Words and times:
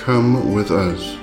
come 0.00 0.54
with 0.54 0.70
us. 0.70 1.18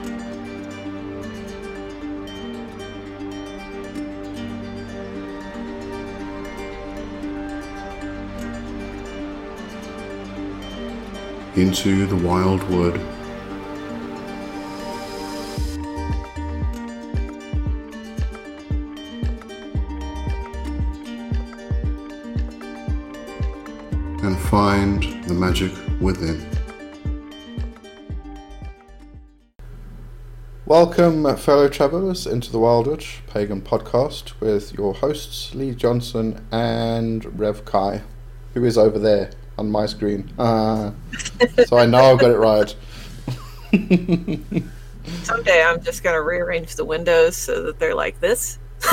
Into 11.57 12.05
the 12.05 12.15
wild 12.17 12.61
wood. 12.69 13.01
And 24.21 24.37
find 24.37 25.01
the 25.25 25.33
magic 25.33 25.71
within. 25.99 26.56
Welcome, 30.67 31.37
fellow 31.37 31.69
travelers, 31.69 32.27
into 32.27 32.51
the 32.51 32.57
Wyldwood 32.57 33.05
Pagan 33.27 33.61
Podcast 33.61 34.37
with 34.41 34.73
your 34.73 34.93
hosts 34.93 35.55
Lee 35.55 35.73
Johnson 35.73 36.45
and 36.51 37.39
Rev 37.39 37.63
Kai, 37.63 38.01
who 38.53 38.65
is 38.65 38.77
over 38.77 38.99
there 38.99 39.31
on 39.57 39.71
my 39.71 39.85
screen. 39.85 40.29
Ah, 40.37 40.91
so 41.67 41.77
I 41.77 41.85
know 41.85 42.11
I've 42.11 42.19
got 42.19 42.31
it 42.31 42.37
right. 42.37 42.75
Someday 45.23 45.63
I'm 45.63 45.81
just 45.81 46.03
going 46.03 46.15
to 46.15 46.21
rearrange 46.21 46.75
the 46.75 46.83
windows 46.83 47.37
so 47.37 47.63
that 47.63 47.79
they're 47.79 47.95
like 47.95 48.19
this. 48.19 48.59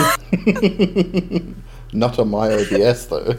Not 1.93 2.21
on 2.21 2.29
my 2.29 2.53
OBS 2.53 3.07
though. 3.07 3.35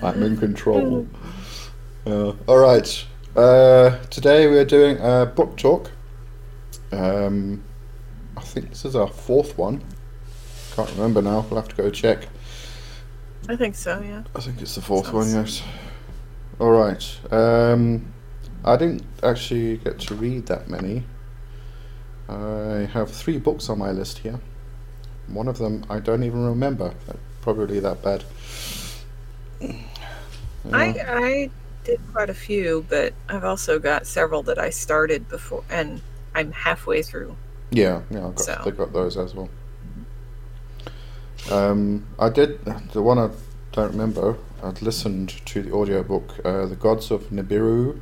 I'm 0.00 0.22
in 0.22 0.36
control. 0.36 1.08
Uh, 2.06 2.34
all 2.46 2.58
right. 2.58 3.04
Uh, 3.36 3.98
today 4.06 4.46
we're 4.46 4.64
doing 4.64 4.96
a 4.98 5.26
book 5.26 5.56
talk. 5.58 5.90
Um, 6.90 7.62
I 8.36 8.40
think 8.40 8.70
this 8.70 8.84
is 8.86 8.96
our 8.96 9.08
fourth 9.08 9.58
one. 9.58 9.84
Can't 10.74 10.90
remember 10.92 11.20
now. 11.20 11.44
We'll 11.50 11.60
have 11.60 11.68
to 11.68 11.76
go 11.76 11.90
check. 11.90 12.28
I 13.48 13.56
think 13.56 13.74
so, 13.74 14.00
yeah. 14.00 14.22
I 14.34 14.40
think 14.40 14.62
it's 14.62 14.74
the 14.74 14.80
fourth 14.80 15.06
Sounds- 15.06 15.14
one. 15.14 15.44
Yes. 15.44 15.62
All 16.58 16.70
right. 16.70 17.18
Um, 17.30 18.12
I 18.64 18.76
didn't 18.76 19.04
actually 19.22 19.76
get 19.78 19.98
to 20.00 20.14
read 20.14 20.46
that 20.46 20.68
many. 20.70 21.04
I 22.30 22.88
have 22.92 23.10
three 23.10 23.38
books 23.38 23.68
on 23.68 23.78
my 23.78 23.90
list 23.90 24.18
here. 24.18 24.40
One 25.28 25.46
of 25.46 25.58
them 25.58 25.84
I 25.90 26.00
don't 26.00 26.22
even 26.24 26.44
remember. 26.44 26.94
Probably 27.42 27.80
that 27.80 28.02
bad. 28.02 28.24
I, 30.72 30.86
I 31.06 31.50
did 31.86 32.00
quite 32.12 32.28
a 32.28 32.34
few, 32.34 32.84
but 32.88 33.14
I've 33.28 33.44
also 33.44 33.78
got 33.78 34.06
several 34.06 34.42
that 34.44 34.58
I 34.58 34.70
started 34.70 35.28
before, 35.28 35.64
and 35.70 36.02
I'm 36.34 36.52
halfway 36.52 37.02
through. 37.02 37.36
Yeah, 37.70 38.02
yeah, 38.10 38.26
I've 38.26 38.34
got, 38.34 38.44
So. 38.44 38.62
they 38.64 38.70
got 38.72 38.92
those 38.92 39.16
as 39.16 39.34
well. 39.34 39.48
Um, 41.50 42.06
I 42.18 42.28
did 42.28 42.64
the 42.92 43.02
one 43.02 43.18
I 43.18 43.30
don't 43.72 43.92
remember. 43.92 44.36
I'd 44.62 44.82
listened 44.82 45.28
to 45.46 45.62
the 45.62 45.72
audiobook, 45.72 46.40
uh, 46.44 46.66
"The 46.66 46.76
Gods 46.76 47.10
of 47.10 47.30
Nibiru 47.30 48.00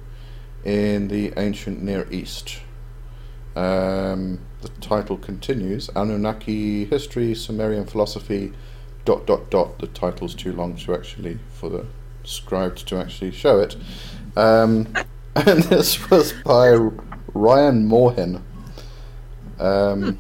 in 0.65 1.09
the 1.09 1.33
Ancient 1.37 1.83
Near 1.83 2.07
East." 2.11 2.59
Um, 3.55 4.41
the 4.63 4.71
title 4.81 5.19
continues: 5.19 5.91
Anunnaki 5.95 6.87
history, 6.87 7.35
Sumerian 7.35 7.87
philosophy. 7.87 8.53
Dot 9.05 9.27
dot 9.27 9.51
dot. 9.51 9.79
The 9.81 9.89
title's 9.89 10.35
too 10.35 10.53
long 10.53 10.77
to 10.77 10.95
actually 10.95 11.39
for 11.53 11.69
the 11.69 11.85
scribed 12.25 12.87
to 12.89 12.99
actually 12.99 13.31
show 13.31 13.61
it. 13.61 13.77
Um, 14.37 14.93
and 15.37 15.63
this 15.65 16.11
was 16.11 16.33
by 16.45 16.71
Ryan 17.33 17.89
Moorhen. 17.89 18.43
Um, 19.59 20.19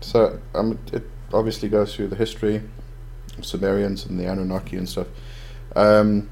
so 0.00 0.40
um, 0.54 0.78
it 0.92 1.04
obviously 1.32 1.68
goes 1.68 1.94
through 1.94 2.08
the 2.08 2.16
history 2.16 2.62
of 3.36 3.44
Sumerians 3.44 4.06
and 4.06 4.18
the 4.18 4.26
Anunnaki 4.26 4.76
and 4.76 4.88
stuff. 4.88 5.08
Um, 5.76 6.30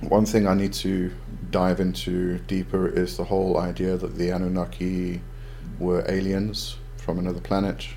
one 0.00 0.26
thing 0.26 0.46
I 0.46 0.54
need 0.54 0.72
to 0.74 1.12
dive 1.50 1.80
into 1.80 2.38
deeper 2.40 2.88
is 2.88 3.16
the 3.16 3.24
whole 3.24 3.58
idea 3.58 3.96
that 3.96 4.16
the 4.16 4.30
Anunnaki 4.30 5.22
were 5.78 6.04
aliens 6.08 6.76
from 6.96 7.18
another 7.18 7.40
planet, 7.40 7.88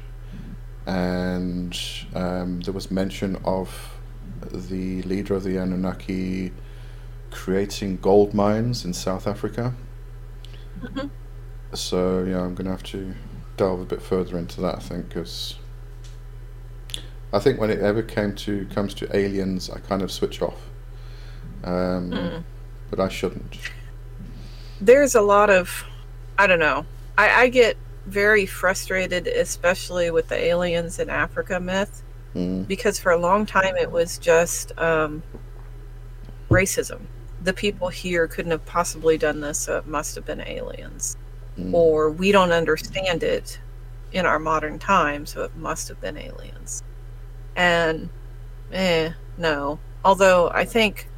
and 0.85 1.77
um, 2.15 2.61
there 2.61 2.73
was 2.73 2.89
mention 2.89 3.35
of 3.43 3.90
the 4.51 5.01
leader 5.03 5.35
of 5.35 5.43
the 5.43 5.57
Anunnaki 5.57 6.51
creating 7.31 7.97
gold 7.97 8.33
mines 8.33 8.83
in 8.85 8.93
South 8.93 9.27
Africa. 9.27 9.73
Mhm. 10.81 11.09
So 11.73 12.23
yeah, 12.23 12.41
I'm 12.41 12.55
going 12.55 12.65
to 12.65 12.71
have 12.71 12.83
to 12.83 13.13
delve 13.57 13.81
a 13.81 13.85
bit 13.85 14.01
further 14.01 14.37
into 14.37 14.59
that. 14.61 14.75
I 14.75 14.79
think 14.79 15.07
because 15.09 15.55
I 17.33 17.39
think 17.39 17.59
when 17.59 17.69
it 17.69 17.79
ever 17.79 18.01
came 18.01 18.35
to 18.35 18.65
comes 18.73 18.93
to 18.95 19.15
aliens, 19.15 19.69
I 19.69 19.79
kind 19.79 20.01
of 20.01 20.11
switch 20.11 20.41
off. 20.41 20.69
Um, 21.63 22.11
Mm. 22.11 22.43
But 22.89 22.99
I 22.99 23.07
shouldn't. 23.07 23.57
There's 24.81 25.15
a 25.15 25.21
lot 25.21 25.49
of, 25.49 25.85
I 26.37 26.45
don't 26.45 26.59
know. 26.59 26.85
I, 27.17 27.43
I 27.43 27.47
get 27.47 27.77
very 28.05 28.45
frustrated, 28.45 29.27
especially 29.27 30.11
with 30.11 30.27
the 30.27 30.35
aliens 30.35 30.99
in 30.99 31.09
Africa 31.09 31.59
myth, 31.59 32.01
Mm. 32.35 32.65
because 32.65 32.97
for 32.97 33.11
a 33.11 33.17
long 33.17 33.45
time 33.45 33.75
it 33.75 33.91
was 33.91 34.17
just 34.17 34.71
um, 34.77 35.21
racism. 36.49 37.01
The 37.43 37.53
people 37.53 37.89
here 37.89 38.27
couldn't 38.27 38.51
have 38.51 38.65
possibly 38.65 39.17
done 39.17 39.41
this, 39.41 39.59
so 39.59 39.77
it 39.77 39.87
must 39.87 40.15
have 40.15 40.25
been 40.25 40.41
aliens. 40.41 41.17
Mm. 41.57 41.73
Or 41.73 42.09
we 42.09 42.31
don't 42.31 42.51
understand 42.51 43.23
it 43.23 43.59
in 44.13 44.25
our 44.25 44.39
modern 44.39 44.79
time, 44.79 45.25
so 45.25 45.43
it 45.43 45.55
must 45.57 45.87
have 45.87 45.99
been 45.99 46.17
aliens. 46.17 46.83
And, 47.55 48.09
eh, 48.71 49.11
no. 49.37 49.79
Although 50.05 50.49
I 50.49 50.65
think, 50.65 51.09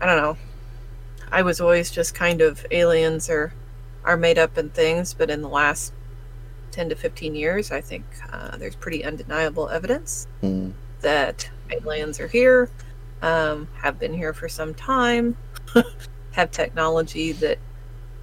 I 0.00 0.06
don't 0.06 0.16
know, 0.16 0.36
I 1.30 1.42
was 1.42 1.60
always 1.60 1.90
just 1.90 2.14
kind 2.14 2.40
of 2.40 2.66
aliens 2.70 3.28
are, 3.30 3.52
are 4.04 4.16
made 4.16 4.38
up 4.38 4.58
in 4.58 4.70
things, 4.70 5.14
but 5.14 5.30
in 5.30 5.42
the 5.42 5.48
last 5.48 5.92
10 6.70 6.90
to 6.90 6.96
15 6.96 7.34
years, 7.34 7.70
I 7.70 7.80
think 7.80 8.04
uh, 8.32 8.56
there's 8.56 8.76
pretty 8.76 9.04
undeniable 9.04 9.68
evidence 9.68 10.26
Mm. 10.42 10.72
that 11.00 11.48
aliens 11.70 12.20
are 12.20 12.28
here, 12.28 12.70
um, 13.22 13.68
have 13.74 13.98
been 13.98 14.14
here 14.14 14.32
for 14.32 14.48
some 14.48 14.74
time, 14.74 15.36
have 16.32 16.50
technology 16.50 17.32
that 17.32 17.58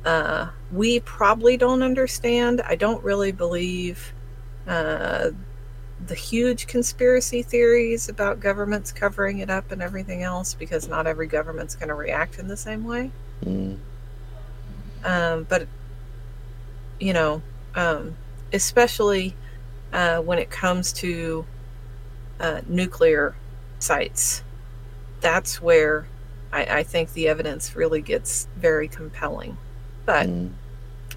uh, 0.06 0.50
we 0.72 1.00
probably 1.02 1.58
don't 1.58 1.82
understand. 1.82 2.62
I 2.62 2.76
don't 2.76 3.04
really 3.04 3.32
believe 3.32 4.14
uh, 4.68 5.32
the 6.06 6.16
huge 6.16 6.68
conspiracy 6.68 7.42
theories 7.42 8.10
about 8.10 8.40
governments 8.40 8.92
covering 8.92 9.40
it 9.40 9.50
up 9.50 9.72
and 9.72 9.82
everything 9.82 10.24
else 10.24 10.54
because 10.54 10.88
not 10.88 11.08
every 11.08 11.28
government's 11.28 11.76
going 11.76 11.88
to 11.88 11.96
react 11.96 12.38
in 12.38 12.48
the 12.48 12.58
same 12.58 12.84
way. 12.84 13.12
Mm. 13.44 13.78
Um, 15.04 15.46
but, 15.50 15.68
you 17.00 17.14
know, 17.14 17.42
um, 17.76 18.16
especially 18.56 19.36
uh, 19.94 20.20
when 20.22 20.40
it 20.40 20.50
comes 20.52 20.94
to 20.94 21.46
uh, 22.40 22.62
nuclear 22.68 23.36
sites, 23.80 24.44
that's 25.22 25.62
where 25.62 26.08
I, 26.52 26.80
I 26.80 26.84
think 26.84 27.14
the 27.14 27.28
evidence 27.30 27.76
really 27.76 28.02
gets 28.02 28.48
very 28.58 28.88
compelling. 28.90 29.58
But 30.06 30.30
Mm. 30.30 30.54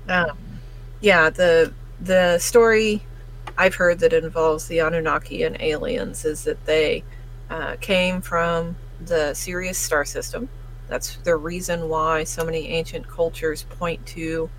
um, 0.08 0.38
yeah, 1.00 1.30
the 1.30 1.74
the 2.00 2.38
story 2.38 3.02
I've 3.58 3.74
heard 3.76 4.00
that 4.00 4.12
involves 4.12 4.68
the 4.68 4.80
Anunnaki 4.80 5.42
and 5.44 5.60
aliens 5.60 6.24
is 6.24 6.44
that 6.44 6.64
they 6.66 7.04
uh, 7.50 7.76
came 7.80 8.22
from 8.22 8.76
the 9.00 9.34
Sirius 9.34 9.78
star 9.78 10.04
system. 10.04 10.50
That's 10.88 11.16
the 11.18 11.36
reason 11.36 11.88
why 11.88 12.24
so 12.24 12.44
many 12.44 12.68
ancient 12.68 13.08
cultures 13.08 13.64
point 13.64 14.06
to 14.08 14.50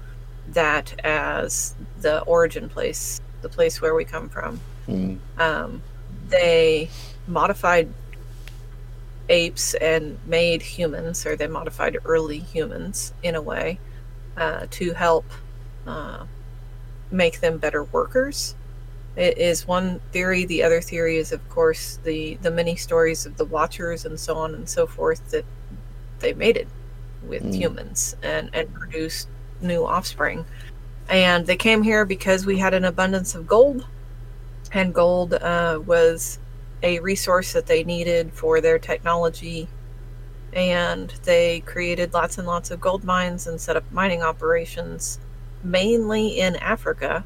that 0.53 0.93
as 1.03 1.75
the 2.01 2.21
origin 2.21 2.69
place, 2.69 3.19
the 3.41 3.49
place 3.49 3.81
where 3.81 3.95
we 3.95 4.05
come 4.05 4.29
from. 4.29 4.59
Mm. 4.87 5.19
Um, 5.37 5.81
they 6.29 6.89
modified 7.27 7.91
apes 9.29 9.75
and 9.75 10.17
made 10.25 10.61
humans, 10.61 11.25
or 11.25 11.35
they 11.35 11.47
modified 11.47 11.97
early 12.05 12.39
humans 12.39 13.13
in 13.23 13.35
a 13.35 13.41
way 13.41 13.79
uh, 14.37 14.65
to 14.71 14.93
help 14.93 15.25
uh, 15.85 16.25
make 17.11 17.39
them 17.39 17.57
better 17.57 17.83
workers. 17.83 18.55
It 19.15 19.37
is 19.37 19.67
one 19.67 19.99
theory. 20.11 20.45
The 20.45 20.63
other 20.63 20.81
theory 20.81 21.17
is, 21.17 21.31
of 21.31 21.47
course, 21.49 21.99
the 22.03 22.35
the 22.41 22.51
many 22.51 22.75
stories 22.75 23.25
of 23.25 23.37
the 23.37 23.45
Watchers 23.45 24.05
and 24.05 24.19
so 24.19 24.37
on 24.37 24.55
and 24.55 24.67
so 24.69 24.87
forth 24.87 25.31
that 25.31 25.45
they 26.19 26.33
mated 26.33 26.67
with 27.27 27.43
Mm. 27.43 27.55
humans 27.55 28.15
and 28.23 28.49
and 28.53 28.73
produced 28.73 29.27
new 29.61 29.85
offspring. 29.85 30.45
And 31.09 31.45
they 31.45 31.55
came 31.55 31.81
here 31.81 32.05
because 32.05 32.45
we 32.45 32.57
had 32.57 32.73
an 32.73 32.85
abundance 32.85 33.33
of 33.35 33.47
gold, 33.47 33.85
and 34.71 34.93
gold 34.93 35.33
uh, 35.33 35.79
was 35.85 36.39
a 36.83 36.99
resource 36.99 37.53
that 37.53 37.65
they 37.65 37.83
needed 37.83 38.31
for 38.33 38.61
their 38.61 38.79
technology 38.79 39.67
and 40.53 41.13
they 41.23 41.59
created 41.61 42.13
lots 42.13 42.37
and 42.37 42.47
lots 42.47 42.71
of 42.71 42.81
gold 42.81 43.03
mines 43.03 43.47
and 43.47 43.59
set 43.59 43.75
up 43.75 43.83
mining 43.91 44.23
operations 44.23 45.19
mainly 45.63 46.39
in 46.39 46.55
Africa 46.57 47.23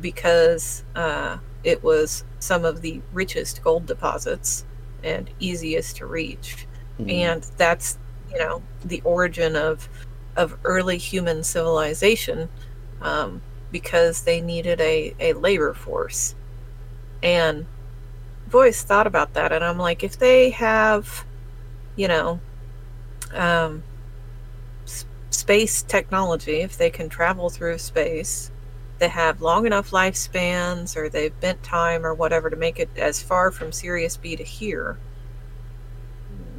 because 0.00 0.84
uh, 0.96 1.38
it 1.62 1.82
was 1.84 2.24
some 2.40 2.64
of 2.64 2.82
the 2.82 3.00
richest 3.12 3.62
gold 3.62 3.86
deposits 3.86 4.64
and 5.02 5.30
easiest 5.38 5.96
to 5.96 6.06
reach. 6.06 6.66
Mm-hmm. 6.98 7.10
And 7.10 7.42
that's, 7.56 7.98
you 8.32 8.38
know, 8.38 8.62
the 8.84 9.00
origin 9.04 9.54
of 9.54 9.88
of 10.36 10.56
early 10.64 10.98
human 10.98 11.42
civilization 11.42 12.48
um, 13.00 13.40
because 13.70 14.22
they 14.22 14.40
needed 14.40 14.80
a, 14.80 15.14
a 15.20 15.32
labor 15.34 15.74
force. 15.74 16.34
And 17.22 17.66
I've 18.46 18.54
always 18.54 18.82
thought 18.82 19.06
about 19.06 19.34
that. 19.34 19.52
And 19.52 19.64
I'm 19.64 19.78
like, 19.78 20.04
if 20.04 20.18
they 20.18 20.50
have, 20.50 21.24
you 21.96 22.08
know, 22.08 22.40
um, 23.32 23.82
space 25.30 25.82
technology, 25.82 26.60
if 26.60 26.76
they 26.76 26.90
can 26.90 27.08
travel 27.08 27.50
through 27.50 27.78
space, 27.78 28.50
they 28.98 29.08
have 29.08 29.42
long 29.42 29.66
enough 29.66 29.90
lifespans 29.90 30.96
or 30.96 31.08
they've 31.08 31.38
bent 31.40 31.62
time 31.62 32.06
or 32.06 32.14
whatever 32.14 32.48
to 32.48 32.56
make 32.56 32.78
it 32.78 32.88
as 32.96 33.22
far 33.22 33.50
from 33.50 33.72
Sirius 33.72 34.16
B 34.16 34.36
to 34.36 34.44
here, 34.44 34.98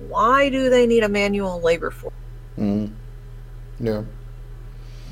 why 0.07 0.49
do 0.49 0.69
they 0.69 0.85
need 0.85 1.03
a 1.03 1.09
manual 1.09 1.61
labor 1.61 1.91
force? 1.91 2.13
Mm. 2.57 2.91
Yeah. 3.79 4.03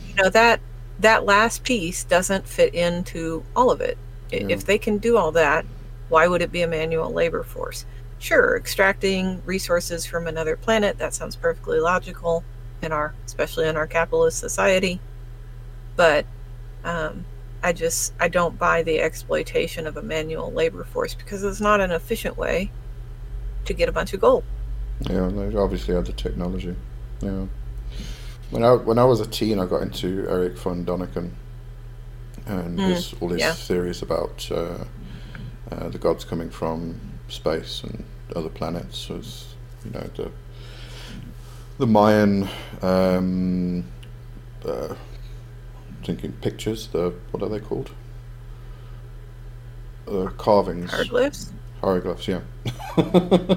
You 0.09 0.23
know 0.23 0.29
that 0.29 0.59
that 0.99 1.25
last 1.25 1.63
piece 1.63 2.03
doesn't 2.03 2.47
fit 2.47 2.73
into 2.73 3.43
all 3.55 3.71
of 3.71 3.81
it. 3.81 3.97
Yeah. 4.31 4.47
If 4.49 4.65
they 4.65 4.77
can 4.77 4.97
do 4.97 5.17
all 5.17 5.31
that, 5.33 5.65
why 6.09 6.27
would 6.27 6.41
it 6.41 6.51
be 6.51 6.61
a 6.61 6.67
manual 6.67 7.11
labor 7.11 7.43
force? 7.43 7.85
Sure, 8.19 8.55
extracting 8.55 9.41
resources 9.45 10.05
from 10.05 10.27
another 10.27 10.55
planet, 10.55 10.97
that 10.97 11.13
sounds 11.13 11.35
perfectly 11.35 11.79
logical 11.79 12.43
in 12.81 12.91
our 12.91 13.13
especially 13.25 13.67
in 13.67 13.75
our 13.75 13.87
capitalist 13.87 14.39
society. 14.39 14.99
But 15.95 16.25
um, 16.83 17.25
I 17.63 17.73
just 17.73 18.13
I 18.19 18.27
don't 18.27 18.57
buy 18.57 18.83
the 18.83 18.99
exploitation 18.99 19.87
of 19.87 19.97
a 19.97 20.01
manual 20.01 20.51
labor 20.51 20.83
force 20.83 21.13
because 21.13 21.43
it's 21.43 21.61
not 21.61 21.81
an 21.81 21.91
efficient 21.91 22.37
way 22.37 22.71
to 23.65 23.73
get 23.73 23.89
a 23.89 23.91
bunch 23.91 24.13
of 24.13 24.21
gold. 24.21 24.43
Yeah, 25.01 25.27
they 25.27 25.55
obviously 25.55 25.95
had 25.95 26.05
the 26.05 26.13
technology. 26.13 26.75
Yeah. 27.21 27.45
When 28.53 28.63
I 28.63 28.73
when 28.73 28.99
I 28.99 29.03
was 29.03 29.19
a 29.19 29.25
teen, 29.25 29.57
I 29.57 29.65
got 29.65 29.81
into 29.81 30.27
Erich 30.29 30.59
von 30.59 30.85
Däniken 30.85 31.31
and 32.45 32.77
mm, 32.77 32.87
his, 32.87 33.15
all 33.19 33.29
his 33.29 33.39
yeah. 33.39 33.53
theories 33.53 34.03
about 34.03 34.47
uh, 34.51 34.83
uh, 35.71 35.89
the 35.89 35.97
gods 35.97 36.23
coming 36.23 36.51
from 36.51 36.99
space 37.29 37.81
and 37.81 38.03
other 38.35 38.49
planets. 38.49 39.09
Was 39.09 39.55
you 39.83 39.89
know 39.89 40.07
the 40.15 40.31
the 41.79 41.87
Mayan 41.87 42.47
um, 42.83 43.85
uh, 44.63 44.93
thinking 46.03 46.33
pictures. 46.33 46.89
The 46.89 47.11
what 47.31 47.41
are 47.41 47.49
they 47.49 47.59
called? 47.59 47.89
Uh, 50.07 50.27
carvings. 50.37 50.91
Hieroglyphs. 50.91 51.51
Hieroglyphs, 51.81 52.27
yeah. 52.27 52.41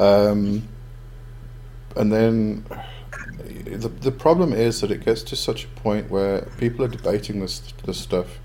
um, 0.00 0.66
and 1.94 2.12
then 2.12 2.64
the 3.44 3.88
the 3.88 4.12
problem 4.12 4.52
is 4.52 4.80
that 4.80 4.90
it 4.90 5.04
gets 5.04 5.22
to 5.24 5.36
such 5.36 5.64
a 5.64 5.68
point 5.68 6.10
where 6.10 6.42
people 6.58 6.84
are 6.84 6.88
debating 6.88 7.40
this 7.40 7.60
this 7.84 7.98
stuff, 7.98 8.38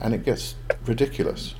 and 0.00 0.14
it 0.14 0.24
gets 0.24 0.54
ridiculous. 0.84 1.54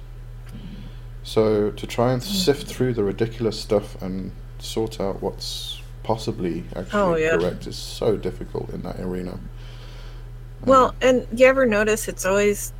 So 1.22 1.70
to 1.72 1.86
try 1.86 2.12
and 2.12 2.22
sift 2.22 2.68
through 2.68 2.94
the 2.94 3.02
ridiculous 3.02 3.60
stuff 3.60 4.00
and 4.00 4.30
sort 4.58 5.00
out 5.00 5.22
what's 5.22 5.82
possibly 6.02 6.62
actually 6.76 7.00
oh, 7.00 7.16
yeah. 7.16 7.36
correct 7.36 7.66
is 7.66 7.76
so 7.76 8.16
difficult 8.16 8.70
in 8.70 8.82
that 8.82 9.00
arena. 9.00 9.38
Well, 10.64 10.86
um, 10.86 10.96
and 11.02 11.26
you 11.38 11.46
ever 11.46 11.66
notice 11.66 12.06
it's 12.06 12.24
always 12.24 12.72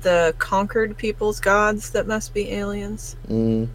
the 0.00 0.34
conquered 0.38 0.96
people's 0.96 1.40
gods 1.40 1.90
that 1.90 2.06
must 2.06 2.32
be 2.32 2.52
aliens? 2.52 3.16
Mm. 3.28 3.68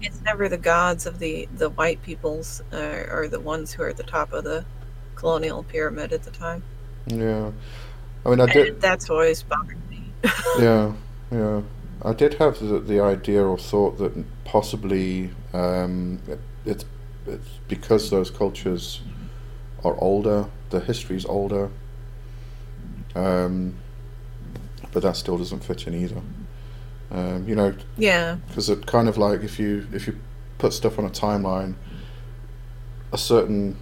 It's 0.00 0.20
never 0.22 0.48
the 0.48 0.58
gods 0.58 1.06
of 1.06 1.18
the 1.18 1.48
the 1.56 1.70
white 1.70 2.02
peoples 2.02 2.62
uh, 2.72 3.04
or 3.10 3.28
the 3.28 3.40
ones 3.40 3.72
who 3.72 3.82
are 3.82 3.88
at 3.88 3.96
the 3.96 4.02
top 4.02 4.32
of 4.32 4.44
the 4.44 4.64
colonial 5.16 5.64
pyramid 5.64 6.12
at 6.12 6.22
the 6.22 6.30
time. 6.30 6.62
Yeah, 7.08 7.50
I 8.24 8.30
mean, 8.30 8.40
I 8.40 8.46
did. 8.46 8.68
And 8.74 8.80
that's 8.80 9.10
always 9.10 9.42
bothered 9.42 9.90
me. 9.90 10.04
yeah, 10.58 10.92
yeah. 11.32 11.62
I 12.02 12.12
did 12.12 12.34
have 12.34 12.60
the, 12.60 12.78
the 12.78 13.00
idea 13.00 13.44
or 13.44 13.58
thought 13.58 13.98
that 13.98 14.12
possibly 14.44 15.30
um, 15.52 16.20
it, 16.28 16.38
it's 16.64 16.84
it's 17.26 17.48
because 17.66 18.10
those 18.10 18.30
cultures 18.30 19.02
are 19.84 19.96
older, 19.98 20.46
the 20.70 20.80
history's 20.80 21.24
older. 21.24 21.70
Um, 23.14 23.76
but 24.92 25.02
that 25.02 25.16
still 25.16 25.38
doesn't 25.38 25.64
fit 25.64 25.86
in 25.86 25.94
either. 25.94 26.22
Um, 27.10 27.48
you 27.48 27.54
know, 27.54 27.74
yeah, 27.96 28.36
because 28.48 28.68
it 28.68 28.86
kind 28.86 29.08
of 29.08 29.16
like 29.16 29.42
if 29.42 29.58
you 29.58 29.86
if 29.92 30.06
you 30.06 30.18
put 30.58 30.72
stuff 30.72 30.98
on 30.98 31.04
a 31.04 31.10
timeline, 31.10 31.74
a 33.12 33.18
certain 33.18 33.76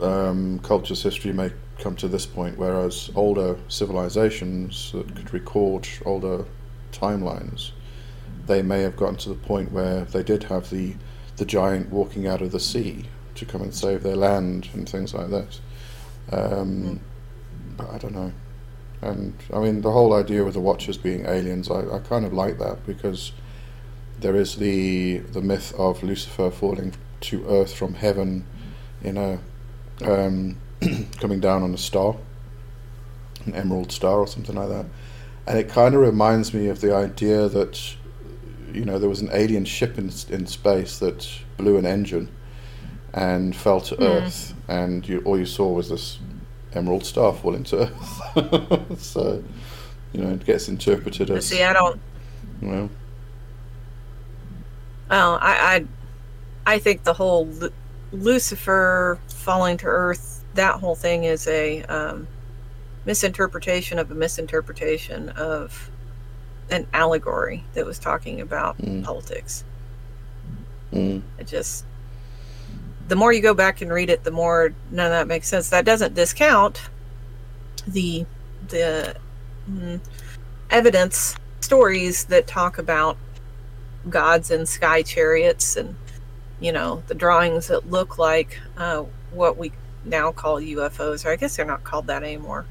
um, 0.00 0.58
culture's 0.60 1.02
history 1.02 1.32
may 1.32 1.52
come 1.78 1.96
to 1.96 2.08
this 2.08 2.26
point, 2.26 2.58
whereas 2.58 3.10
older 3.14 3.56
civilizations 3.68 4.92
that 4.92 5.14
could 5.14 5.32
record 5.32 5.88
older 6.04 6.44
timelines, 6.92 7.72
they 8.46 8.62
may 8.62 8.82
have 8.82 8.96
gotten 8.96 9.16
to 9.16 9.28
the 9.28 9.34
point 9.34 9.72
where 9.72 10.04
they 10.04 10.22
did 10.22 10.44
have 10.44 10.70
the 10.70 10.94
the 11.36 11.44
giant 11.44 11.90
walking 11.90 12.26
out 12.26 12.42
of 12.42 12.50
the 12.50 12.58
sea 12.58 13.04
to 13.36 13.44
come 13.44 13.62
and 13.62 13.72
save 13.72 14.02
their 14.02 14.16
land 14.16 14.68
and 14.72 14.88
things 14.88 15.14
like 15.14 15.30
that. 15.30 15.60
Um. 16.32 17.00
But 17.76 17.90
I 17.90 17.98
don't 17.98 18.14
know. 18.14 18.32
And 19.00 19.34
I 19.54 19.60
mean, 19.60 19.80
the 19.82 19.92
whole 19.92 20.12
idea 20.12 20.44
with 20.44 20.54
the 20.54 20.60
Watchers 20.60 20.98
being 20.98 21.24
aliens, 21.26 21.70
I, 21.70 21.88
I 21.88 22.00
kind 22.00 22.24
of 22.24 22.32
like 22.32 22.58
that 22.58 22.84
because 22.84 23.32
there 24.20 24.34
is 24.34 24.56
the 24.56 25.18
the 25.18 25.40
myth 25.40 25.72
of 25.78 26.02
Lucifer 26.02 26.50
falling 26.50 26.94
to 27.20 27.46
earth 27.48 27.72
from 27.72 27.94
heaven 27.94 28.44
in 29.02 29.16
a 29.16 29.38
um, 30.02 30.56
coming 31.20 31.40
down 31.40 31.62
on 31.62 31.74
a 31.74 31.78
star, 31.78 32.16
an 33.46 33.54
emerald 33.54 33.92
star 33.92 34.18
or 34.18 34.26
something 34.26 34.56
like 34.56 34.68
that. 34.68 34.86
And 35.46 35.58
it 35.58 35.68
kind 35.68 35.94
of 35.94 36.00
reminds 36.00 36.52
me 36.52 36.68
of 36.68 36.80
the 36.80 36.94
idea 36.94 37.48
that, 37.48 37.96
you 38.72 38.84
know, 38.84 38.98
there 38.98 39.08
was 39.08 39.20
an 39.20 39.30
alien 39.32 39.64
ship 39.64 39.98
in, 39.98 40.10
in 40.28 40.46
space 40.46 40.98
that 40.98 41.28
blew 41.56 41.78
an 41.78 41.86
engine 41.86 42.30
and 43.14 43.56
fell 43.56 43.80
to 43.80 43.96
mm. 43.96 44.04
Earth, 44.04 44.54
and 44.68 45.08
you, 45.08 45.20
all 45.24 45.38
you 45.38 45.46
saw 45.46 45.72
was 45.72 45.88
this 45.88 46.18
emerald 46.74 47.04
star 47.04 47.32
falling 47.32 47.64
to 47.64 47.88
Earth. 47.88 48.98
so, 49.00 49.42
you 50.12 50.22
know, 50.22 50.30
it 50.30 50.44
gets 50.44 50.68
interpreted 50.68 51.30
as. 51.30 51.46
See, 51.46 51.62
I 51.62 51.72
don't. 51.72 52.00
Well. 52.60 52.90
Well, 55.08 55.38
I, 55.40 55.86
I, 56.66 56.74
I 56.74 56.78
think 56.78 57.04
the 57.04 57.14
whole 57.14 57.48
Lucifer 58.12 59.18
falling 59.28 59.76
to 59.78 59.86
Earth, 59.86 60.44
that 60.54 60.80
whole 60.80 60.94
thing 60.94 61.24
is 61.24 61.46
a 61.46 61.82
um, 61.84 62.26
misinterpretation 63.04 63.98
of 63.98 64.10
a 64.10 64.14
misinterpretation 64.14 65.28
of 65.30 65.90
an 66.70 66.86
allegory 66.92 67.64
that 67.74 67.86
was 67.86 67.98
talking 67.98 68.40
about 68.40 68.78
mm. 68.78 69.02
politics. 69.04 69.64
Mm. 70.92 71.22
It 71.38 71.46
just, 71.46 71.84
the 73.08 73.16
more 73.16 73.32
you 73.32 73.40
go 73.40 73.54
back 73.54 73.80
and 73.80 73.92
read 73.92 74.10
it, 74.10 74.24
the 74.24 74.30
more 74.30 74.74
none 74.90 75.06
of 75.06 75.12
that 75.12 75.26
makes 75.26 75.48
sense. 75.48 75.70
That 75.70 75.84
doesn't 75.84 76.14
discount 76.14 76.88
the 77.86 78.26
the 78.68 79.16
mm, 79.70 80.00
evidence 80.70 81.36
stories 81.60 82.24
that 82.26 82.46
talk 82.46 82.78
about 82.78 83.16
gods 84.10 84.50
and 84.50 84.68
sky 84.68 85.02
chariots 85.02 85.76
and 85.76 85.96
you 86.60 86.72
know, 86.72 87.02
the 87.06 87.14
drawings 87.14 87.68
that 87.68 87.90
look 87.90 88.18
like 88.18 88.58
uh, 88.76 89.04
what 89.32 89.56
we 89.56 89.72
now 90.04 90.32
call 90.32 90.60
UFOs, 90.60 91.24
or 91.24 91.30
I 91.30 91.36
guess 91.36 91.56
they're 91.56 91.66
not 91.66 91.84
called 91.84 92.06
that 92.08 92.22
anymore, 92.22 92.66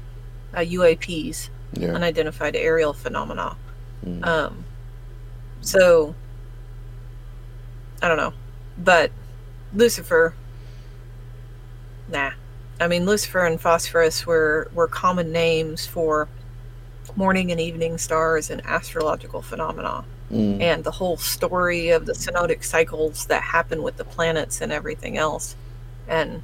uh, 0.54 0.58
UAPs, 0.58 1.48
yeah. 1.72 1.94
unidentified 1.94 2.56
aerial 2.56 2.92
phenomena. 2.92 3.56
Mm. 4.04 4.26
Um, 4.26 4.64
so, 5.60 6.14
I 8.02 8.08
don't 8.08 8.16
know. 8.16 8.32
But 8.76 9.10
Lucifer, 9.74 10.34
nah. 12.08 12.32
I 12.80 12.86
mean, 12.86 13.06
Lucifer 13.06 13.44
and 13.44 13.60
Phosphorus 13.60 14.24
were, 14.24 14.70
were 14.72 14.86
common 14.86 15.32
names 15.32 15.84
for 15.84 16.28
morning 17.16 17.50
and 17.50 17.60
evening 17.60 17.98
stars 17.98 18.50
and 18.50 18.64
astrological 18.64 19.42
phenomena 19.42 20.04
mm. 20.30 20.60
and 20.60 20.84
the 20.84 20.90
whole 20.90 21.16
story 21.16 21.90
of 21.90 22.06
the 22.06 22.12
synodic 22.12 22.64
cycles 22.64 23.26
that 23.26 23.42
happen 23.42 23.82
with 23.82 23.96
the 23.96 24.04
planets 24.04 24.60
and 24.60 24.72
everything 24.72 25.18
else. 25.18 25.56
And, 26.06 26.42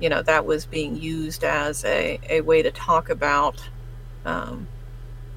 you 0.00 0.08
know, 0.08 0.22
that 0.22 0.46
was 0.46 0.66
being 0.66 0.96
used 0.96 1.44
as 1.44 1.84
a, 1.84 2.18
a 2.28 2.40
way 2.40 2.62
to 2.62 2.70
talk 2.70 3.10
about, 3.10 3.62
um, 4.24 4.68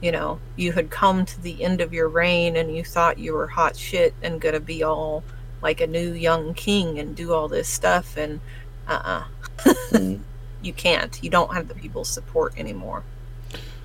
you 0.01 0.12
know, 0.12 0.39
you 0.56 0.72
had 0.72 0.89
come 0.89 1.25
to 1.25 1.42
the 1.42 1.63
end 1.63 1.82
of 1.82 1.94
your 1.94 2.10
reign 2.10 2.56
and 2.56 2.75
you 2.75 2.84
thought 2.84 3.18
you 3.18 3.34
were 3.34 3.48
hot 3.48 3.75
shit 3.75 4.13
and 4.22 4.42
going 4.42 4.54
to 4.54 4.60
be 4.60 4.84
all 4.84 5.24
like 5.62 5.82
a 5.82 5.88
new 5.88 6.13
young 6.13 6.54
king 6.54 7.00
and 7.00 7.15
do 7.15 7.34
all 7.34 7.48
this 7.48 7.68
stuff 7.68 8.18
and 8.18 8.39
uh-uh 8.88 9.24
Mm. 9.65 10.20
you 10.62 10.74
can't 10.74 11.24
you 11.24 11.30
don't 11.30 11.54
have 11.54 11.68
the 11.68 11.75
people's 11.75 12.10
support 12.10 12.54
anymore 12.58 13.04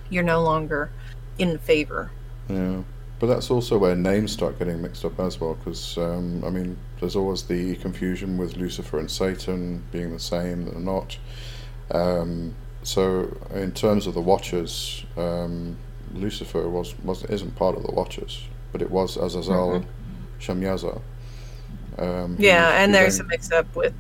you're 0.09 0.23
no 0.23 0.43
longer 0.43 0.91
in 1.39 1.59
favor 1.59 2.11
Yeah, 2.49 2.83
but 3.21 3.27
that's 3.27 3.51
also 3.51 3.79
where 3.79 3.95
names 3.95 4.33
start 4.33 4.59
getting 4.59 4.81
mixed 4.83 5.05
up 5.05 5.21
as 5.21 5.41
well, 5.41 5.55
because 5.55 5.97
um, 5.99 6.43
I 6.45 6.51
mean, 6.51 6.77
there's 6.99 7.15
always 7.15 7.43
the 7.45 7.77
confusion 7.77 8.37
with 8.39 8.57
Lucifer 8.57 8.99
and 8.99 9.11
Satan 9.11 9.85
being 9.93 10.13
the 10.13 10.19
same, 10.19 10.65
they're 10.65 10.81
not. 10.81 11.17
Um, 11.93 12.55
so, 12.83 13.37
in 13.55 13.73
terms 13.73 14.07
of 14.07 14.15
the 14.15 14.21
Watchers, 14.23 15.05
um, 15.17 15.77
Lucifer 16.15 16.69
was, 16.69 16.99
was 17.01 17.25
isn't 17.27 17.55
part 17.57 17.77
of 17.77 17.83
the 17.85 17.93
Watchers, 17.93 18.43
but 18.73 18.81
it 18.83 18.91
was 18.91 19.17
Azazel 19.17 19.85
Shamyaza. 20.41 21.01
Um, 21.99 22.37
yeah 22.39 22.83
and 22.83 22.95
there's 22.95 23.19
then- 23.19 23.27
a 23.27 23.29
mix 23.29 23.53
up 23.53 23.77
with 23.77 23.93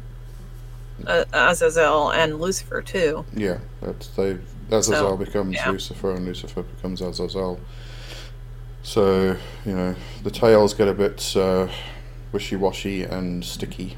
uh, 1.06 1.24
azazel 1.32 2.12
and 2.12 2.40
lucifer 2.40 2.80
too 2.80 3.24
Yeah, 3.34 3.58
that's 3.82 4.08
they. 4.08 4.38
Azazel 4.70 5.10
So, 5.10 5.16
becomes 5.16 5.54
yeah. 5.56 5.70
Lucifer, 5.70 6.14
and 6.14 6.24
Lucifer 6.24 6.62
becomes 6.62 7.00
Azazel. 7.02 7.58
So 8.82 9.36
you 9.64 9.74
know 9.74 9.94
the 10.22 10.30
tails 10.30 10.74
get 10.74 10.88
a 10.88 10.94
bit 10.94 11.36
uh, 11.36 11.68
wishy-washy 12.32 13.04
and 13.04 13.44
sticky 13.44 13.96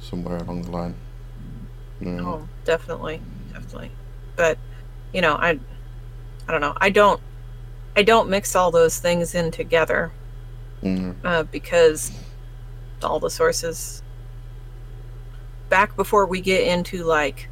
somewhere 0.00 0.38
along 0.38 0.62
the 0.62 0.70
line. 0.70 0.94
Oh, 2.04 2.46
definitely, 2.64 3.20
definitely. 3.52 3.90
But 4.36 4.58
you 5.12 5.20
know, 5.20 5.34
I, 5.34 5.58
I 6.46 6.52
don't 6.52 6.60
know. 6.60 6.74
I 6.78 6.90
don't, 6.90 7.20
I 7.96 8.02
don't 8.02 8.28
mix 8.28 8.54
all 8.54 8.70
those 8.70 8.98
things 8.98 9.34
in 9.34 9.50
together 9.50 10.12
Mm, 10.82 11.16
uh, 11.24 11.42
because 11.44 12.12
all 13.02 13.18
the 13.18 13.30
sources. 13.30 14.02
Back 15.68 15.96
before 15.96 16.26
we 16.26 16.40
get 16.40 16.66
into 16.66 17.04
like 17.04 17.48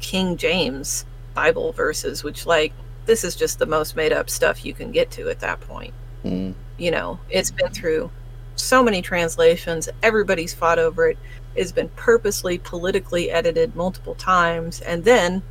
King 0.00 0.36
James 0.36 1.04
Bible 1.34 1.72
verses, 1.72 2.24
which 2.24 2.46
like 2.46 2.72
this 3.08 3.24
is 3.24 3.34
just 3.34 3.58
the 3.58 3.66
most 3.66 3.96
made 3.96 4.12
up 4.12 4.28
stuff 4.28 4.64
you 4.64 4.74
can 4.74 4.92
get 4.92 5.10
to 5.12 5.30
at 5.30 5.40
that 5.40 5.60
point. 5.62 5.94
mm, 6.24 6.54
You 6.76 6.90
know, 6.90 7.18
it's 7.30 7.50
been 7.50 7.72
through 7.72 8.10
so 8.54 8.82
many 8.82 9.00
translations. 9.00 9.88
Everybody's 10.02 10.52
fought 10.52 10.78
over 10.78 11.08
it. 11.08 11.18
It's 11.56 11.72
been 11.72 11.88
purposely 11.96 12.58
politically 12.58 13.30
edited 13.30 13.74
multiple 13.74 14.14
times. 14.14 14.82
And 14.82 15.04
then 15.04 15.42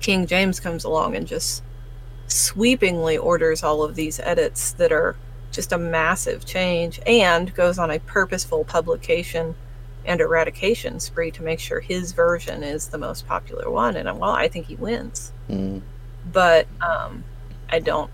King 0.00 0.26
James 0.26 0.58
comes 0.58 0.82
along 0.82 1.14
and 1.14 1.26
just 1.26 1.62
sweepingly 2.26 3.16
orders 3.16 3.62
all 3.62 3.84
of 3.84 3.94
these 3.94 4.18
edits 4.18 4.72
that 4.72 4.90
are 4.90 5.14
just 5.52 5.72
a 5.72 5.78
massive 5.78 6.44
change 6.44 6.98
and 7.06 7.54
goes 7.54 7.78
on 7.78 7.92
a 7.92 8.00
purposeful 8.00 8.64
publication 8.64 9.54
and 10.04 10.20
eradication 10.20 10.98
spree 10.98 11.30
to 11.30 11.42
make 11.44 11.60
sure 11.60 11.78
his 11.78 12.12
version 12.12 12.64
is 12.64 12.88
the 12.88 12.98
most 12.98 13.28
popular 13.28 13.70
one. 13.70 13.94
And 13.96 14.18
well, 14.18 14.32
I 14.32 14.48
think 14.48 14.66
he 14.66 14.74
wins 14.74 15.32
mm, 15.48 15.80
but 16.30 16.66
um, 16.80 17.24
I 17.70 17.78
don't. 17.78 18.10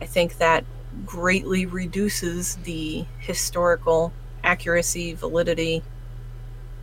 I 0.00 0.06
think 0.06 0.38
that 0.38 0.64
greatly 1.06 1.66
reduces 1.66 2.56
the 2.56 3.04
historical 3.18 4.12
accuracy, 4.42 5.14
validity, 5.14 5.82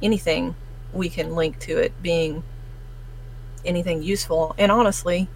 anything 0.01 0.55
we 0.93 1.09
can 1.09 1.35
link 1.35 1.59
to 1.59 1.77
it 1.77 1.93
being 2.01 2.43
anything 3.63 4.01
useful. 4.01 4.55
And 4.57 4.71
honestly, 4.71 5.27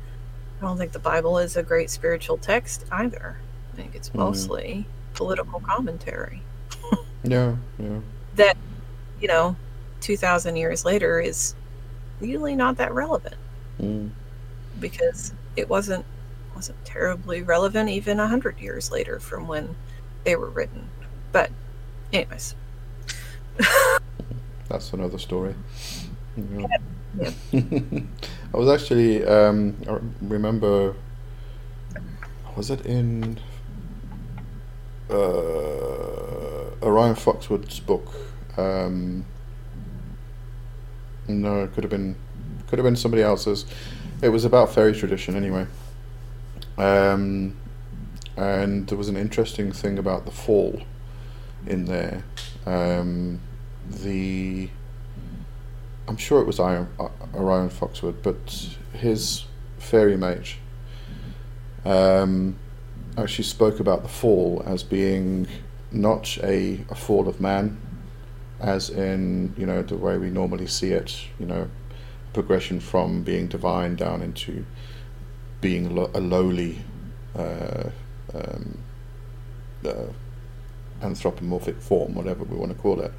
I 0.59 0.65
don't 0.65 0.77
think 0.77 0.91
the 0.91 0.99
Bible 0.99 1.37
is 1.37 1.55
a 1.55 1.63
great 1.63 1.89
spiritual 1.89 2.37
text 2.37 2.85
either. 2.91 3.37
I 3.73 3.75
think 3.75 3.95
it's 3.95 4.09
Mhm. 4.09 4.15
mostly 4.15 4.85
political 5.13 5.59
commentary 5.61 6.41
yeah, 7.23 7.55
yeah. 7.79 7.99
that, 8.35 8.57
you 9.21 9.27
know, 9.29 9.55
2,000 10.01 10.55
years 10.57 10.83
later 10.83 11.19
is 11.21 11.55
really 12.19 12.55
not 12.55 12.77
that 12.77 12.93
relevant. 12.93 13.35
Mm, 13.81 14.09
because 14.79 15.33
it 15.55 15.69
wasn't 15.69 16.05
wasn't 16.55 16.83
terribly 16.85 17.41
relevant 17.41 17.89
even 17.89 18.19
a 18.19 18.27
hundred 18.27 18.59
years 18.59 18.91
later 18.91 19.19
from 19.19 19.47
when 19.47 19.75
they 20.23 20.35
were 20.35 20.49
written. 20.49 20.89
But, 21.31 21.51
anyways, 22.13 22.55
that's 24.69 24.93
another 24.93 25.17
story. 25.17 25.55
Yeah. 26.37 26.67
Yeah. 27.17 27.31
I 28.53 28.57
was 28.57 28.69
actually. 28.69 29.25
Um, 29.25 29.75
I 29.87 29.99
remember. 30.21 30.95
Was 32.55 32.69
it 32.69 32.85
in 32.85 33.37
uh, 35.09 35.13
Orion 36.81 37.15
Foxwood's 37.15 37.81
book? 37.81 38.13
Um, 38.57 39.25
no, 41.27 41.63
it 41.63 41.73
could 41.73 41.83
have 41.83 41.91
been 41.91 42.15
could 42.67 42.79
have 42.79 42.85
been 42.85 42.95
somebody 42.95 43.23
else's. 43.23 43.65
It 44.21 44.29
was 44.29 44.45
about 44.45 44.73
fairy 44.73 44.93
tradition 44.93 45.35
anyway. 45.35 45.67
Um, 46.77 47.55
and 48.37 48.87
there 48.87 48.97
was 48.97 49.09
an 49.09 49.17
interesting 49.17 49.71
thing 49.71 49.97
about 49.97 50.25
the 50.25 50.31
fall 50.31 50.81
in 51.67 51.85
there. 51.85 52.23
Um, 52.65 53.39
the 53.89 54.69
I'm 56.07 56.17
sure 56.17 56.39
it 56.39 56.47
was 56.47 56.59
Iron, 56.59 56.87
uh, 56.99 57.09
Orion 57.33 57.69
Foxwood, 57.69 58.21
but 58.21 58.77
his 58.93 59.45
fairy 59.79 60.17
mage 60.17 60.59
um, 61.83 62.57
actually 63.17 63.43
spoke 63.43 63.79
about 63.79 64.03
the 64.03 64.09
fall 64.09 64.61
as 64.65 64.83
being 64.83 65.47
not 65.91 66.37
a, 66.43 66.83
a 66.89 66.95
fall 66.95 67.27
of 67.27 67.41
man, 67.41 67.79
as 68.59 68.89
in 68.89 69.53
you 69.57 69.65
know 69.65 69.81
the 69.81 69.97
way 69.97 70.17
we 70.17 70.29
normally 70.29 70.67
see 70.67 70.91
it, 70.91 71.27
you 71.39 71.45
know, 71.45 71.69
progression 72.35 72.81
from 72.81 73.23
being 73.23 73.47
divine 73.47 73.95
down 73.95 74.21
into 74.21 74.65
being 75.61 75.95
lo- 75.95 76.11
a 76.13 76.19
lowly 76.19 76.77
uh, 77.33 77.89
um, 78.33 78.77
uh, 79.85 80.07
anthropomorphic 81.01 81.79
form, 81.79 82.13
whatever 82.13 82.43
we 82.43 82.57
want 82.57 82.71
to 82.73 82.77
call 82.77 82.99
it. 82.99 83.13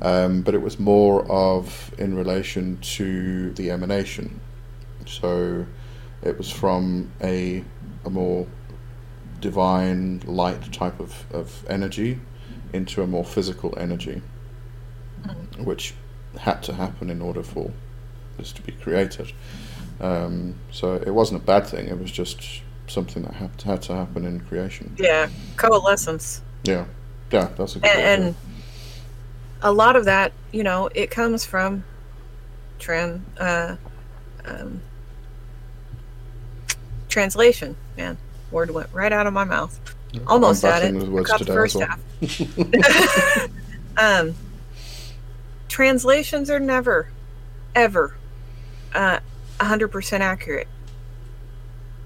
Um, 0.00 0.42
but 0.42 0.54
it 0.54 0.62
was 0.62 0.78
more 0.78 1.30
of 1.30 1.92
in 1.98 2.16
relation 2.16 2.78
to 2.96 3.52
the 3.54 3.72
emanation. 3.72 4.40
So 5.06 5.66
it 6.22 6.38
was 6.38 6.48
from 6.48 7.10
a, 7.20 7.64
a 8.04 8.10
more 8.10 8.46
divine 9.40 10.22
light 10.24 10.72
type 10.72 11.00
of, 11.00 11.26
of 11.32 11.64
energy 11.68 12.20
into 12.72 13.02
a 13.02 13.08
more 13.08 13.24
physical 13.24 13.74
energy, 13.76 14.22
which 15.58 15.94
had 16.38 16.62
to 16.62 16.74
happen 16.74 17.10
in 17.10 17.20
order 17.20 17.42
for 17.42 17.72
to 18.50 18.62
be 18.62 18.72
created. 18.72 19.32
Um, 20.00 20.56
so 20.72 20.94
it 20.94 21.10
wasn't 21.10 21.42
a 21.42 21.44
bad 21.44 21.66
thing, 21.66 21.86
it 21.86 21.98
was 21.98 22.10
just 22.10 22.62
something 22.88 23.22
that 23.22 23.34
had, 23.34 23.62
had 23.62 23.82
to 23.82 23.94
happen 23.94 24.24
in 24.24 24.40
creation. 24.40 24.94
yeah, 24.98 25.28
coalescence. 25.56 26.42
Yeah, 26.64 26.86
yeah, 27.30 27.50
that's 27.56 27.76
a 27.76 27.78
good 27.78 27.88
And, 27.88 28.24
and 28.24 28.34
a 29.62 29.72
lot 29.72 29.96
of 29.96 30.04
that, 30.06 30.32
you 30.50 30.62
know, 30.64 30.88
it 30.94 31.10
comes 31.10 31.44
from 31.44 31.84
tran, 32.78 33.20
uh, 33.38 33.76
um, 34.44 34.82
translation. 37.08 37.76
Man, 37.96 38.18
word 38.50 38.70
went 38.70 38.92
right 38.92 39.12
out 39.12 39.26
of 39.26 39.32
my 39.32 39.44
mouth. 39.44 39.78
Almost 40.26 40.64
at 40.64 40.82
it. 40.82 40.94
words 40.94 41.30
Forgot 41.30 41.38
the 41.38 41.44
today 41.44 41.54
first 41.54 41.76
well. 41.76 41.88
half. 41.88 43.50
um, 43.96 44.34
translations 45.68 46.50
are 46.50 46.60
never, 46.60 47.10
ever, 47.74 48.14
uh, 48.94 49.18
hundred 49.60 49.88
percent 49.88 50.22
accurate 50.22 50.68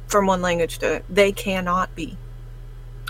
from 0.06 0.26
one 0.26 0.42
language 0.42 0.78
to 0.78 1.02
they 1.08 1.32
cannot 1.32 1.94
be 1.94 2.16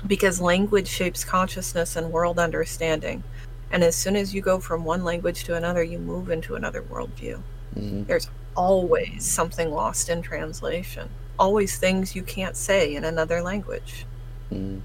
because 0.07 0.41
language 0.41 0.89
shapes 0.89 1.25
consciousness 1.25 1.97
and 1.97 2.13
world 2.13 2.39
understanding. 2.39 3.23
And 3.71 3.83
as 3.83 3.97
soon 3.97 4.15
as 4.15 4.33
you 4.35 4.41
go 4.41 4.61
from 4.61 4.85
one 4.85 5.05
language 5.05 5.45
to 5.45 5.55
another 5.57 5.83
you 5.83 5.99
move 5.99 6.31
into 6.31 6.55
another 6.55 6.83
worldview. 6.83 7.43
Mhm. 7.77 8.07
there's 8.07 8.31
always 8.57 9.25
something 9.25 9.71
lost 9.71 10.09
in 10.09 10.23
translation. 10.23 11.11
Always 11.39 11.77
things 11.77 12.15
you 12.17 12.23
can't 12.23 12.57
say 12.57 12.95
in 12.95 13.05
another 13.05 13.43
language. 13.43 14.07
Mm. 14.53 14.81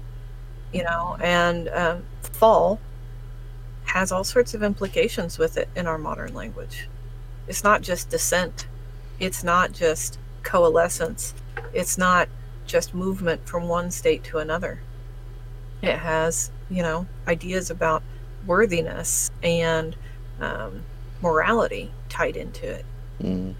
you 0.72 0.82
know 0.82 1.16
and 1.20 1.68
um, 1.68 2.02
fall 2.22 2.80
has 3.84 4.10
all 4.10 4.24
sorts 4.24 4.54
of 4.54 4.62
implications 4.62 5.38
with 5.38 5.56
it 5.56 5.68
in 5.76 5.86
our 5.86 5.98
modern 5.98 6.34
language. 6.34 6.88
It's 7.46 7.62
not 7.62 7.82
just 7.82 8.10
descent 8.10 8.66
it's 9.22 9.44
not 9.44 9.72
just 9.72 10.18
coalescence 10.42 11.32
it's 11.72 11.96
not 11.96 12.28
just 12.66 12.92
movement 12.92 13.46
from 13.48 13.68
one 13.68 13.90
state 13.90 14.24
to 14.24 14.38
another 14.38 14.80
it 15.80 15.96
has 15.98 16.50
you 16.68 16.82
know 16.82 17.06
ideas 17.28 17.70
about 17.70 18.02
worthiness 18.46 19.30
and 19.42 19.94
um, 20.40 20.82
morality 21.22 21.90
tied 22.08 22.36
into 22.36 22.66
it 22.68 22.84
Mm. 23.22 23.54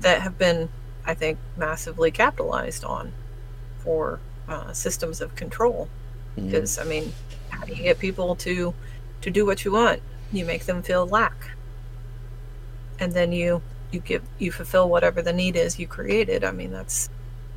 that 0.00 0.22
have 0.22 0.36
been 0.36 0.68
i 1.06 1.14
think 1.14 1.38
massively 1.56 2.10
capitalized 2.10 2.82
on 2.82 3.12
for 3.78 4.18
uh, 4.48 4.72
systems 4.72 5.20
of 5.20 5.36
control 5.36 5.88
Mm. 6.36 6.46
because 6.46 6.78
I 6.78 6.84
mean, 6.84 7.12
how 7.50 7.64
do 7.64 7.72
you 7.74 7.82
get 7.84 7.98
people 7.98 8.34
to 8.36 8.74
to 9.22 9.30
do 9.30 9.44
what 9.46 9.64
you 9.64 9.72
want? 9.72 10.00
You 10.32 10.44
make 10.44 10.64
them 10.66 10.82
feel 10.82 11.04
lack, 11.06 11.50
and 13.00 13.12
then 13.12 13.32
you 13.32 13.60
you 13.90 14.00
give 14.00 14.22
you 14.38 14.52
fulfill 14.52 14.88
whatever 14.88 15.22
the 15.22 15.32
need 15.32 15.56
is 15.56 15.78
you 15.78 15.86
created. 15.86 16.44
I 16.44 16.52
mean, 16.52 16.70
that's 16.70 17.08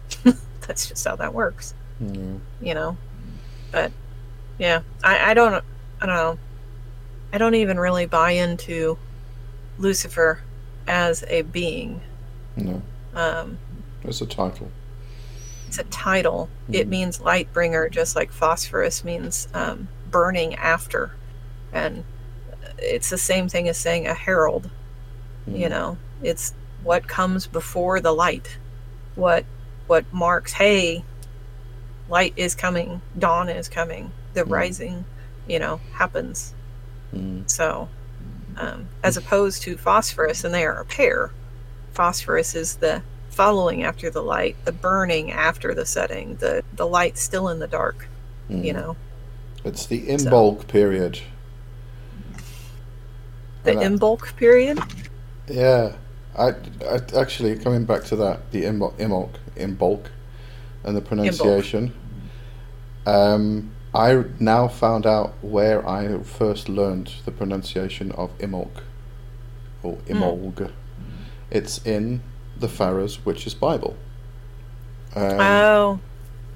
that's 0.68 0.88
just 0.88 1.06
how 1.08 1.16
that 1.18 1.34
works, 1.34 1.74
Mm. 2.02 2.40
you 2.62 2.74
know. 2.74 2.98
But 3.72 3.92
yeah, 4.58 4.82
I, 5.04 5.32
I 5.32 5.34
don't 5.34 5.54
I 6.02 6.06
don't 6.06 6.16
know. 6.16 6.38
I 7.34 7.38
don't 7.38 7.56
even 7.56 7.80
really 7.80 8.06
buy 8.06 8.32
into 8.32 8.98
Lucifer 9.78 10.42
as 10.88 11.24
a 11.28 11.44
being. 11.44 12.02
No, 12.58 12.82
Um, 13.16 13.58
it's 14.04 14.20
a 14.22 14.26
title. 14.26 14.70
it's 15.68 15.78
a 15.80 15.84
title. 15.86 16.50
It 16.70 16.88
Mhm. 16.88 16.90
means 16.90 17.22
light 17.22 17.52
bringer, 17.54 17.88
just 17.88 18.16
like 18.16 18.32
phosphorus 18.32 19.04
means 19.06 19.48
um, 19.54 19.88
burning 20.10 20.56
after, 20.56 21.12
and 21.72 22.04
it's 22.78 23.10
the 23.10 23.18
same 23.18 23.48
thing 23.48 23.70
as 23.70 23.78
saying 23.78 24.08
a 24.08 24.14
herald. 24.14 24.70
You 25.48 25.68
Mm. 25.68 25.70
know, 25.70 25.98
it's 26.24 26.54
what 26.84 27.08
comes 27.08 27.48
before 27.48 28.00
the 28.00 28.12
light, 28.14 28.58
what 29.16 29.46
what 29.88 30.06
marks, 30.14 30.54
hey, 30.54 31.04
light 32.10 32.34
is 32.38 32.56
coming, 32.56 33.02
dawn 33.20 33.50
is 33.50 33.68
coming, 33.68 34.12
the 34.34 34.44
Mm. 34.44 34.52
rising, 34.52 35.06
you 35.48 35.60
know, 35.60 35.82
happens. 35.94 36.54
Mm. 37.14 37.50
So, 37.50 37.90
um, 38.58 38.88
as 39.04 39.18
opposed 39.18 39.64
to 39.64 39.76
phosphorus, 39.78 40.44
and 40.46 40.54
they 40.54 40.66
are 40.66 40.80
a 40.80 40.86
pair. 40.86 41.32
Phosphorus 41.94 42.56
is 42.56 42.78
the 42.78 43.02
following 43.30 43.84
after 43.84 44.10
the 44.10 44.22
light, 44.22 44.56
the 44.66 44.72
burning 44.72 45.32
after 45.32 45.74
the 45.74 45.86
setting, 45.86 46.36
the 46.36 46.64
the 46.76 46.88
light 46.88 47.18
still 47.18 47.50
in 47.50 47.60
the 47.60 47.68
dark. 47.68 48.08
You 48.50 48.74
Mm. 48.74 48.76
know, 48.76 48.96
It's 49.64 49.86
the 49.86 50.08
Imbolc 50.08 50.68
period. 50.68 51.20
the 53.64 53.72
And 53.72 53.80
I- 53.80 53.84
Imbolc 53.88 54.36
period. 54.38 54.80
Yeah, 55.48 55.94
I, 56.38 56.50
I 56.50 57.00
actually 57.18 57.58
coming 57.58 57.86
back 57.86 58.04
to 58.06 58.16
that 58.18 58.52
the 58.52 58.64
Imbolc, 58.64 58.98
Imbolc, 58.98 59.36
Imbolc, 59.56 60.06
and 60.84 60.96
the 60.96 61.02
pronunciation. 61.02 61.94
Um, 63.06 63.72
I 63.94 64.24
now 64.40 64.68
found 64.68 65.06
out 65.06 65.34
where 65.42 65.88
I 65.88 66.20
first 66.24 66.70
learned 66.70 67.12
the 67.26 67.32
pronunciation 67.32 68.12
of 68.14 68.38
Imolc 68.38 68.72
or 69.84 69.98
Imolg. 70.08 70.72
It's 71.50 71.86
in 71.86 72.22
the 72.58 72.70
Farrar's 72.70 73.26
Witch's 73.26 73.54
Bible. 73.54 73.98
Um, 75.16 75.40
oh, 75.42 76.00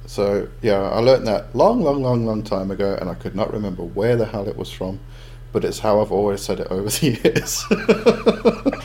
so 0.05 0.47
yeah, 0.61 0.81
I 0.81 0.99
learned 0.99 1.27
that 1.27 1.53
long, 1.55 1.81
long, 1.81 2.01
long, 2.01 2.25
long 2.25 2.43
time 2.43 2.71
ago, 2.71 2.97
and 2.99 3.09
I 3.09 3.15
could 3.15 3.35
not 3.35 3.51
remember 3.51 3.83
where 3.83 4.15
the 4.15 4.25
hell 4.25 4.47
it 4.47 4.55
was 4.55 4.71
from, 4.71 4.99
but 5.51 5.65
it's 5.65 5.79
how 5.79 6.01
I've 6.01 6.11
always 6.11 6.41
said 6.41 6.61
it 6.61 6.67
over 6.67 6.89
the 6.89 7.19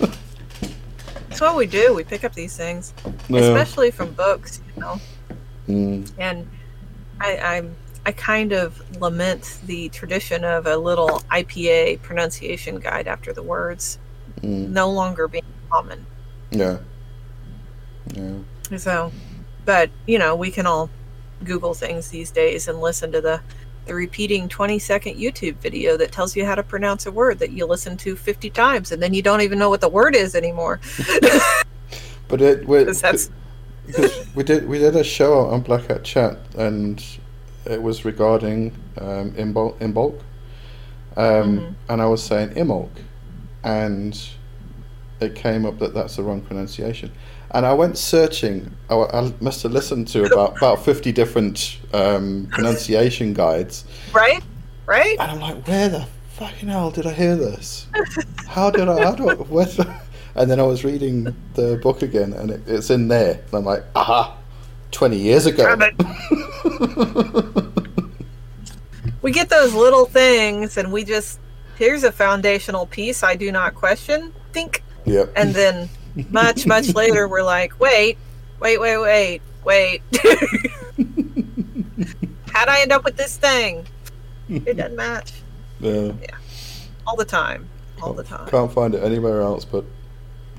years. 0.00 0.16
that's 1.40 1.52
what 1.52 1.58
we 1.58 1.66
do. 1.66 1.94
We 1.94 2.04
pick 2.04 2.22
up 2.24 2.34
these 2.34 2.56
things, 2.56 2.92
Yeah. 3.28 3.40
especially 3.40 3.90
from 3.90 4.12
books. 4.12 4.60
You 4.76 4.82
know, 4.82 5.00
Mm, 5.68 6.10
and 6.18 6.48
I, 7.20 7.36
I'm 7.38 7.76
I 8.04 8.12
kind 8.12 8.52
of 8.52 8.82
lament 9.00 9.60
the 9.66 9.88
tradition 9.90 10.42
of 10.44 10.66
a 10.66 10.76
little 10.76 11.20
IPA 11.30 12.02
pronunciation 12.02 12.80
guide 12.80 13.06
after 13.06 13.32
the 13.32 13.42
words 13.42 13.98
mm, 14.42 14.68
no 14.68 14.90
longer 14.90 15.28
being 15.28 15.44
common. 15.70 16.06
yeah. 16.50 16.78
Yeah. 18.14 18.38
So, 18.78 19.12
but 19.64 19.90
you 20.06 20.18
know, 20.18 20.34
we 20.34 20.50
can 20.50 20.66
all 20.66 20.90
Google 21.44 21.74
things 21.74 22.08
these 22.08 22.30
days 22.30 22.68
and 22.68 22.80
listen 22.80 23.12
to 23.12 23.20
the 23.20 23.40
the 23.90 23.94
repeating 23.96 24.48
20 24.48 24.78
second 24.78 25.16
YouTube 25.16 25.56
video 25.56 25.96
that 25.96 26.12
tells 26.12 26.36
you 26.36 26.46
how 26.46 26.54
to 26.54 26.62
pronounce 26.62 27.06
a 27.06 27.10
word 27.10 27.40
that 27.40 27.50
you 27.50 27.66
listen 27.66 27.96
to 27.96 28.14
50 28.14 28.48
times 28.50 28.92
and 28.92 29.02
then 29.02 29.12
you 29.12 29.20
don't 29.20 29.40
even 29.40 29.58
know 29.58 29.68
what 29.68 29.80
the 29.80 29.88
word 29.88 30.14
is 30.14 30.34
anymore. 30.34 30.80
But 32.28 32.40
it 32.40 32.68
we, 32.68 32.84
because 32.84 33.28
we 34.36 34.44
did 34.44 34.68
we 34.68 34.78
did 34.78 34.94
a 34.94 35.02
show 35.02 35.40
on 35.46 35.62
Black 35.62 35.86
Hat 35.86 36.04
Chat 36.04 36.38
and 36.56 37.04
it 37.64 37.82
was 37.82 38.04
regarding 38.04 38.70
um, 38.98 39.32
Imbolc, 39.32 39.76
Imbolc. 39.80 40.14
Um, 41.16 41.58
Mhm. 41.58 41.74
and 41.88 42.00
I 42.00 42.06
was 42.06 42.22
saying 42.22 42.50
Imolc, 42.50 42.90
and 43.64 44.16
it 45.18 45.34
came 45.34 45.66
up 45.66 45.80
that 45.80 45.92
that's 45.92 46.14
the 46.14 46.22
wrong 46.22 46.40
pronunciation. 46.40 47.10
And 47.52 47.66
I 47.66 47.72
went 47.72 47.98
searching. 47.98 48.74
I, 48.88 48.94
I 48.94 49.32
must 49.40 49.62
have 49.64 49.72
listened 49.72 50.08
to 50.08 50.24
about 50.24 50.56
about 50.56 50.84
fifty 50.84 51.12
different 51.12 51.78
um, 51.92 52.48
pronunciation 52.50 53.34
guides, 53.34 53.84
right? 54.12 54.42
Right? 54.86 55.16
and 55.20 55.30
I'm 55.30 55.40
like, 55.40 55.66
where 55.68 55.88
the 55.88 56.06
fucking 56.30 56.68
hell 56.68 56.90
did 56.90 57.06
I 57.06 57.12
hear 57.12 57.36
this? 57.36 57.86
How 58.46 58.70
did 58.70 58.88
I? 58.88 59.02
How 59.04 59.14
do 59.14 59.30
I? 59.30 59.34
Where 59.34 59.66
And 60.36 60.50
then 60.50 60.60
I 60.60 60.62
was 60.62 60.84
reading 60.84 61.34
the 61.54 61.78
book 61.82 62.02
again, 62.02 62.32
and 62.32 62.52
it, 62.52 62.62
it's 62.66 62.90
in 62.90 63.08
there. 63.08 63.34
And 63.34 63.54
I'm 63.54 63.64
like, 63.64 63.84
aha, 63.94 64.36
twenty 64.90 65.18
years 65.18 65.46
ago. 65.46 65.76
We 69.22 69.32
get 69.32 69.48
those 69.48 69.74
little 69.74 70.06
things 70.06 70.76
and 70.76 70.90
we 70.90 71.04
just 71.04 71.38
here's 71.76 72.04
a 72.04 72.12
foundational 72.12 72.86
piece 72.86 73.22
I 73.22 73.36
do 73.36 73.52
not 73.52 73.74
question. 73.74 74.32
Think 74.52 74.82
yep. 75.04 75.32
and 75.36 75.54
then 75.54 75.88
much 76.30 76.66
much 76.66 76.94
later 76.94 77.28
we're 77.28 77.42
like, 77.42 77.78
"Wait, 77.80 78.18
wait, 78.60 78.78
wait, 78.80 78.98
wait, 78.98 79.42
wait. 79.64 80.02
How'd 82.52 82.68
I 82.68 82.80
end 82.82 82.92
up 82.92 83.04
with 83.04 83.16
this 83.16 83.36
thing? 83.36 83.86
It 84.48 84.76
doesn't 84.76 84.96
match 84.96 85.32
Yeah. 85.80 86.12
yeah. 86.20 86.36
all 87.06 87.16
the 87.16 87.24
time, 87.24 87.68
all 88.02 88.12
the 88.12 88.24
time." 88.24 88.48
Can't 88.48 88.72
find 88.72 88.94
it 88.94 89.02
anywhere 89.02 89.40
else, 89.42 89.64
but 89.64 89.84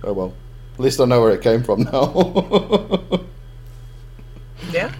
oh 0.03 0.13
well. 0.13 0.33
At 0.75 0.79
least 0.79 0.99
I 1.01 1.05
know 1.05 1.21
where 1.21 1.31
it 1.31 1.41
came 1.41 1.63
from 1.63 1.83
now. 1.83 3.25
Yeah. 4.71 4.93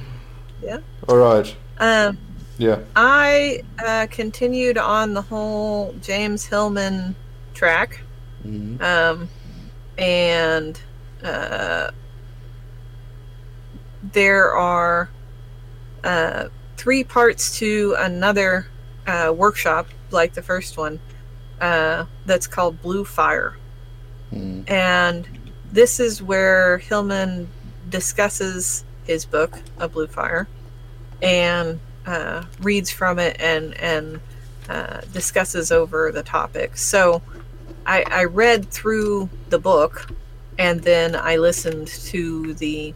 Yeah. 0.61 0.79
All 1.07 1.17
right. 1.17 1.55
Um, 1.79 2.17
Yeah. 2.57 2.79
I 2.95 3.63
uh, 3.79 4.07
continued 4.09 4.77
on 4.77 5.13
the 5.13 5.21
whole 5.21 5.93
James 6.01 6.45
Hillman 6.45 7.15
track. 7.53 8.01
Mhm. 8.45 8.81
um, 8.81 9.29
and 10.01 10.81
uh, 11.23 11.91
there 14.11 14.53
are 14.55 15.09
uh, 16.03 16.49
three 16.75 17.03
parts 17.03 17.59
to 17.59 17.95
another 17.99 18.67
uh, 19.05 19.31
workshop, 19.35 19.87
like 20.09 20.33
the 20.33 20.41
first 20.41 20.75
one, 20.77 20.99
uh, 21.61 22.05
that's 22.25 22.47
called 22.47 22.81
Blue 22.81 23.05
Fire, 23.05 23.55
Mm. 24.33 24.69
and 24.69 25.27
this 25.73 25.99
is 25.99 26.23
where 26.23 26.77
Hillman 26.77 27.49
discusses 27.89 28.85
his 29.03 29.25
book, 29.25 29.59
A 29.77 29.89
Blue 29.89 30.07
Fire, 30.07 30.47
and 31.21 31.81
uh, 32.05 32.43
reads 32.61 32.89
from 32.89 33.19
it 33.19 33.35
and 33.41 33.73
and 33.75 34.21
uh, 34.69 35.01
discusses 35.11 35.69
over 35.69 36.13
the 36.13 36.23
topic. 36.23 36.77
So 36.77 37.21
I, 37.85 38.03
I 38.07 38.23
read 38.25 38.69
through 38.69 39.29
the 39.49 39.59
book 39.59 40.11
and 40.57 40.81
then 40.81 41.15
I 41.15 41.37
listened 41.37 41.87
to 41.87 42.53
the 42.55 42.93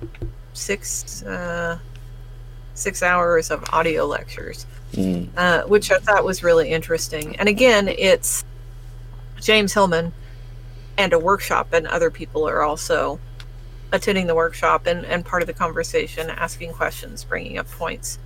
six 0.53 1.23
uh, 1.23 1.79
six 2.73 3.01
hours 3.01 3.51
of 3.51 3.63
audio 3.71 4.05
lectures, 4.05 4.65
Mm. 4.93 5.27
uh, 5.35 5.63
which 5.63 5.91
I 5.91 5.97
thought 5.97 6.23
was 6.23 6.43
really 6.43 6.69
interesting. 6.71 7.35
And 7.37 7.49
again, 7.49 7.87
it's 7.89 8.45
James 9.41 9.73
Hillman 9.73 10.13
and 10.97 11.11
a 11.11 11.19
workshop, 11.19 11.73
and 11.73 11.85
other 11.87 12.09
people 12.09 12.47
are 12.47 12.61
also 12.61 13.19
attending 13.91 14.27
the 14.27 14.35
workshop 14.35 14.87
and, 14.87 15.05
and 15.05 15.25
part 15.25 15.41
of 15.41 15.47
the 15.47 15.53
conversation, 15.53 16.29
asking 16.29 16.73
questions, 16.73 17.23
bringing 17.25 17.57
up 17.57 17.69
points, 17.71 18.19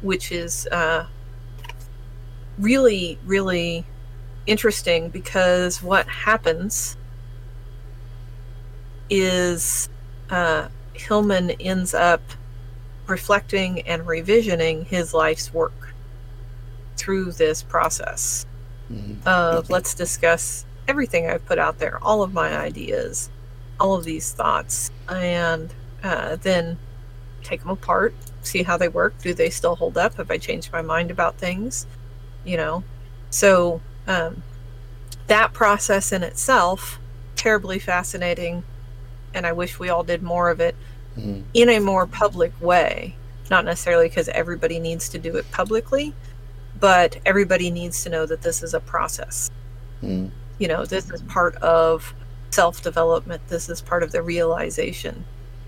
which 0.00 0.32
is 0.32 0.66
uh, 0.68 1.06
really, 2.58 3.18
really 3.26 3.84
interesting 4.46 5.08
because 5.08 5.82
what 5.82 6.06
happens 6.06 6.96
is 9.10 9.88
uh, 10.30 10.68
Hillman 10.94 11.50
ends 11.52 11.94
up 11.94 12.22
reflecting 13.06 13.80
and 13.82 14.02
revisioning 14.02 14.86
his 14.86 15.12
life's 15.12 15.52
work 15.52 15.94
through 16.96 17.32
this 17.32 17.62
process 17.62 18.46
Mhm. 18.92 19.26
of 19.26 19.70
let's 19.70 19.94
discuss 19.94 20.64
everything 20.88 21.28
I've 21.28 21.44
put 21.46 21.58
out 21.58 21.78
there, 21.78 21.98
all 22.02 22.22
of 22.22 22.32
my 22.32 22.56
ideas, 22.56 23.30
all 23.80 23.94
of 23.94 24.04
these 24.04 24.32
thoughts, 24.32 24.90
and 25.08 25.72
uh, 26.02 26.36
then 26.36 26.78
take 27.42 27.60
them 27.60 27.70
apart, 27.70 28.14
see 28.42 28.62
how 28.62 28.76
they 28.76 28.88
work. 28.88 29.14
Do 29.22 29.32
they 29.34 29.48
still 29.50 29.76
hold 29.76 29.96
up? 29.96 30.14
Have 30.14 30.30
I 30.30 30.38
changed 30.38 30.70
my 30.72 30.82
mind 30.82 31.10
about 31.10 31.38
things? 31.38 31.86
You 32.44 32.58
know, 32.58 32.84
so 33.30 33.80
um, 34.06 34.42
that 35.26 35.52
process 35.52 36.12
in 36.12 36.22
itself, 36.22 36.98
terribly 37.36 37.78
fascinating, 37.78 38.62
and 39.32 39.46
I 39.46 39.52
wish 39.52 39.78
we 39.78 39.88
all 39.88 40.04
did 40.04 40.22
more 40.22 40.50
of 40.50 40.60
it 40.60 40.76
Mm. 41.16 41.44
in 41.54 41.68
a 41.68 41.78
more 41.78 42.06
public 42.06 42.52
way. 42.60 43.14
Not 43.48 43.64
necessarily 43.64 44.08
because 44.08 44.28
everybody 44.30 44.80
needs 44.80 45.08
to 45.10 45.18
do 45.18 45.36
it 45.36 45.48
publicly, 45.52 46.12
but 46.80 47.18
everybody 47.24 47.70
needs 47.70 48.02
to 48.02 48.10
know 48.10 48.26
that 48.26 48.42
this 48.42 48.62
is 48.64 48.74
a 48.74 48.80
process. 48.80 49.48
Mm. 50.02 50.30
You 50.58 50.66
know, 50.68 50.84
this 50.84 51.10
is 51.10 51.22
part 51.22 51.54
of 51.56 52.14
self 52.50 52.82
development. 52.82 53.42
This 53.48 53.68
is 53.68 53.80
part 53.80 54.02
of 54.02 54.12
the 54.12 54.22
realization 54.22 55.24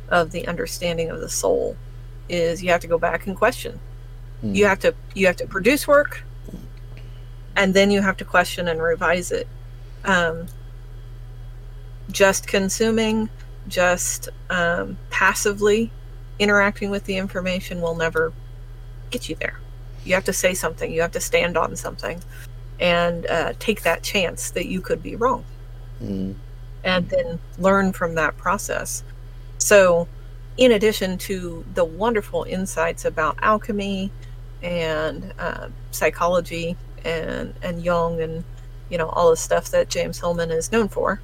of 0.09 0.33
the 0.33 0.49
understanding 0.49 1.11
of 1.11 1.21
the 1.21 1.29
soul. 1.29 1.77
Is 2.29 2.63
you 2.63 2.71
have 2.71 2.81
to 2.81 2.89
go 2.89 2.99
back 2.99 3.27
and 3.29 3.37
question. 3.37 3.79
Mm. 4.45 4.57
You 4.57 4.67
have 4.67 4.81
to 4.81 4.95
you 5.15 5.27
have 5.27 5.37
to 5.37 5.47
produce 5.47 5.87
work, 5.87 6.25
and 7.57 7.73
then 7.75 7.91
you 7.91 8.03
have 8.03 8.17
to 8.19 8.25
question 8.25 8.69
and 8.69 8.81
revise 8.81 9.33
it. 9.33 9.49
Um, 10.05 10.47
just 12.11 12.47
consuming, 12.47 13.29
just 13.67 14.29
um, 14.51 14.97
passively 15.11 15.91
interacting 16.39 16.91
with 16.91 17.05
the 17.05 17.17
information 17.17 17.81
will 17.81 17.97
never 17.97 18.33
get 19.11 19.29
you 19.29 19.35
there. 19.37 19.59
You 20.05 20.15
have 20.15 20.25
to 20.25 20.33
say 20.33 20.55
something. 20.55 20.93
You 20.93 21.01
have 21.01 21.13
to 21.13 21.21
stand 21.21 21.57
on 21.57 21.75
something, 21.75 22.23
and 22.79 23.27
uh, 23.27 23.55
take 23.59 23.83
that 23.83 24.03
chance 24.03 24.51
that 24.51 24.67
you 24.67 24.81
could 24.81 25.03
be 25.03 25.17
wrong, 25.17 25.45
Mm. 26.03 26.35
and 26.85 27.09
then 27.09 27.39
learn 27.59 27.93
from 27.93 28.15
that 28.17 28.37
process. 28.37 29.03
So, 29.59 30.07
in 30.59 30.73
addition 30.73 31.17
to 31.19 31.65
the 31.75 31.85
wonderful 31.85 32.45
insights 32.45 33.07
about 33.07 33.39
alchemy 33.43 34.11
and 34.63 35.33
uh, 35.39 35.69
psychology 35.91 36.77
and 37.07 37.55
and 37.63 37.83
Jung 37.83 38.21
and 38.21 38.45
you 38.91 38.99
know 38.99 39.09
all 39.09 39.31
the 39.31 39.37
stuff 39.37 39.71
that 39.71 39.89
James 39.89 40.21
Hillman 40.21 40.51
is 40.51 40.73
known 40.73 40.89
for, 40.89 41.21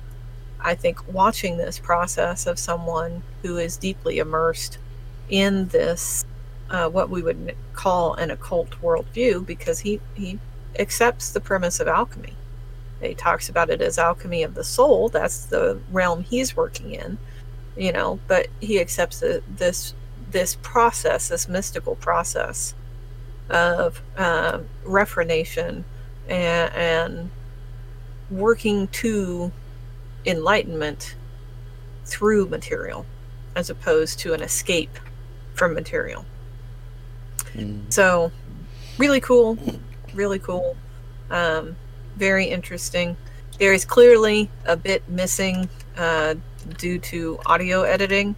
I 0.60 0.74
think 0.74 1.12
watching 1.12 1.56
this 1.56 1.78
process 1.78 2.46
of 2.46 2.58
someone 2.58 3.22
who 3.42 3.56
is 3.58 3.76
deeply 3.76 4.18
immersed 4.18 4.78
in 5.28 5.68
this, 5.68 6.24
uh, 6.70 6.88
what 6.88 7.10
we 7.10 7.22
would 7.22 7.56
call 7.72 8.14
an 8.14 8.30
occult 8.30 8.70
worldview, 8.82 9.44
because 9.44 9.80
he, 9.80 10.00
he 10.14 10.38
accepts 10.78 11.32
the 11.32 11.40
premise 11.40 11.80
of 11.80 11.88
alchemy. 11.88 12.34
He 13.00 13.14
talks 13.14 13.48
about 13.48 13.70
it 13.70 13.80
as 13.82 13.98
alchemy 13.98 14.44
of 14.44 14.54
the 14.54 14.62
soul. 14.62 15.08
That's 15.08 15.46
the 15.46 15.80
realm 15.90 16.22
he's 16.22 16.56
working 16.56 16.94
in, 16.94 17.18
you 17.76 17.92
know. 17.92 18.20
But 18.28 18.46
he 18.60 18.80
accepts 18.80 19.20
the, 19.20 19.42
this 19.56 19.94
this 20.30 20.56
process, 20.62 21.28
this 21.28 21.48
mystical 21.48 21.96
process 21.96 22.74
of 23.52 24.02
uh, 24.16 24.60
reformation 24.84 25.84
and, 26.28 26.74
and 26.74 27.30
working 28.30 28.88
to 28.88 29.52
enlightenment 30.24 31.14
through 32.06 32.46
material 32.46 33.04
as 33.54 33.70
opposed 33.70 34.18
to 34.20 34.32
an 34.32 34.42
escape 34.42 34.98
from 35.54 35.74
material. 35.74 36.24
Mm. 37.54 37.92
So, 37.92 38.32
really 38.98 39.20
cool, 39.20 39.58
really 40.14 40.38
cool, 40.38 40.76
um, 41.30 41.76
very 42.16 42.46
interesting. 42.46 43.16
There 43.58 43.72
is 43.72 43.84
clearly 43.84 44.50
a 44.64 44.76
bit 44.76 45.06
missing 45.08 45.68
uh, 45.96 46.36
due 46.78 46.98
to 46.98 47.38
audio 47.44 47.82
editing, 47.82 48.34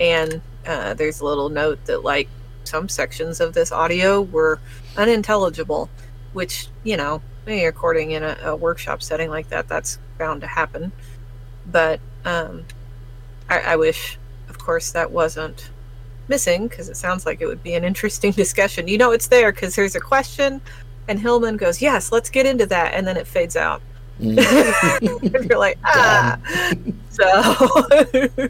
and 0.00 0.40
uh, 0.66 0.94
there's 0.94 1.20
a 1.20 1.24
little 1.24 1.48
note 1.48 1.84
that, 1.84 2.02
like, 2.02 2.28
some 2.66 2.88
sections 2.88 3.40
of 3.40 3.54
this 3.54 3.72
audio 3.72 4.20
were 4.20 4.60
unintelligible, 4.96 5.88
which, 6.32 6.68
you 6.84 6.96
know, 6.96 7.22
when 7.44 7.58
you're 7.58 7.66
recording 7.66 8.12
in 8.12 8.22
a, 8.22 8.36
a 8.44 8.56
workshop 8.56 9.02
setting 9.02 9.30
like 9.30 9.48
that, 9.48 9.68
that's 9.68 9.98
bound 10.18 10.40
to 10.40 10.46
happen. 10.46 10.92
But 11.66 12.00
um, 12.24 12.64
I, 13.48 13.60
I 13.60 13.76
wish, 13.76 14.18
of 14.48 14.58
course, 14.58 14.92
that 14.92 15.10
wasn't 15.10 15.70
missing 16.28 16.68
because 16.68 16.88
it 16.88 16.96
sounds 16.96 17.24
like 17.24 17.40
it 17.40 17.46
would 17.46 17.62
be 17.62 17.74
an 17.74 17.84
interesting 17.84 18.30
discussion. 18.32 18.88
You 18.88 18.98
know, 18.98 19.12
it's 19.12 19.28
there 19.28 19.52
because 19.52 19.76
there's 19.76 19.94
a 19.94 20.00
question, 20.00 20.60
and 21.08 21.20
Hillman 21.20 21.56
goes, 21.56 21.80
"Yes, 21.80 22.10
let's 22.10 22.30
get 22.30 22.46
into 22.46 22.66
that," 22.66 22.94
and 22.94 23.06
then 23.06 23.16
it 23.16 23.26
fades 23.26 23.56
out. 23.56 23.80
Mm. 24.20 25.22
and 25.32 25.44
you're 25.48 25.58
like, 25.58 25.78
ah. 25.84 26.38
so, 27.10 28.48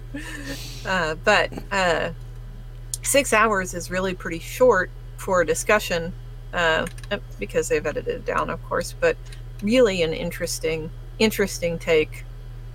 uh, 0.87 1.15
but 1.25 1.53
uh, 1.73 2.11
six 3.07 3.33
hours 3.33 3.73
is 3.73 3.91
really 3.91 4.15
pretty 4.15 4.39
short 4.39 4.91
for 5.17 5.41
a 5.41 5.47
discussion 5.47 6.13
uh, 6.53 6.87
because 7.39 7.69
they've 7.69 7.87
edited 7.87 8.17
it 8.17 8.25
down, 8.25 8.51
of 8.51 8.63
course. 8.65 8.95
But 8.99 9.17
really, 9.63 10.03
an 10.03 10.13
interesting, 10.13 10.91
interesting 11.19 11.79
take. 11.79 12.25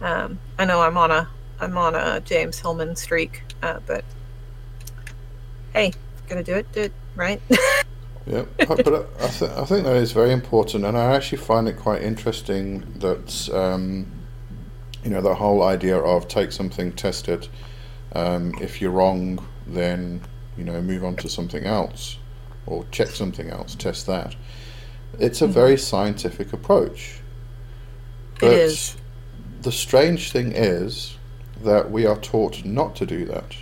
Um, 0.01 0.39
I 0.57 0.65
know 0.65 0.81
I'm 0.81 0.97
on 0.97 1.11
a 1.11 1.29
I'm 1.59 1.77
on 1.77 1.93
a 1.93 2.21
James 2.21 2.59
Hillman 2.59 2.95
streak, 2.95 3.43
uh, 3.61 3.79
but 3.85 4.03
hey, 5.73 5.93
gonna 6.27 6.43
do 6.43 6.55
it, 6.55 6.71
do 6.71 6.81
it 6.81 6.93
right. 7.15 7.41
Yeah, 8.27 8.45
but 8.59 8.85
but 8.85 9.09
I, 9.19 9.27
th- 9.27 9.51
I 9.51 9.65
think 9.65 9.83
that 9.85 9.95
is 9.95 10.11
very 10.11 10.31
important, 10.31 10.85
and 10.85 10.95
I 10.95 11.15
actually 11.15 11.39
find 11.39 11.67
it 11.67 11.77
quite 11.77 12.03
interesting 12.03 12.85
that 12.99 13.49
um, 13.51 14.05
you 15.03 15.09
know 15.09 15.21
the 15.21 15.33
whole 15.33 15.63
idea 15.63 15.97
of 15.97 16.27
take 16.27 16.51
something, 16.51 16.91
test 16.91 17.27
it. 17.27 17.49
Um, 18.13 18.53
if 18.61 18.79
you're 18.79 18.91
wrong, 18.91 19.43
then 19.73 20.21
you 20.57 20.63
know 20.63 20.81
move 20.81 21.03
on 21.03 21.15
to 21.17 21.29
something 21.29 21.65
else, 21.65 22.17
or 22.65 22.85
check 22.91 23.07
something 23.07 23.49
else, 23.49 23.75
test 23.75 24.05
that. 24.07 24.35
It's 25.19 25.41
a 25.41 25.47
Mhm. 25.47 25.51
very 25.51 25.77
scientific 25.77 26.53
approach. 26.53 27.19
It 28.41 28.51
is. 28.51 28.95
The 29.61 29.71
strange 29.71 30.31
thing 30.31 30.51
is 30.53 31.17
that 31.63 31.91
we 31.91 32.05
are 32.05 32.17
taught 32.17 32.65
not 32.65 32.95
to 32.95 33.05
do 33.05 33.25
that, 33.25 33.55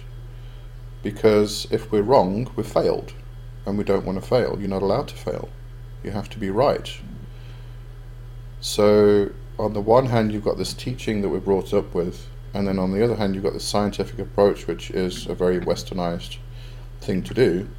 because 1.03 1.67
if 1.71 1.91
we're 1.91 2.01
wrong, 2.01 2.49
we've 2.55 2.65
failed 2.65 3.13
and 3.65 3.77
we 3.77 3.83
don't 3.83 4.05
want 4.05 4.21
to 4.21 4.25
fail. 4.27 4.57
You're 4.59 4.69
not 4.69 4.81
allowed 4.81 5.09
to 5.09 5.15
fail. 5.15 5.49
You 6.03 6.11
have 6.11 6.29
to 6.29 6.39
be 6.39 6.49
right. 6.49 6.89
So, 8.61 9.31
on 9.57 9.73
the 9.73 9.81
one 9.81 10.07
hand, 10.07 10.31
you've 10.31 10.43
got 10.45 10.57
this 10.57 10.73
teaching 10.73 11.21
that 11.21 11.29
we're 11.29 11.39
brought 11.39 11.73
up 11.73 11.93
with, 11.93 12.27
and 12.53 12.67
then 12.67 12.79
on 12.79 12.91
the 12.91 13.03
other 13.03 13.15
hand, 13.15 13.35
you've 13.35 13.43
got 13.43 13.53
the 13.53 13.59
scientific 13.59 14.19
approach, 14.19 14.67
which 14.67 14.91
is 14.91 15.27
a 15.27 15.35
very 15.35 15.59
westernized 15.59 16.37
thing 17.01 17.23
to 17.23 17.33
do, 17.33 17.69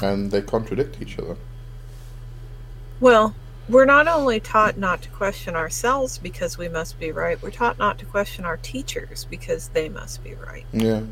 and 0.00 0.30
they 0.30 0.42
contradict 0.42 1.00
each 1.00 1.18
other. 1.18 1.36
Well, 3.00 3.34
we're 3.68 3.84
not 3.84 4.08
only 4.08 4.40
taught 4.40 4.76
not 4.76 5.02
to 5.02 5.08
question 5.10 5.56
ourselves 5.56 6.18
because 6.18 6.58
we 6.58 6.68
must 6.68 6.98
be 6.98 7.10
right, 7.12 7.40
we're 7.42 7.50
taught 7.50 7.78
not 7.78 7.98
to 7.98 8.04
question 8.04 8.44
our 8.44 8.56
teachers 8.56 9.26
because 9.28 9.68
they 9.68 9.88
must 9.88 10.22
be 10.22 10.34
right. 10.34 10.66
Yeah. 10.72 11.02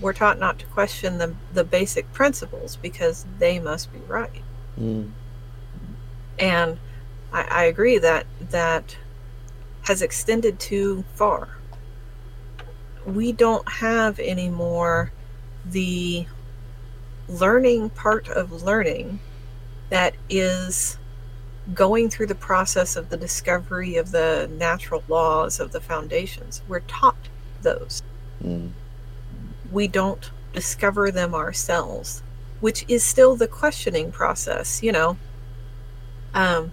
We're 0.00 0.12
taught 0.12 0.38
not 0.38 0.58
to 0.58 0.66
question 0.66 1.18
the, 1.18 1.34
the 1.52 1.64
basic 1.64 2.12
principles 2.12 2.76
because 2.76 3.24
they 3.38 3.58
must 3.58 3.92
be 3.92 4.00
right. 4.08 4.42
Mm. 4.78 5.10
And 6.38 6.78
I, 7.32 7.42
I 7.42 7.64
agree 7.64 7.98
that 7.98 8.26
that 8.50 8.96
has 9.82 10.02
extended 10.02 10.58
too 10.58 11.04
far. 11.14 11.56
We 13.06 13.32
don't 13.32 13.68
have 13.68 14.18
anymore 14.18 15.12
the 15.64 16.26
learning 17.28 17.90
part 17.90 18.28
of 18.28 18.62
learning 18.62 19.20
that 19.90 20.14
is 20.28 20.98
going 21.74 22.10
through 22.10 22.26
the 22.26 22.34
process 22.34 22.96
of 22.96 23.08
the 23.08 23.16
discovery 23.16 23.96
of 23.96 24.10
the 24.10 24.50
natural 24.58 25.02
laws 25.08 25.60
of 25.60 25.72
the 25.72 25.80
foundations. 25.80 26.62
We're 26.66 26.80
taught 26.80 27.28
those. 27.62 28.02
Mm. 28.42 28.70
We 29.70 29.88
don't 29.88 30.30
discover 30.52 31.10
them 31.10 31.34
ourselves, 31.34 32.22
which 32.60 32.84
is 32.88 33.04
still 33.04 33.36
the 33.36 33.48
questioning 33.48 34.10
process, 34.10 34.82
you 34.82 34.92
know. 34.92 35.16
Um, 36.34 36.72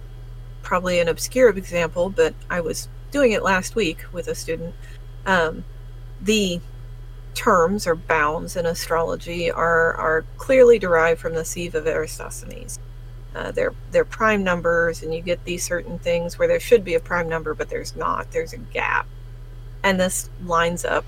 probably 0.62 0.98
an 0.98 1.08
obscure 1.08 1.50
example, 1.50 2.10
but 2.10 2.34
I 2.48 2.60
was 2.60 2.88
doing 3.10 3.32
it 3.32 3.42
last 3.42 3.74
week 3.74 4.04
with 4.12 4.28
a 4.28 4.34
student. 4.34 4.74
Um, 5.26 5.64
the 6.22 6.60
terms 7.34 7.86
or 7.86 7.94
bounds 7.94 8.56
in 8.56 8.66
astrology 8.66 9.50
are, 9.50 9.94
are 9.94 10.24
clearly 10.36 10.78
derived 10.78 11.20
from 11.20 11.34
the 11.34 11.44
sieve 11.44 11.74
of 11.74 11.86
Eratosthenes. 11.86 12.78
Uh, 13.34 13.52
they're 13.52 13.74
they're 13.92 14.04
prime 14.04 14.42
numbers, 14.42 15.02
and 15.02 15.14
you 15.14 15.20
get 15.20 15.44
these 15.44 15.62
certain 15.62 15.98
things 16.00 16.38
where 16.38 16.48
there 16.48 16.58
should 16.58 16.84
be 16.84 16.94
a 16.94 17.00
prime 17.00 17.28
number, 17.28 17.54
but 17.54 17.70
there's 17.70 17.94
not. 17.94 18.30
There's 18.32 18.52
a 18.52 18.58
gap, 18.58 19.06
and 19.84 20.00
this 20.00 20.28
lines 20.44 20.84
up 20.84 21.06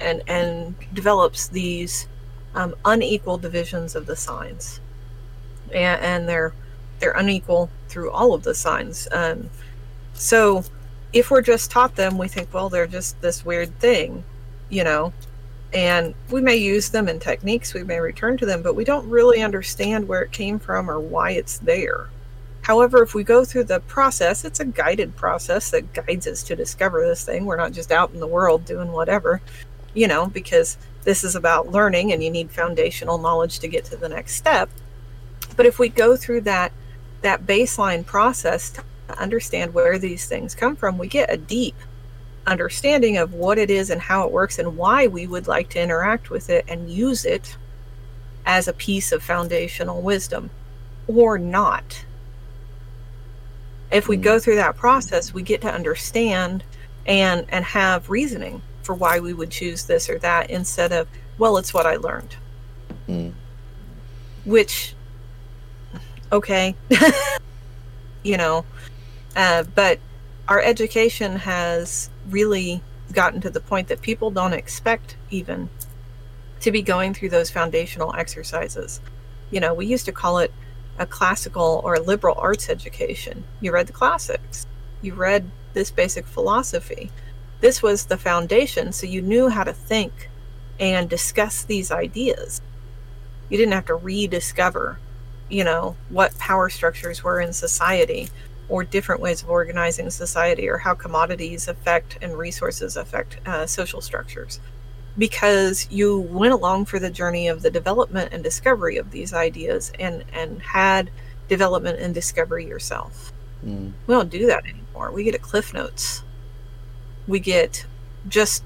and 0.00 0.22
and 0.26 0.74
develops 0.92 1.46
these 1.46 2.08
um, 2.54 2.74
unequal 2.84 3.38
divisions 3.38 3.94
of 3.94 4.06
the 4.06 4.16
signs, 4.16 4.80
and, 5.72 6.00
and 6.02 6.28
they're 6.28 6.52
they're 6.98 7.12
unequal 7.12 7.70
through 7.88 8.10
all 8.10 8.34
of 8.34 8.42
the 8.42 8.54
signs. 8.54 9.06
Um, 9.12 9.48
so, 10.12 10.64
if 11.12 11.30
we're 11.30 11.40
just 11.42 11.70
taught 11.70 11.94
them, 11.94 12.18
we 12.18 12.26
think, 12.26 12.52
well, 12.52 12.68
they're 12.68 12.88
just 12.88 13.20
this 13.20 13.44
weird 13.44 13.78
thing, 13.78 14.24
you 14.70 14.84
know, 14.84 15.12
and 15.72 16.14
we 16.30 16.40
may 16.40 16.56
use 16.56 16.88
them 16.88 17.08
in 17.08 17.20
techniques, 17.20 17.74
we 17.74 17.84
may 17.84 18.00
return 18.00 18.36
to 18.38 18.46
them, 18.46 18.62
but 18.62 18.74
we 18.74 18.84
don't 18.84 19.08
really 19.08 19.42
understand 19.42 20.08
where 20.08 20.22
it 20.22 20.32
came 20.32 20.58
from 20.58 20.90
or 20.90 20.98
why 20.98 21.32
it's 21.32 21.58
there. 21.58 22.08
However, 22.62 23.02
if 23.02 23.14
we 23.14 23.24
go 23.24 23.44
through 23.44 23.64
the 23.64 23.80
process, 23.80 24.44
it's 24.44 24.60
a 24.60 24.64
guided 24.64 25.16
process 25.16 25.70
that 25.70 25.92
guides 25.92 26.26
us 26.26 26.42
to 26.44 26.56
discover 26.56 27.06
this 27.06 27.24
thing. 27.24 27.44
We're 27.44 27.56
not 27.56 27.72
just 27.72 27.92
out 27.92 28.12
in 28.12 28.20
the 28.20 28.26
world 28.26 28.64
doing 28.64 28.92
whatever, 28.92 29.40
you 29.94 30.08
know, 30.08 30.26
because 30.26 30.76
this 31.04 31.24
is 31.24 31.36
about 31.36 31.70
learning 31.70 32.12
and 32.12 32.22
you 32.22 32.30
need 32.30 32.50
foundational 32.50 33.18
knowledge 33.18 33.60
to 33.60 33.68
get 33.68 33.84
to 33.86 33.96
the 33.96 34.08
next 34.08 34.34
step. 34.34 34.68
But 35.56 35.66
if 35.66 35.78
we 35.78 35.88
go 35.88 36.16
through 36.16 36.42
that 36.42 36.72
that 37.22 37.46
baseline 37.46 38.04
process 38.04 38.70
to 38.70 38.82
understand 39.18 39.74
where 39.74 39.98
these 39.98 40.26
things 40.26 40.54
come 40.54 40.74
from, 40.74 40.96
we 40.96 41.06
get 41.06 41.32
a 41.32 41.36
deep 41.36 41.74
understanding 42.46 43.16
of 43.16 43.34
what 43.34 43.58
it 43.58 43.70
is 43.70 43.90
and 43.90 44.00
how 44.00 44.24
it 44.24 44.32
works 44.32 44.58
and 44.58 44.76
why 44.76 45.06
we 45.06 45.26
would 45.26 45.46
like 45.46 45.68
to 45.70 45.80
interact 45.80 46.30
with 46.30 46.50
it 46.50 46.64
and 46.68 46.90
use 46.90 47.24
it 47.24 47.56
as 48.46 48.66
a 48.66 48.72
piece 48.72 49.12
of 49.12 49.22
foundational 49.22 50.00
wisdom 50.00 50.50
or 51.06 51.38
not. 51.38 52.04
If 53.90 54.08
we 54.08 54.16
go 54.16 54.38
through 54.38 54.56
that 54.56 54.76
process, 54.76 55.34
we 55.34 55.42
get 55.42 55.60
to 55.62 55.72
understand 55.72 56.64
and 57.06 57.46
and 57.48 57.64
have 57.64 58.08
reasoning 58.08 58.62
for 58.82 58.94
why 58.94 59.18
we 59.20 59.32
would 59.32 59.50
choose 59.50 59.84
this 59.84 60.08
or 60.08 60.18
that 60.20 60.50
instead 60.50 60.92
of 60.92 61.08
well, 61.38 61.56
it's 61.56 61.72
what 61.72 61.86
I 61.86 61.96
learned. 61.96 62.36
Mm. 63.08 63.32
Which 64.44 64.94
okay. 66.32 66.74
you 68.22 68.36
know, 68.36 68.64
uh, 69.36 69.64
but 69.74 69.98
our 70.50 70.60
education 70.60 71.36
has 71.36 72.10
really 72.28 72.82
gotten 73.12 73.40
to 73.40 73.50
the 73.50 73.60
point 73.60 73.86
that 73.86 74.02
people 74.02 74.32
don't 74.32 74.52
expect 74.52 75.16
even 75.30 75.70
to 76.58 76.72
be 76.72 76.82
going 76.82 77.14
through 77.14 77.28
those 77.28 77.48
foundational 77.48 78.12
exercises. 78.16 79.00
You 79.52 79.60
know, 79.60 79.72
we 79.72 79.86
used 79.86 80.06
to 80.06 80.12
call 80.12 80.38
it 80.38 80.52
a 80.98 81.06
classical 81.06 81.80
or 81.84 82.00
liberal 82.00 82.34
arts 82.36 82.68
education. 82.68 83.44
You 83.60 83.72
read 83.72 83.86
the 83.86 83.92
classics, 83.92 84.66
you 85.00 85.14
read 85.14 85.48
this 85.72 85.92
basic 85.92 86.26
philosophy. 86.26 87.12
This 87.60 87.80
was 87.80 88.06
the 88.06 88.16
foundation, 88.16 88.92
so 88.92 89.06
you 89.06 89.22
knew 89.22 89.48
how 89.48 89.62
to 89.62 89.72
think 89.72 90.28
and 90.80 91.08
discuss 91.08 91.62
these 91.62 91.92
ideas. 91.92 92.60
You 93.48 93.56
didn't 93.56 93.74
have 93.74 93.86
to 93.86 93.94
rediscover, 93.94 94.98
you 95.48 95.62
know, 95.62 95.94
what 96.08 96.36
power 96.38 96.68
structures 96.70 97.22
were 97.22 97.40
in 97.40 97.52
society 97.52 98.30
or 98.70 98.84
different 98.84 99.20
ways 99.20 99.42
of 99.42 99.50
organizing 99.50 100.08
society 100.08 100.68
or 100.68 100.78
how 100.78 100.94
commodities 100.94 101.68
affect 101.68 102.16
and 102.22 102.38
resources 102.38 102.96
affect 102.96 103.38
uh, 103.46 103.66
social 103.66 104.00
structures. 104.00 104.60
Because 105.18 105.88
you 105.90 106.20
went 106.20 106.52
along 106.52 106.86
for 106.86 106.98
the 106.98 107.10
journey 107.10 107.48
of 107.48 107.62
the 107.62 107.70
development 107.70 108.32
and 108.32 108.42
discovery 108.42 108.96
of 108.96 109.10
these 109.10 109.34
ideas 109.34 109.92
and 109.98 110.24
and 110.32 110.62
had 110.62 111.10
development 111.48 111.98
and 111.98 112.14
discovery 112.14 112.64
yourself. 112.64 113.32
Mm. 113.66 113.92
we 114.06 114.14
don't 114.14 114.30
do 114.30 114.46
that 114.46 114.64
anymore. 114.64 115.10
We 115.10 115.24
get 115.24 115.34
a 115.34 115.38
cliff 115.38 115.74
notes. 115.74 116.22
We 117.26 117.40
get 117.40 117.84
just 118.28 118.64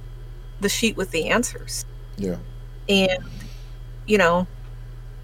the 0.61 0.69
sheet 0.69 0.97
with 0.97 1.11
the 1.11 1.31
answers. 1.31 1.85
Yeah. 2.17 2.37
and 2.88 3.25
you 4.07 4.19
know 4.19 4.47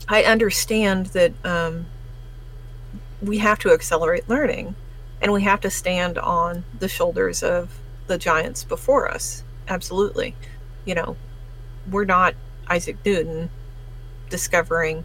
i 0.09 0.25
understand 0.25 1.07
that 1.07 1.33
um, 1.45 1.87
we 3.23 3.39
have 3.39 3.59
to 3.59 3.73
accelerate 3.73 4.29
learning 4.29 4.75
and 5.23 5.33
we 5.33 5.43
have 5.43 5.61
to 5.61 5.71
stand 5.71 6.19
on 6.19 6.65
the 6.79 6.89
shoulders 6.89 7.43
of 7.43 7.79
the 8.07 8.19
giants 8.19 8.65
before 8.65 9.11
us 9.11 9.45
absolutely 9.69 10.35
you 10.85 10.95
know 10.95 11.17
we're 11.91 12.05
not 12.05 12.35
isaac 12.69 12.97
newton 13.05 13.51
discovering 14.29 15.05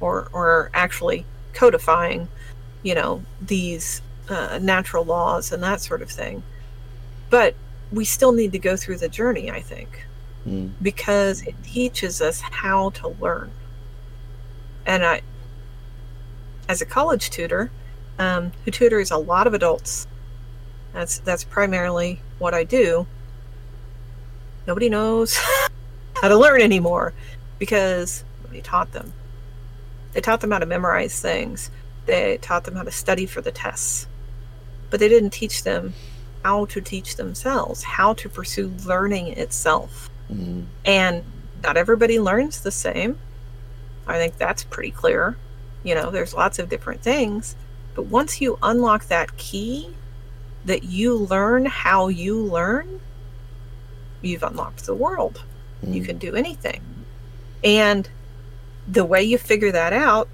or 0.00 0.28
or 0.32 0.70
actually 0.74 1.24
codifying 1.52 2.28
you 2.82 2.94
know 2.94 3.22
these 3.40 4.02
uh, 4.28 4.58
natural 4.60 5.04
laws 5.04 5.52
and 5.52 5.62
that 5.62 5.80
sort 5.80 6.02
of 6.02 6.10
thing 6.10 6.42
but 7.30 7.54
we 7.92 8.04
still 8.04 8.32
need 8.32 8.52
to 8.52 8.58
go 8.58 8.76
through 8.76 8.96
the 8.96 9.08
journey 9.08 9.50
i 9.50 9.60
think 9.60 10.06
Mm. 10.46 10.70
because 10.80 11.42
it 11.42 11.56
teaches 11.64 12.22
us 12.22 12.40
how 12.40 12.90
to 12.90 13.08
learn. 13.08 13.50
And 14.86 15.04
I, 15.04 15.22
as 16.68 16.80
a 16.80 16.86
college 16.86 17.30
tutor, 17.30 17.70
um, 18.18 18.52
who 18.64 18.70
tutors 18.70 19.10
a 19.10 19.16
lot 19.16 19.46
of 19.46 19.54
adults, 19.54 20.06
that's 20.92 21.18
that's 21.18 21.44
primarily 21.44 22.20
what 22.38 22.54
I 22.54 22.64
do. 22.64 23.06
Nobody 24.66 24.88
knows 24.88 25.36
how 26.14 26.28
to 26.28 26.36
learn 26.36 26.60
anymore 26.60 27.12
because 27.58 28.24
nobody 28.42 28.62
taught 28.62 28.92
them. 28.92 29.12
They 30.12 30.20
taught 30.20 30.40
them 30.40 30.50
how 30.50 30.58
to 30.58 30.66
memorize 30.66 31.20
things. 31.20 31.70
They 32.06 32.38
taught 32.38 32.64
them 32.64 32.74
how 32.74 32.82
to 32.82 32.90
study 32.90 33.26
for 33.26 33.40
the 33.40 33.52
tests, 33.52 34.06
but 34.90 35.00
they 35.00 35.08
didn't 35.08 35.30
teach 35.30 35.64
them 35.64 35.92
how 36.42 36.64
to 36.66 36.80
teach 36.80 37.16
themselves, 37.16 37.82
how 37.82 38.14
to 38.14 38.28
pursue 38.28 38.72
learning 38.84 39.28
itself. 39.28 40.08
Mm. 40.32 40.64
And 40.84 41.24
not 41.62 41.76
everybody 41.76 42.20
learns 42.20 42.60
the 42.60 42.70
same. 42.70 43.18
I 44.06 44.16
think 44.18 44.38
that's 44.38 44.64
pretty 44.64 44.92
clear. 44.92 45.36
You 45.86 45.94
know, 45.94 46.10
there's 46.10 46.34
lots 46.34 46.58
of 46.58 46.68
different 46.68 47.00
things. 47.00 47.54
But 47.94 48.06
once 48.06 48.40
you 48.40 48.58
unlock 48.60 49.06
that 49.06 49.36
key 49.36 49.94
that 50.64 50.82
you 50.82 51.14
learn 51.14 51.64
how 51.64 52.08
you 52.08 52.42
learn, 52.42 53.00
you've 54.20 54.42
unlocked 54.42 54.84
the 54.84 54.94
world. 54.94 55.44
You 55.86 56.02
Mm. 56.02 56.06
can 56.06 56.18
do 56.18 56.34
anything. 56.34 56.82
And 57.62 58.08
the 58.88 59.04
way 59.04 59.22
you 59.22 59.38
figure 59.38 59.70
that 59.70 59.92
out 59.92 60.28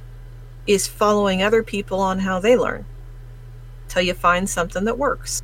is 0.67 0.89
following 0.89 1.43
other 1.43 1.63
people 1.63 2.01
on 2.01 2.21
how 2.21 2.41
they 2.41 2.57
learn 2.57 2.87
till 3.89 4.03
you 4.03 4.15
find 4.15 4.49
something 4.49 4.85
that 4.85 4.97
works 4.97 5.43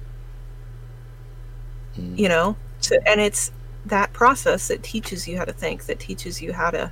Mm. 1.99 2.19
you 2.19 2.29
know 2.29 2.57
so 2.81 2.97
and 3.07 3.21
it's 3.21 3.51
that 3.85 4.13
process 4.13 4.69
that 4.69 4.83
teaches 4.83 5.27
you 5.27 5.37
how 5.37 5.45
to 5.45 5.53
think 5.53 5.87
that 5.87 5.99
teaches 5.99 6.41
you 6.41 6.53
how 6.53 6.71
to 6.71 6.91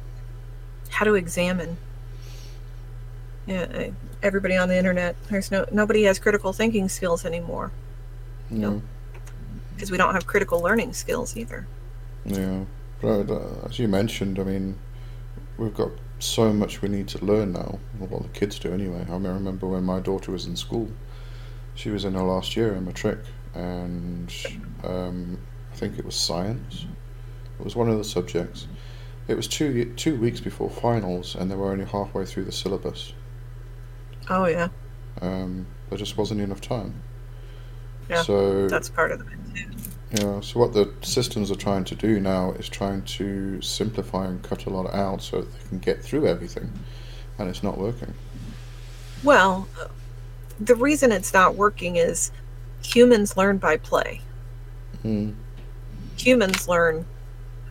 how 0.91 1.05
to 1.05 1.15
examine 1.15 1.77
yeah 3.47 3.89
everybody 4.23 4.57
on 4.57 4.69
the 4.69 4.77
internet 4.77 5.15
there's 5.31 5.51
no 5.51 5.65
nobody 5.71 6.03
has 6.03 6.19
critical 6.19 6.53
thinking 6.53 6.89
skills 6.89 7.25
anymore 7.25 7.71
Yeah. 8.51 8.79
because 9.75 9.91
we 9.91 9.97
don't 9.99 10.15
have 10.15 10.27
critical 10.27 10.61
learning 10.61 10.93
skills 10.93 11.37
either 11.37 11.67
Yeah. 12.25 12.65
But 13.01 13.31
uh, 13.31 13.67
as 13.69 13.79
you 13.79 13.89
mentioned, 13.89 14.39
I 14.39 14.43
mean, 14.45 14.79
we've 15.59 15.75
got 15.75 15.91
so 16.19 16.51
much 16.53 16.81
we 16.81 16.89
need 16.89 17.09
to 17.09 17.23
learn 17.25 17.53
now. 17.53 17.79
Well, 18.01 18.21
the 18.21 18.29
kids 18.31 18.59
do 18.59 18.73
anyway. 18.73 19.05
I 19.07 19.19
mean, 19.19 19.27
I 19.27 19.35
remember 19.35 19.67
when 19.67 19.85
my 19.85 20.01
daughter 20.01 20.33
was 20.33 20.47
in 20.47 20.57
school. 20.57 20.89
She 21.75 21.91
was 21.91 22.07
in 22.07 22.15
her 22.15 22.23
last 22.23 22.57
year 22.57 22.73
in 22.75 22.87
matric, 22.87 23.19
and 23.55 24.33
um, 24.83 25.39
I 25.73 25.77
think 25.77 25.99
it 25.99 26.07
was 26.07 26.15
science. 26.17 26.87
It 27.61 27.65
was 27.65 27.77
one 27.77 27.91
of 27.91 27.99
the 27.99 28.05
subjects. 28.05 28.67
It 29.29 29.37
was 29.37 29.47
two 29.47 29.93
two 29.95 30.17
weeks 30.19 30.41
before 30.41 30.71
finals, 30.71 31.35
and 31.37 31.51
they 31.51 31.55
were 31.57 31.71
only 31.73 31.85
halfway 31.85 32.25
through 32.25 32.45
the 32.45 32.53
syllabus. 32.53 33.13
Oh 34.29 34.47
yeah. 34.47 34.69
Um, 35.21 35.67
there 35.89 35.99
just 35.99 36.17
wasn't 36.17 36.41
enough 36.41 36.61
time. 36.61 36.95
Yeah, 38.09 38.23
So 38.23 38.69
that's 38.69 38.89
part 38.89 39.11
of 39.11 39.21
it 39.21 39.27
Yeah, 40.13 40.41
so 40.41 40.61
what 40.61 40.73
the 40.73 40.93
systems 41.03 41.51
are 41.51 41.57
trying 41.57 41.85
to 41.85 41.95
do 41.97 42.21
now 42.21 42.53
is 42.53 42.69
trying 42.69 43.03
to 43.03 43.61
simplify 43.61 44.27
and 44.27 44.41
cut 44.43 44.67
a 44.67 44.71
lot 44.71 44.93
out 44.95 45.23
so 45.23 45.41
that 45.41 45.53
they 45.53 45.69
can 45.69 45.79
get 45.81 46.03
through 46.03 46.27
everything, 46.29 46.73
and 47.39 47.49
it's 47.49 47.63
not 47.63 47.79
working. 47.79 48.15
well 49.25 49.69
the 50.61 50.75
reason 50.75 51.13
it's 51.13 51.35
not 51.35 51.55
working 51.55 51.97
is 51.97 52.31
humans 52.83 53.37
learn 53.37 53.59
by 53.59 53.77
play. 53.77 54.23
Mm, 55.05 55.35
humans 56.17 56.69
learn 56.69 57.05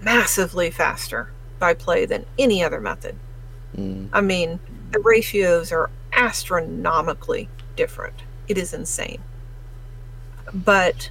massively 0.01 0.69
faster 0.69 1.31
by 1.57 1.73
play 1.73 2.05
than 2.05 2.25
any 2.37 2.63
other 2.63 2.79
method. 2.79 3.15
Mm, 3.75 4.09
I 4.13 4.21
mean, 4.21 4.59
the 4.91 4.99
ratios 4.99 5.71
are 5.71 5.89
astronomically 6.15 7.49
different. 7.75 8.23
It 8.47 8.57
is 8.57 8.73
insane. 8.73 9.21
But 10.53 11.09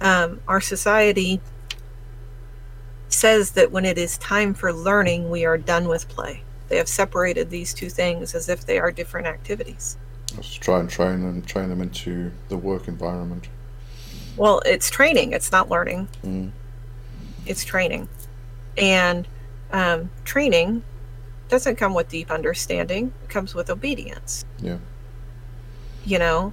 um, 0.00 0.40
our 0.46 0.60
society 0.60 1.40
says 3.08 3.52
that 3.52 3.72
when 3.72 3.84
it 3.84 3.98
is 3.98 4.18
time 4.18 4.54
for 4.54 4.72
learning, 4.72 5.30
we 5.30 5.44
are 5.44 5.58
done 5.58 5.88
with 5.88 6.08
play. 6.08 6.42
They 6.68 6.76
have 6.76 6.88
separated 6.88 7.50
these 7.50 7.72
two 7.72 7.88
things 7.88 8.34
as 8.34 8.48
if 8.48 8.66
they 8.66 8.78
are 8.78 8.92
different 8.92 9.26
activities. 9.26 9.96
let's 10.36 10.54
try 10.54 10.80
and 10.80 10.90
train 10.90 11.22
them, 11.22 11.42
train 11.42 11.70
them 11.70 11.80
into 11.80 12.30
the 12.48 12.56
work 12.58 12.86
environment. 12.88 13.48
Well, 14.36 14.60
it's 14.66 14.90
training, 14.90 15.32
it's 15.32 15.50
not 15.50 15.68
learning, 15.68 16.08
Mm, 16.22 16.50
it's 17.46 17.64
training. 17.64 18.08
And 18.76 19.26
um, 19.72 20.10
training 20.24 20.84
doesn't 21.48 21.76
come 21.76 21.94
with 21.94 22.08
deep 22.08 22.30
understanding, 22.30 23.12
it 23.22 23.28
comes 23.28 23.54
with 23.54 23.70
obedience. 23.70 24.44
yeah, 24.60 24.78
you 26.04 26.18
know? 26.18 26.52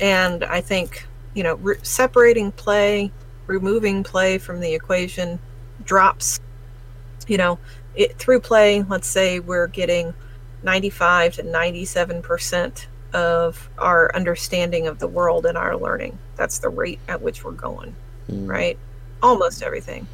And 0.00 0.44
i 0.44 0.60
think 0.62 1.06
you 1.34 1.42
know 1.42 1.56
re- 1.56 1.76
separating 1.82 2.52
play 2.52 3.12
removing 3.46 4.02
play 4.02 4.38
from 4.38 4.60
the 4.60 4.72
equation 4.74 5.38
drops 5.84 6.40
you 7.26 7.36
know 7.36 7.58
it 7.94 8.16
through 8.16 8.40
play 8.40 8.82
let's 8.88 9.08
say 9.08 9.40
we're 9.40 9.66
getting 9.66 10.14
95 10.62 11.34
to 11.34 11.42
97 11.42 12.22
percent 12.22 12.88
of 13.12 13.68
our 13.78 14.14
understanding 14.14 14.86
of 14.86 15.00
the 15.00 15.08
world 15.08 15.44
and 15.44 15.58
our 15.58 15.76
learning. 15.76 16.16
That's 16.36 16.60
the 16.60 16.68
rate 16.68 17.00
at 17.08 17.20
which 17.20 17.44
we're 17.44 17.50
going 17.52 17.94
mm, 18.30 18.48
right? 18.48 18.78
Almost 19.22 19.62
everything. 19.62 20.06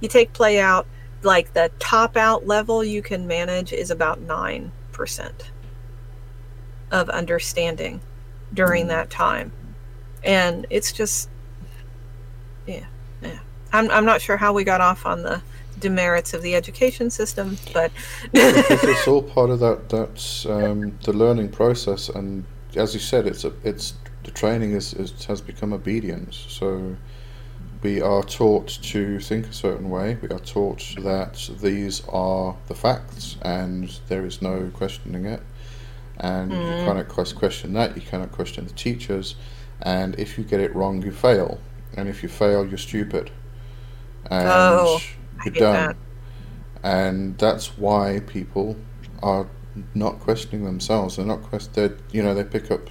You 0.00 0.08
take 0.08 0.32
play 0.32 0.58
out 0.60 0.86
like 1.22 1.52
the 1.54 1.70
top 1.78 2.16
out 2.16 2.46
level 2.46 2.84
you 2.84 3.02
can 3.02 3.26
manage 3.26 3.72
is 3.72 3.90
about 3.90 4.20
9% 4.26 4.70
of 6.90 7.08
understanding 7.08 8.00
during 8.54 8.88
that 8.88 9.10
time. 9.10 9.52
And 10.24 10.66
it's 10.70 10.92
just, 10.92 11.28
yeah, 12.66 12.86
yeah. 13.22 13.38
I'm, 13.72 13.90
I'm 13.90 14.04
not 14.04 14.20
sure 14.20 14.36
how 14.36 14.52
we 14.52 14.64
got 14.64 14.80
off 14.80 15.06
on 15.06 15.22
the 15.22 15.42
demerits 15.82 16.32
of 16.32 16.42
the 16.42 16.54
education 16.54 17.10
system, 17.10 17.58
but 17.72 17.92
it's 18.32 19.06
all 19.06 19.22
part 19.36 19.50
of 19.50 19.60
that 19.60 19.88
that's 19.88 20.46
um, 20.46 20.96
the 21.04 21.12
learning 21.12 21.50
process, 21.50 22.08
and 22.08 22.44
as 22.76 22.94
you 22.94 23.00
said, 23.00 23.26
it's 23.26 23.44
a, 23.44 23.52
it's 23.64 23.94
the 24.24 24.30
training 24.30 24.72
is, 24.72 24.94
is 24.94 25.24
has 25.24 25.40
become 25.40 25.72
obedience. 25.72 26.46
So 26.48 26.96
we 27.82 28.00
are 28.00 28.22
taught 28.22 28.68
to 28.68 29.18
think 29.20 29.48
a 29.48 29.52
certain 29.52 29.90
way. 29.90 30.16
We 30.20 30.28
are 30.28 30.38
taught 30.38 30.94
that 31.00 31.50
these 31.60 32.02
are 32.08 32.56
the 32.68 32.74
facts, 32.74 33.36
and 33.42 33.88
there 34.08 34.24
is 34.24 34.40
no 34.40 34.70
questioning 34.72 35.24
it. 35.24 35.42
And 36.18 36.52
you 36.52 36.58
cannot 36.58 37.08
question 37.08 37.72
that. 37.72 37.96
You 37.96 38.02
cannot 38.02 38.30
question 38.32 38.66
the 38.66 38.72
teachers. 38.74 39.34
And 39.80 40.18
if 40.18 40.38
you 40.38 40.44
get 40.44 40.60
it 40.60 40.74
wrong, 40.74 41.02
you 41.02 41.10
fail. 41.10 41.58
And 41.96 42.08
if 42.08 42.22
you 42.22 42.28
fail, 42.28 42.64
you're 42.66 42.78
stupid. 42.78 43.30
And 44.30 44.48
Oh, 44.48 45.00
you're 45.44 45.54
done. 45.54 45.74
that. 45.74 45.96
And 46.84 47.36
that's 47.38 47.76
why 47.76 48.20
people 48.26 48.76
are 49.22 49.46
not 49.94 50.20
questioning 50.20 50.64
themselves. 50.64 51.16
They're 51.16 51.26
not 51.26 51.42
quest. 51.42 51.74
They 51.74 51.90
you 52.12 52.22
know 52.22 52.34
they 52.34 52.44
pick 52.44 52.70
up 52.70 52.88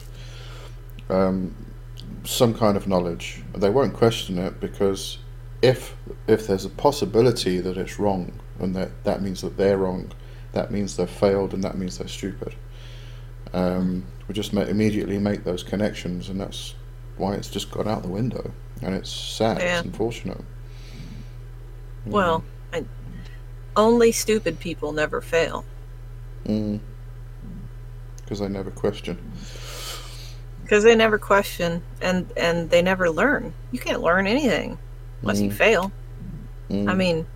um, 1.10 1.56
some 2.24 2.54
kind 2.54 2.78
of 2.78 2.88
knowledge. 2.88 3.44
They 3.56 3.70
won't 3.70 3.94
question 3.94 4.38
it 4.38 4.60
because 4.60 5.18
if 5.62 5.96
if 6.28 6.48
there's 6.48 6.66
a 6.66 6.70
possibility 6.70 7.60
that 7.60 7.78
it's 7.78 8.00
wrong 8.00 8.40
and 8.60 8.76
that 8.76 9.04
that 9.04 9.22
means 9.22 9.42
that 9.42 9.58
they're 9.58 9.78
wrong, 9.78 10.12
that 10.54 10.72
means 10.72 10.98
they've 10.98 11.10
failed 11.10 11.54
and 11.54 11.64
that 11.64 11.78
means 11.78 11.98
they're 11.98 12.08
stupid. 12.08 12.56
Um, 13.54 14.06
we 14.28 14.34
just 14.34 14.54
immediately 14.54 15.20
make 15.20 15.44
those 15.44 15.64
connections, 15.64 16.30
and 16.30 16.40
that's 16.40 16.76
why 17.18 17.34
it's 17.34 17.50
just 17.50 17.70
gone 17.72 17.88
out 17.88 18.02
the 18.02 18.10
window. 18.10 18.52
And 18.82 18.96
it's 18.96 19.10
sad. 19.10 19.60
Yeah. 19.60 19.78
It's 19.78 19.86
unfortunate. 19.86 20.42
You 22.06 22.12
Well, 22.14 22.44
I, 22.74 22.86
only 23.76 24.12
stupid 24.12 24.60
people 24.60 24.92
never 24.94 25.22
fail. 25.22 25.66
because 26.44 26.80
they 28.40 28.48
never 28.48 28.72
question. 28.72 29.18
Because 30.72 30.86
they 30.86 30.96
never 30.96 31.18
question 31.18 31.84
and 32.02 32.32
and 32.38 32.70
they 32.70 32.82
never 32.82 33.10
learn. 33.10 33.54
You 33.74 33.80
can't 33.80 34.02
learn 34.02 34.26
anything 34.26 34.78
unless 35.22 35.42
you 35.42 35.52
fail. 35.52 35.92
I 36.70 36.94
mean 36.94 37.28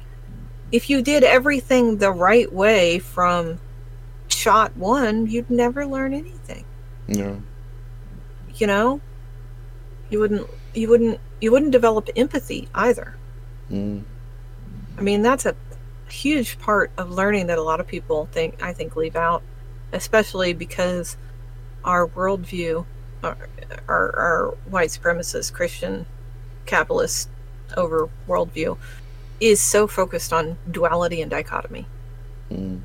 if 0.71 0.89
you 0.89 1.01
did 1.01 1.21
everything 1.21 1.97
the 1.97 2.13
right 2.13 2.51
way 2.51 2.99
from 2.99 3.59
shot 4.29 4.75
one 4.77 5.27
you'd 5.27 5.49
never 5.49 5.85
learn 5.85 6.13
anything. 6.13 6.63
Yeah. 7.07 7.35
you 8.55 8.67
know? 8.67 9.01
You 10.09 10.19
wouldn't 10.19 10.49
you 10.73 10.87
wouldn't 10.87 11.19
you 11.41 11.51
wouldn't 11.51 11.73
develop 11.73 12.07
empathy 12.15 12.69
either. 12.73 13.17
Mm. 13.69 14.03
i 14.97 15.01
mean 15.01 15.23
that's 15.23 15.45
a 15.45 15.55
huge 16.07 16.59
part 16.59 16.91
of 16.97 17.09
learning 17.09 17.47
that 17.47 17.57
a 17.57 17.63
lot 17.63 17.79
of 17.79 17.87
people 17.87 18.29
think 18.31 18.61
i 18.61 18.71
think 18.71 18.95
leave 18.95 19.15
out 19.15 19.41
especially 19.91 20.53
because 20.53 21.17
our 21.83 22.07
worldview 22.07 22.85
our, 23.25 23.49
our, 23.87 24.15
our 24.15 24.47
white 24.69 24.89
supremacist 24.89 25.53
christian 25.53 26.05
capitalist 26.65 27.29
over 27.77 28.09
worldview 28.27 28.77
is 29.39 29.59
so 29.59 29.87
focused 29.87 30.31
on 30.31 30.57
duality 30.71 31.21
and 31.21 31.29
dichotomy. 31.29 31.85
Mm. 32.51 32.79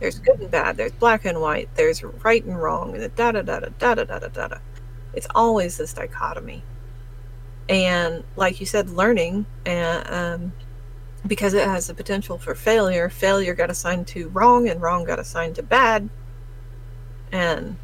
there's 0.00 0.18
good 0.18 0.40
and 0.40 0.50
bad 0.50 0.78
there's 0.78 0.92
black 0.92 1.26
and 1.26 1.38
white 1.38 1.68
there's 1.74 2.02
right 2.02 2.42
and 2.44 2.60
wrong 2.60 2.96
and 2.96 3.14
da 3.14 3.30
da 3.30 3.42
da 3.42 3.60
da 3.60 3.68
da 3.78 3.94
da 3.94 4.04
da 4.04 4.18
da 4.18 4.28
da. 4.28 4.48
Da 4.48 4.58
it's 5.12 5.26
always 5.34 5.76
this 5.76 5.92
dichotomy. 5.92 6.62
And 7.68 8.24
like 8.36 8.58
you 8.58 8.64
said 8.64 8.88
learning 8.88 9.44
and 9.66 10.10
um, 10.10 10.52
because 11.26 11.52
it 11.52 11.66
has 11.66 11.86
the 11.86 11.94
potential 11.94 12.38
for 12.38 12.54
failure 12.54 13.10
failure 13.10 13.54
got 13.54 13.70
assigned 13.70 14.06
to 14.08 14.28
wrong 14.30 14.68
and 14.68 14.80
wrong 14.80 15.04
got 15.04 15.18
assigned 15.18 15.56
to 15.56 15.62
bad 15.62 16.08
and 17.30 17.76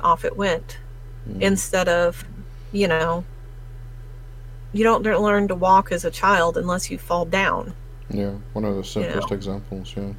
off 0.00 0.24
it 0.24 0.36
went 0.36 0.78
Mm. 1.28 1.40
instead 1.40 1.88
of 1.88 2.24
you 2.72 2.88
know 2.88 3.24
you 4.72 4.82
don't 4.82 5.02
learn 5.04 5.46
to 5.48 5.54
walk 5.54 5.92
as 5.92 6.04
a 6.04 6.10
child 6.10 6.56
unless 6.56 6.90
you 6.90 6.98
fall 6.98 7.24
down 7.24 7.74
Yeah. 8.10 8.32
One 8.54 8.64
of 8.64 8.76
the 8.76 8.84
simplest 8.84 9.30
examples. 9.30 9.94
Yeah. 9.96 10.12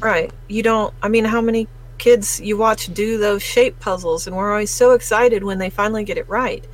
Right. 0.00 0.32
You 0.48 0.62
don't, 0.62 0.94
I 1.02 1.08
mean, 1.08 1.24
how 1.24 1.40
many 1.40 1.68
kids 1.98 2.40
you 2.40 2.56
watch 2.56 2.92
do 2.94 3.18
those 3.18 3.42
shape 3.42 3.78
puzzles 3.80 4.26
and 4.26 4.34
we're 4.34 4.50
always 4.50 4.70
so 4.70 4.92
excited 4.92 5.44
when 5.44 5.58
they 5.58 5.70
finally 5.70 6.04
get 6.04 6.16
it 6.16 6.28
right? 6.28 6.64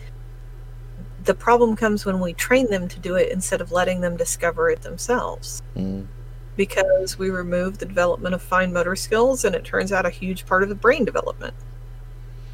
The 1.25 1.35
problem 1.35 1.75
comes 1.75 2.07
when 2.07 2.21
we 2.21 2.33
train 2.33 2.71
them 2.71 2.87
to 2.87 2.99
do 3.01 3.17
it 3.17 3.33
instead 3.33 3.61
of 3.61 3.73
letting 3.73 4.01
them 4.01 4.17
discover 4.17 4.71
it 4.71 4.83
themselves. 4.83 5.63
Mm. 5.77 6.07
Because 6.55 7.19
we 7.19 7.31
remove 7.31 7.79
the 7.79 7.87
development 7.87 8.35
of 8.35 8.43
fine 8.43 8.73
motor 8.73 8.95
skills 8.95 9.45
and 9.45 9.55
it 9.55 9.65
turns 9.65 9.93
out 9.93 10.07
a 10.07 10.11
huge 10.11 10.47
part 10.47 10.63
of 10.63 10.69
the 10.69 10.77
brain 10.77 11.05
development. 11.05 11.55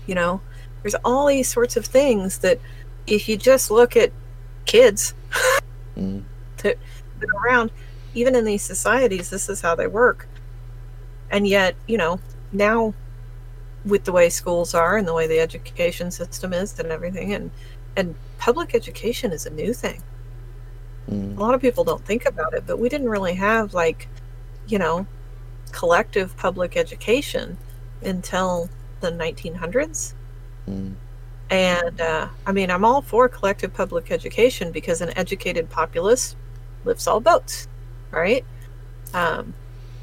You 0.06 0.14
know, 0.14 0.40
there's 0.82 0.96
all 1.04 1.26
these 1.26 1.48
sorts 1.48 1.76
of 1.76 1.86
things 1.86 2.38
that 2.38 2.58
if 3.06 3.28
you 3.28 3.36
just 3.36 3.70
look 3.70 3.96
at 3.96 4.12
kids 4.66 5.14
Mm. 5.96 6.22
that, 6.62 6.78
that 7.20 7.28
are 7.28 7.46
around, 7.46 7.70
even 8.14 8.34
in 8.34 8.44
these 8.44 8.62
societies, 8.62 9.30
this 9.30 9.48
is 9.48 9.60
how 9.60 9.74
they 9.74 9.86
work. 9.86 10.28
And 11.30 11.46
yet, 11.46 11.76
you 11.86 11.98
know, 11.98 12.20
now 12.52 12.94
with 13.84 14.04
the 14.04 14.12
way 14.12 14.28
schools 14.28 14.74
are 14.74 14.96
and 14.96 15.08
the 15.08 15.14
way 15.14 15.26
the 15.26 15.40
education 15.40 16.10
system 16.10 16.52
is 16.52 16.78
and 16.78 16.90
everything, 16.90 17.34
and 17.34 17.50
and 17.96 18.14
public 18.38 18.74
education 18.74 19.32
is 19.32 19.44
a 19.44 19.50
new 19.50 19.74
thing. 19.74 20.02
Mm. 21.10 21.36
A 21.36 21.40
lot 21.40 21.54
of 21.54 21.60
people 21.60 21.84
don't 21.84 22.04
think 22.04 22.26
about 22.26 22.54
it, 22.54 22.64
but 22.66 22.78
we 22.78 22.88
didn't 22.88 23.08
really 23.08 23.34
have 23.34 23.74
like, 23.74 24.08
you 24.66 24.78
know, 24.78 25.06
collective 25.72 26.36
public 26.36 26.76
education 26.76 27.58
until 28.02 28.70
the 29.00 29.10
1900s. 29.10 30.14
Mm. 30.68 30.94
And 31.50 32.00
uh, 32.00 32.28
I 32.46 32.52
mean, 32.52 32.70
I'm 32.70 32.84
all 32.84 33.02
for 33.02 33.28
collective 33.28 33.74
public 33.74 34.10
education 34.10 34.72
because 34.72 35.00
an 35.00 35.16
educated 35.16 35.68
populace 35.68 36.34
lifts 36.84 37.06
all 37.06 37.20
boats, 37.20 37.68
right? 38.10 38.44
Um, 39.12 39.52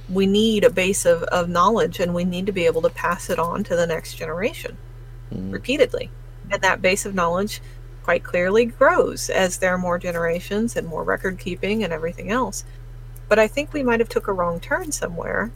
we 0.09 0.25
need 0.25 0.63
a 0.63 0.69
base 0.69 1.05
of, 1.05 1.23
of 1.23 1.49
knowledge 1.49 1.99
and 1.99 2.13
we 2.13 2.23
need 2.23 2.45
to 2.45 2.51
be 2.51 2.65
able 2.65 2.81
to 2.83 2.89
pass 2.89 3.29
it 3.29 3.39
on 3.39 3.63
to 3.65 3.75
the 3.75 3.87
next 3.87 4.15
generation 4.15 4.77
Mm. 5.33 5.53
repeatedly. 5.53 6.09
And 6.51 6.61
that 6.61 6.81
base 6.81 7.05
of 7.05 7.13
knowledge 7.13 7.61
quite 8.03 8.23
clearly 8.23 8.65
grows 8.65 9.29
as 9.29 9.57
there 9.57 9.73
are 9.73 9.77
more 9.77 9.99
generations 9.99 10.75
and 10.75 10.87
more 10.87 11.03
record 11.03 11.37
keeping 11.37 11.83
and 11.83 11.93
everything 11.93 12.31
else. 12.31 12.63
But 13.27 13.37
I 13.37 13.47
think 13.47 13.71
we 13.71 13.83
might 13.83 13.99
have 13.99 14.09
took 14.09 14.27
a 14.27 14.33
wrong 14.33 14.59
turn 14.59 14.91
somewhere 14.91 15.51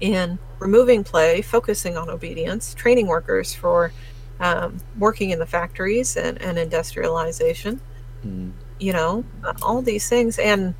in 0.00 0.38
removing 0.60 1.02
play, 1.02 1.42
focusing 1.42 1.96
on 1.96 2.08
obedience, 2.08 2.74
training 2.74 3.08
workers 3.08 3.52
for 3.52 3.92
um, 4.38 4.78
working 4.98 5.30
in 5.30 5.38
the 5.38 5.46
factories 5.46 6.16
and, 6.16 6.40
and 6.40 6.58
industrialization. 6.58 7.80
Mm. 8.24 8.52
You 8.78 8.92
know, 8.92 9.24
all 9.62 9.82
these 9.82 10.08
things, 10.08 10.38
and 10.38 10.74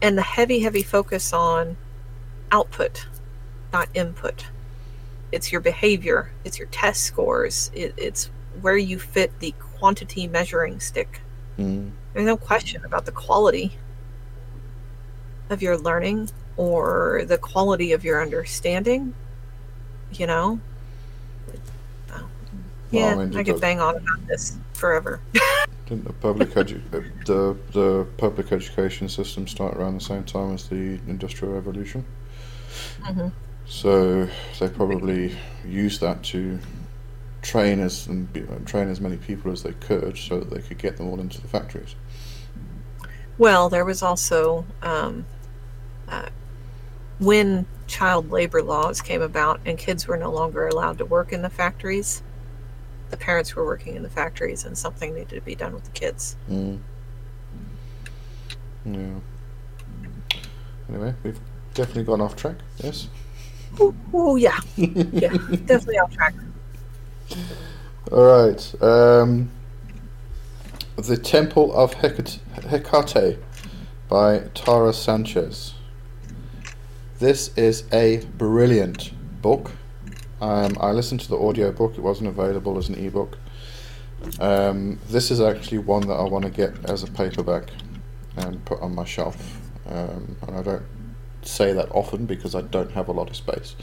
and 0.00 0.16
the 0.16 0.22
heavy, 0.22 0.60
heavy 0.60 0.82
focus 0.82 1.32
on 1.32 1.76
output, 2.52 3.06
not 3.72 3.88
input. 3.94 4.46
It's 5.32 5.50
your 5.50 5.60
behavior. 5.60 6.30
It's 6.44 6.58
your 6.58 6.68
test 6.68 7.02
scores. 7.04 7.70
It, 7.74 7.92
it's 7.96 8.30
where 8.60 8.76
you 8.76 8.98
fit 8.98 9.38
the 9.40 9.52
quantity 9.78 10.26
measuring 10.26 10.80
stick. 10.80 11.20
Mm. 11.58 11.90
There's 12.12 12.26
no 12.26 12.36
question 12.36 12.84
about 12.84 13.04
the 13.04 13.12
quality 13.12 13.76
of 15.50 15.60
your 15.60 15.76
learning 15.76 16.30
or 16.56 17.24
the 17.26 17.38
quality 17.38 17.92
of 17.92 18.04
your 18.04 18.22
understanding. 18.22 19.14
You 20.12 20.26
know? 20.26 20.60
Oh. 22.12 22.26
Yeah, 22.90 23.00
Well, 23.00 23.20
I 23.20 23.24
mean, 23.26 23.36
I 23.36 23.42
could 23.42 23.60
bang 23.60 23.80
on 23.80 23.96
about 23.96 24.26
this 24.26 24.56
forever. 24.74 25.20
Didn't 25.86 26.04
the 26.04 26.12
public 26.14 26.50
edu- 26.50 26.80
uh, 26.94 27.00
the 27.26 27.56
the 27.72 28.06
public 28.16 28.52
education 28.52 29.08
system 29.08 29.46
start 29.46 29.76
around 29.76 29.94
the 29.94 30.04
same 30.04 30.24
time 30.24 30.54
as 30.54 30.68
the 30.68 30.98
industrial 31.06 31.54
revolution? 31.54 32.04
Mm-hmm. 33.00 33.28
So 33.66 34.28
they 34.58 34.68
probably 34.68 35.36
used 35.66 36.00
that 36.00 36.22
to 36.24 36.58
train 37.42 37.80
as 37.80 38.06
and 38.06 38.30
be, 38.32 38.42
train 38.66 38.88
as 38.88 39.00
many 39.00 39.16
people 39.16 39.52
as 39.52 39.62
they 39.62 39.72
could, 39.72 40.16
so 40.16 40.40
that 40.40 40.50
they 40.50 40.60
could 40.60 40.78
get 40.78 40.96
them 40.96 41.08
all 41.08 41.20
into 41.20 41.40
the 41.40 41.48
factories. 41.48 41.94
Well, 43.36 43.68
there 43.68 43.84
was 43.84 44.02
also 44.02 44.64
um, 44.82 45.26
uh, 46.08 46.28
when 47.18 47.66
child 47.86 48.30
labor 48.30 48.62
laws 48.62 49.00
came 49.00 49.22
about 49.22 49.60
and 49.66 49.78
kids 49.78 50.06
were 50.06 50.16
no 50.16 50.30
longer 50.30 50.66
allowed 50.66 50.98
to 50.98 51.04
work 51.04 51.32
in 51.32 51.42
the 51.42 51.50
factories, 51.50 52.22
the 53.10 53.16
parents 53.16 53.54
were 53.54 53.64
working 53.64 53.96
in 53.96 54.02
the 54.02 54.10
factories 54.10 54.64
and 54.64 54.76
something 54.76 55.14
needed 55.14 55.30
to 55.30 55.40
be 55.40 55.54
done 55.54 55.74
with 55.74 55.84
the 55.84 55.90
kids. 55.90 56.36
Mm. 56.50 56.78
Yeah. 58.86 59.20
Anyway, 60.88 61.14
we've 61.22 61.40
definitely 61.74 62.04
gone 62.04 62.20
off 62.20 62.36
track. 62.36 62.56
Yes. 62.78 63.08
Oh 64.12 64.36
yeah, 64.36 64.58
yeah, 64.76 65.30
definitely 65.66 65.98
off 65.98 66.12
track. 66.14 66.34
All 68.12 68.22
right. 68.22 68.82
Um, 68.82 69.50
the 70.96 71.16
Temple 71.16 71.74
of 71.74 71.94
Hecate, 71.94 72.38
Hecate 72.68 73.38
by 74.08 74.40
Tara 74.54 74.92
Sanchez. 74.92 75.74
This 77.20 77.56
is 77.56 77.84
a 77.92 78.24
brilliant 78.38 79.12
book. 79.40 79.70
Um, 80.40 80.76
I 80.80 80.90
listened 80.90 81.20
to 81.20 81.28
the 81.28 81.38
audio 81.38 81.70
book. 81.70 81.96
It 81.96 82.00
wasn't 82.00 82.28
available 82.28 82.76
as 82.76 82.88
an 82.88 82.96
ebook. 82.96 83.38
Um, 84.40 84.98
this 85.08 85.30
is 85.30 85.40
actually 85.40 85.78
one 85.78 86.08
that 86.08 86.14
I 86.14 86.24
want 86.24 86.44
to 86.44 86.50
get 86.50 86.90
as 86.90 87.04
a 87.04 87.06
paperback 87.06 87.70
and 88.36 88.64
put 88.64 88.80
on 88.80 88.96
my 88.96 89.04
shelf. 89.04 89.60
Um, 89.86 90.36
and 90.42 90.56
I 90.56 90.62
don't 90.62 90.82
say 91.42 91.72
that 91.72 91.88
often 91.92 92.26
because 92.26 92.56
I 92.56 92.62
don't 92.62 92.90
have 92.90 93.06
a 93.06 93.12
lot 93.12 93.30
of 93.30 93.36
space. 93.36 93.76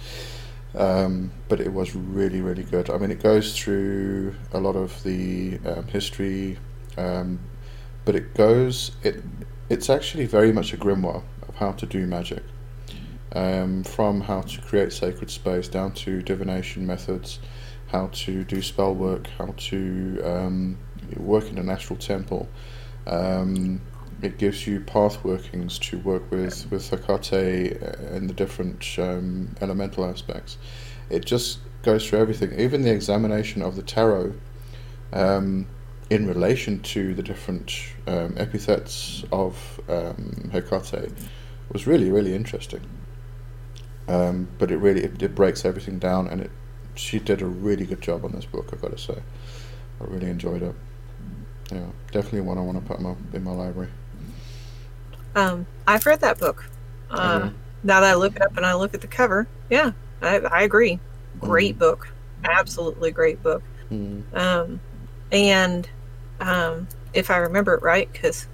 Um, 0.76 1.32
but 1.48 1.62
it 1.62 1.72
was 1.72 1.96
really, 1.96 2.42
really 2.42 2.64
good. 2.64 2.90
I 2.90 2.98
mean, 2.98 3.12
it 3.12 3.24
goes 3.24 3.58
through 3.58 4.36
a 4.52 4.60
lot 4.60 4.76
of 4.76 5.02
the 5.04 5.58
um, 5.66 5.88
history, 5.88 6.58
um, 6.98 7.40
but 8.04 8.16
it 8.16 8.34
goes 8.34 8.92
it. 9.04 9.24
It's 9.70 9.90
actually 9.90 10.26
very 10.26 10.52
much 10.52 10.74
a 10.74 10.78
grimoire 10.78 11.24
of 11.48 11.56
how 11.56 11.72
to 11.72 11.86
do 11.86 12.06
magic, 12.06 12.44
um, 13.34 13.84
from 13.84 14.22
how 14.22 14.42
to 14.42 14.62
create 14.62 14.92
sacred 14.92 15.30
space 15.30 15.68
down 15.68 15.94
to 15.94 16.22
divination 16.22 16.86
methods, 16.86 17.40
how 17.88 18.08
to 18.08 18.44
do 18.44 18.62
spell 18.62 18.94
work, 18.94 19.28
how 19.38 19.54
to 19.58 20.22
um, 20.24 20.78
work 21.18 21.50
in 21.50 21.58
an 21.58 21.70
astral 21.70 21.98
temple. 21.98 22.48
Um, 23.08 23.82
it 24.22 24.38
gives 24.38 24.68
you 24.68 24.82
path 24.82 25.24
workings 25.24 25.80
to 25.80 25.98
work 26.00 26.30
with 26.30 26.70
with 26.70 26.90
Hecate 26.90 27.82
and 28.12 28.30
the 28.30 28.34
different 28.34 28.86
um, 29.00 29.56
elemental 29.62 30.06
aspects. 30.06 30.58
It 31.10 31.26
just 31.26 31.60
goes 31.82 32.08
through 32.08 32.20
everything, 32.20 32.58
even 32.60 32.84
the 32.84 32.92
examination 32.92 33.62
of 33.62 33.76
the 33.76 33.82
tarot 33.82 34.34
um, 35.12 35.66
in 36.10 36.28
relation 36.28 36.82
to 36.82 37.16
the 37.16 37.24
different 37.24 37.74
um, 38.06 38.36
epithets 38.38 39.24
of 39.32 39.80
Hecate 40.52 41.12
was 41.72 41.88
really 41.88 42.12
really 42.12 42.36
interesting. 42.36 42.82
Um, 44.08 44.47
but 44.58 44.72
it 44.72 44.78
really 44.78 45.04
it, 45.04 45.22
it 45.22 45.36
breaks 45.36 45.64
everything 45.66 45.99
down, 45.99 46.28
and 46.28 46.41
it 46.41 46.52
she 46.95 47.20
did 47.20 47.41
a 47.41 47.45
really 47.45 47.86
good 47.86 48.02
job 48.02 48.26
on 48.26 48.32
this 48.34 48.45
book. 48.45 48.70
I've 48.74 48.82
got 48.82 48.91
to 48.91 48.97
say, 48.97 49.22
I 50.02 50.04
really 50.06 50.30
enjoyed 50.30 50.62
it. 50.62 50.76
Yeah, 51.72 51.86
definitely 52.12 52.41
one 52.41 52.58
I 52.58 52.62
want 52.62 52.82
to 52.82 52.86
put 52.86 52.97
in 52.97 53.04
my, 53.04 53.16
in 53.34 53.43
my 53.43 53.52
library. 53.52 53.89
Um, 55.36 55.66
I've 55.88 56.06
read 56.06 56.20
that 56.22 56.38
book. 56.38 56.66
Uh, 57.10 57.39
Mhm. 57.39 57.54
Now 57.84 58.02
that 58.02 58.12
I 58.12 58.16
look 58.16 58.36
it 58.36 58.41
up 58.41 58.58
and 58.58 58.66
I 58.66 58.74
look 58.76 58.93
at 58.93 59.02
the 59.02 59.08
cover, 59.08 59.47
yeah, 59.70 59.91
I, 60.22 60.39
I 60.39 60.62
agree. 60.64 60.99
Great 61.39 61.76
Mhm. 61.76 61.80
book, 61.80 62.08
absolutely 62.43 63.12
great 63.12 63.41
book. 63.41 63.64
Mm. 63.91 64.24
Um, 64.36 64.80
and 65.32 65.89
um, 66.39 66.88
if 67.14 67.32
I 67.32 67.38
remember 67.38 67.74
it 67.74 67.82
right, 67.82 68.12
because 68.12 68.47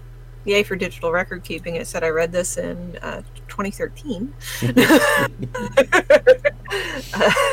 yay 0.47 0.63
for 0.63 0.75
digital 0.75 1.11
record 1.11 1.43
keeping, 1.43 1.75
it 1.75 1.85
said 1.87 2.03
I 2.03 2.09
read 2.09 2.31
this 2.31 2.57
in 2.57 2.97
uh, 3.01 3.21
2013. 3.47 4.33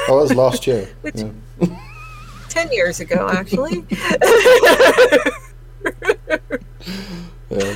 Oh, 0.06 0.18
that 0.18 0.22
was 0.22 0.34
last 0.34 0.66
year. 0.66 0.88
Which- 1.02 1.16
yeah. 1.60 1.78
10 2.48 2.72
years 2.72 3.00
ago, 3.00 3.28
actually. 3.32 3.84
yeah. 7.50 7.74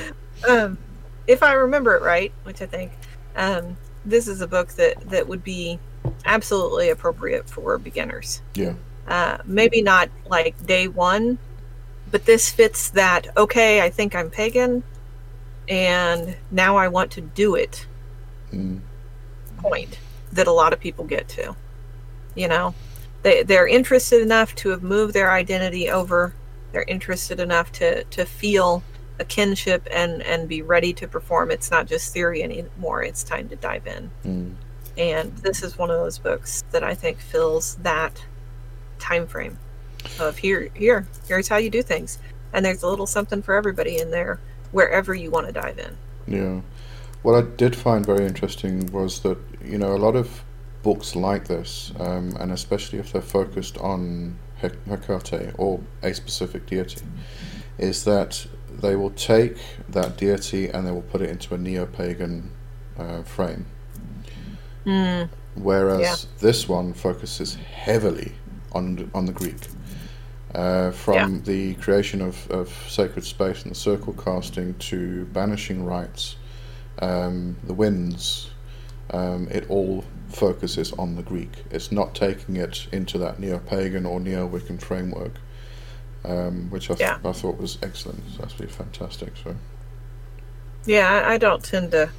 um, 0.49 0.79
if 1.27 1.43
I 1.43 1.53
remember 1.53 1.95
it 1.97 2.03
right, 2.03 2.33
which 2.45 2.63
I 2.63 2.67
think, 2.67 2.93
um, 3.37 3.77
this 4.05 4.29
is 4.29 4.41
a 4.41 4.47
book 4.47 4.69
that, 4.73 5.01
that 5.11 5.27
would 5.27 5.43
be 5.45 5.79
absolutely 6.25 6.91
appropriate 6.91 7.49
for 7.49 7.79
beginners. 7.79 8.41
Yeah. 8.55 8.75
Uh, 9.07 9.39
maybe 9.45 9.83
not 9.83 10.11
like 10.27 10.65
day 10.67 10.89
one, 10.89 11.39
but 12.11 12.25
this 12.25 12.51
fits 12.51 12.91
that, 12.91 13.29
okay, 13.37 13.81
I 13.81 13.91
think 13.91 14.15
I'm 14.15 14.31
pagan, 14.31 14.83
and 15.69 16.37
now 16.51 16.77
I 16.77 16.89
want 16.89 17.11
to 17.13 17.21
do 17.21 17.55
it 17.55 17.87
Mm. 18.53 18.81
point 19.59 19.99
that 20.33 20.47
a 20.47 20.53
lot 20.53 20.73
of 20.73 20.81
people 20.81 21.05
get 21.05 21.29
to. 21.29 21.55
You 22.35 22.49
know, 22.49 22.75
they, 23.23 23.43
they're 23.43 23.67
interested 23.67 24.23
enough 24.23 24.55
to 24.57 24.71
have 24.71 24.83
moved 24.83 25.15
their 25.15 25.31
identity 25.31 25.91
over, 25.91 26.35
they're 26.73 26.85
interested 26.85 27.41
enough 27.41 27.73
to, 27.73 28.05
to 28.05 28.25
feel 28.25 28.83
a 29.19 29.25
kinship 29.25 29.87
and, 29.91 30.23
and 30.23 30.49
be 30.49 30.63
ready 30.63 30.93
to 30.95 31.09
perform. 31.09 31.51
It's 31.51 31.71
not 31.71 31.87
just 31.87 32.13
theory 32.13 32.43
anymore, 32.43 33.03
it's 33.03 33.25
time 33.25 33.49
to 33.49 33.57
dive 33.57 33.87
in. 33.87 34.11
Mm. 34.25 34.55
And 34.97 35.37
this 35.39 35.63
is 35.63 35.79
one 35.79 35.91
of 35.91 35.99
those 35.99 36.19
books 36.19 36.63
that 36.71 36.85
I 36.85 36.95
think 36.95 37.19
fills 37.19 37.77
that 37.77 38.25
time 38.99 39.27
frame 39.27 39.59
of 40.21 40.39
here, 40.39 40.71
here, 40.75 41.07
here's 41.27 41.49
how 41.49 41.57
you 41.57 41.71
do 41.71 41.83
things. 41.83 42.19
And 42.53 42.65
there's 42.65 42.83
a 42.83 42.89
little 42.89 43.07
something 43.07 43.43
for 43.43 43.55
everybody 43.55 43.99
in 43.99 44.11
there, 44.11 44.41
wherever 44.73 45.15
you 45.15 45.31
want 45.31 45.47
to 45.47 45.53
dive 45.53 45.79
in. 45.79 45.97
Yeah. 46.27 46.61
What 47.23 47.35
I 47.35 47.47
did 47.57 47.75
find 47.75 48.05
very 48.07 48.27
interesting 48.27 48.87
was 48.93 49.21
that, 49.21 49.39
you 49.65 49.79
know, 49.79 49.95
a 49.95 49.99
lot 49.99 50.15
of 50.17 50.45
books 50.83 51.17
like 51.17 51.49
this, 51.49 51.93
um, 51.99 52.37
and 52.39 52.53
especially 52.53 52.99
if 52.99 53.13
they're 53.13 53.23
focused 53.23 53.77
on 53.79 54.39
He- 54.61 54.69
Hecate 54.89 55.53
or 55.59 55.81
a 56.03 56.15
specific 56.15 56.67
deity, 56.67 57.03
is 57.79 58.05
that 58.05 58.47
they 58.71 58.95
will 58.95 59.11
take 59.11 59.57
that 59.89 60.17
deity 60.17 60.69
and 60.69 60.87
they 60.87 60.93
will 60.93 61.03
put 61.03 61.21
it 61.21 61.31
into 61.31 61.55
a 61.55 61.59
neo 61.59 61.87
pagan 61.87 62.51
uh, 62.99 63.23
frame. 63.23 63.67
Mm, 64.87 65.29
Whereas 65.55 66.01
Yeah. 66.01 66.15
this 66.41 66.69
one 66.69 66.93
focuses 66.95 67.55
heavily 67.57 68.33
on 68.73 69.11
on 69.15 69.27
the 69.27 69.33
Greek, 69.33 69.57
uh, 70.55 70.91
from 70.93 71.15
Yeah. 71.35 71.41
the 71.45 71.75
creation 71.75 72.21
of, 72.23 72.51
of 72.51 72.69
sacred 72.89 73.25
space 73.25 73.63
and 73.63 73.71
the 73.71 73.75
circle 73.77 74.13
casting 74.15 74.75
to 74.75 75.25
banishing 75.27 75.85
rites, 75.85 76.37
um, 77.01 77.57
the 77.65 77.75
winds. 77.75 78.51
Um, 79.11 79.49
it 79.51 79.69
all 79.71 80.05
focuses 80.29 80.93
on 80.93 81.17
the 81.17 81.23
Greek. 81.23 81.51
It's 81.71 81.91
not 81.91 82.15
taking 82.15 82.57
it 82.57 82.87
into 82.93 83.17
that 83.19 83.39
neo-pagan 83.41 84.05
or 84.05 84.21
neo-Wiccan 84.21 84.81
framework, 84.83 85.33
um, 86.25 86.69
which 86.71 86.91
I, 86.91 86.95
th- 86.95 87.01
Yeah. 87.01 87.19
I 87.25 87.33
thought 87.33 87.59
was 87.59 87.79
excellent. 87.83 88.21
It's 88.29 88.39
absolutely 88.41 88.75
fantastic. 88.77 89.33
So 89.43 89.57
Yeah, 90.85 91.09
I, 91.27 91.35
I 91.35 91.39
don't 91.39 91.63
tend 91.65 91.91
to 91.93 92.11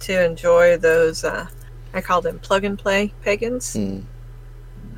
to 0.00 0.24
enjoy 0.24 0.76
those. 0.78 1.22
Uh, 1.24 1.46
I 1.94 2.00
call 2.00 2.20
them 2.22 2.38
plug 2.40 2.64
and 2.64 2.78
play 2.78 3.12
pagans. 3.22 3.74
mm, 3.76 4.02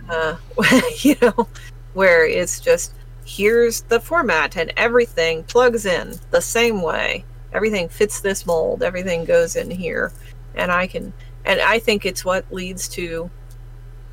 Uh, 0.09 0.37
you 0.99 1.17
know, 1.23 1.49
where 1.95 2.27
it's 2.27 2.61
just 2.61 2.93
here's 3.25 3.83
the 3.83 4.01
format 4.01 4.57
and 4.57 4.73
everything 4.77 5.43
plugs 5.45 5.87
in 5.87 6.15
the 6.31 6.41
same 6.41 6.83
way. 6.83 7.25
Everything 7.53 7.89
fits 7.89 8.21
this 8.21 8.47
mold. 8.47 8.83
Everything 8.83 9.25
goes 9.25 9.57
in 9.57 9.71
here, 9.71 10.13
and 10.55 10.71
I 10.71 10.87
can. 10.87 11.13
And 11.45 11.61
I 11.61 11.79
think 11.79 12.05
it's 12.05 12.25
what 12.25 12.53
leads 12.53 12.89
to 12.91 13.31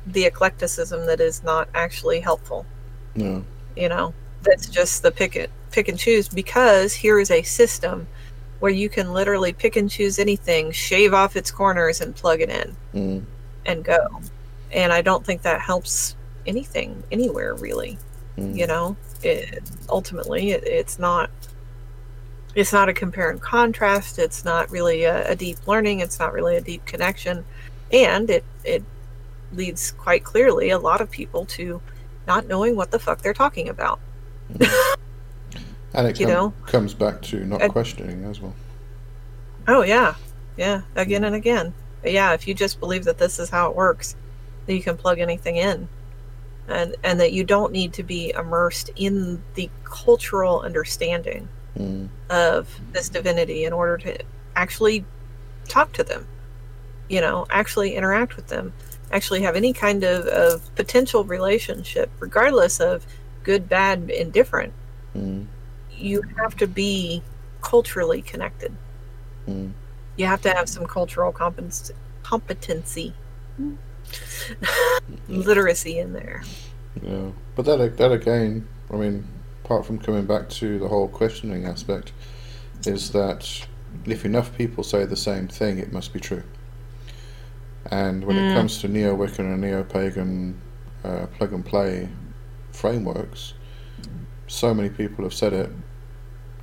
the 0.06 0.24
eclecticism 0.24 1.06
that 1.06 1.20
is 1.20 1.42
not 1.42 1.68
actually 1.74 2.20
helpful. 2.20 2.66
no, 3.14 3.44
you 3.76 3.88
know 3.88 4.12
that's 4.42 4.68
just 4.68 5.02
the 5.02 5.10
pick 5.10 5.36
it 5.36 5.50
pick 5.70 5.88
and 5.88 5.98
choose 5.98 6.28
because 6.28 6.92
here 6.92 7.18
is 7.18 7.30
a 7.30 7.42
system 7.42 8.06
where 8.60 8.72
you 8.72 8.88
can 8.88 9.12
literally 9.12 9.52
pick 9.52 9.76
and 9.76 9.90
choose 9.90 10.18
anything 10.18 10.70
shave 10.70 11.14
off 11.14 11.36
its 11.36 11.50
corners 11.50 12.00
and 12.00 12.14
plug 12.14 12.40
it 12.40 12.50
in 12.50 12.76
mm, 12.94 13.24
and 13.66 13.84
go 13.84 14.20
and 14.72 14.92
i 14.92 15.00
don't 15.00 15.24
think 15.24 15.42
that 15.42 15.60
helps 15.60 16.16
anything 16.46 17.02
anywhere 17.12 17.54
really 17.54 17.98
mm, 18.36 18.56
you 18.56 18.66
know? 18.66 18.96
It, 19.22 19.62
ultimately 19.88 20.50
it, 20.52 20.64
it's 20.64 20.98
not 20.98 21.30
it's 22.54 22.72
not 22.72 22.88
a 22.88 22.92
compare 22.92 23.30
and 23.30 23.40
contrast. 23.40 24.18
It's 24.18 24.44
not 24.44 24.70
really 24.70 25.04
a, 25.04 25.30
a 25.30 25.34
deep 25.36 25.66
learning. 25.66 26.00
It's 26.00 26.18
not 26.18 26.32
really 26.34 26.56
a 26.56 26.60
deep 26.60 26.84
connection. 26.84 27.44
And 27.92 28.28
it 28.30 28.44
it 28.64 28.84
leads 29.52 29.92
quite 29.92 30.24
clearly 30.24 30.70
a 30.70 30.78
lot 30.78 31.00
of 31.00 31.10
people 31.10 31.44
to 31.46 31.80
not 32.26 32.46
knowing 32.48 32.76
what 32.76 32.90
the 32.90 32.98
fuck 32.98 33.20
they're 33.22 33.34
talking 33.34 33.68
about. 33.68 34.00
And 35.94 36.06
it 36.06 36.18
You 36.18 36.26
com- 36.26 36.34
know? 36.34 36.52
comes 36.66 36.94
back 36.94 37.20
to 37.22 37.44
not 37.44 37.60
And- 37.62 37.70
questioning 37.72 38.24
as 38.24 38.40
well. 38.40 38.54
Oh 39.68 39.82
yeah, 39.82 40.14
yeah, 40.56 40.80
again 40.96 41.24
and 41.24 41.34
again. 41.36 41.74
Yeah, 42.04 42.32
if 42.32 42.48
you 42.48 42.54
just 42.54 42.80
believe 42.80 43.04
that 43.04 43.18
this 43.18 43.38
is 43.38 43.50
how 43.50 43.68
it 43.70 43.76
works, 43.76 44.16
that 44.66 44.74
you 44.74 44.82
can 44.82 44.96
plug 44.96 45.18
anything 45.20 45.56
in, 45.56 45.88
and 46.68 46.96
and 47.02 47.20
that 47.20 47.32
you 47.32 47.44
don't 47.44 47.72
need 47.72 47.92
to 47.94 48.02
be 48.02 48.30
immersed 48.32 48.90
in 48.96 49.42
the 49.54 49.70
cultural 49.84 50.60
understanding 50.60 51.48
Mm, 51.78 52.10
of 52.28 52.68
this 52.92 53.08
divinity 53.08 53.64
in 53.64 53.72
order 53.72 53.96
to 53.96 54.18
actually 54.56 55.06
talk 55.68 55.90
to 55.94 56.04
them, 56.04 56.26
you 57.08 57.18
know, 57.18 57.46
actually 57.48 57.94
interact 57.96 58.36
with 58.36 58.48
them, 58.48 58.74
actually 59.10 59.40
have 59.40 59.56
any 59.56 59.72
kind 59.72 60.04
of, 60.04 60.26
of 60.26 60.74
potential 60.74 61.24
relationship, 61.24 62.10
regardless 62.20 62.78
of 62.78 63.06
good, 63.42 63.70
bad, 63.70 64.10
indifferent. 64.10 64.74
mm, 65.16 65.46
You 65.96 66.20
have 66.36 66.54
to 66.58 66.66
be 66.66 67.22
culturally 67.62 68.20
connected. 68.20 68.76
mm. 69.48 69.72
you 70.16 70.26
have 70.26 70.42
to 70.42 70.50
have 70.50 70.68
some 70.68 70.84
cultural 70.84 71.32
competence, 71.32 71.90
competency 72.22 73.14
literacy 75.28 75.98
in 75.98 76.12
there. 76.12 76.42
Yeah, 77.02 77.30
but 77.56 77.64
that 77.64 77.96
that 77.96 78.12
again, 78.12 78.68
I 78.90 78.96
mean, 78.96 79.26
apart 79.64 79.86
from 79.86 79.98
coming 79.98 80.26
back 80.26 80.48
to 80.50 80.78
the 80.78 80.88
whole 80.88 81.08
questioning 81.08 81.64
aspect, 81.64 82.12
is 82.86 83.10
that 83.12 83.66
if 84.06 84.24
enough 84.24 84.56
people 84.56 84.84
say 84.84 85.04
the 85.04 85.16
same 85.16 85.48
thing, 85.48 85.78
it 85.78 85.92
must 85.92 86.12
be 86.12 86.20
true. 86.20 86.42
And 87.90 88.24
when 88.24 88.36
Mm. 88.36 88.50
it 88.50 88.54
comes 88.54 88.78
to 88.78 88.88
neo 88.88 89.16
Wiccan 89.16 89.40
and 89.40 89.60
neo 89.60 89.82
pagan 89.84 90.60
uh, 91.04 91.26
plug 91.36 91.52
and 91.52 91.64
play 91.64 92.08
frameworks, 92.72 93.54
so 94.46 94.72
many 94.74 94.88
people 94.88 95.24
have 95.24 95.34
said 95.34 95.52
it. 95.52 95.70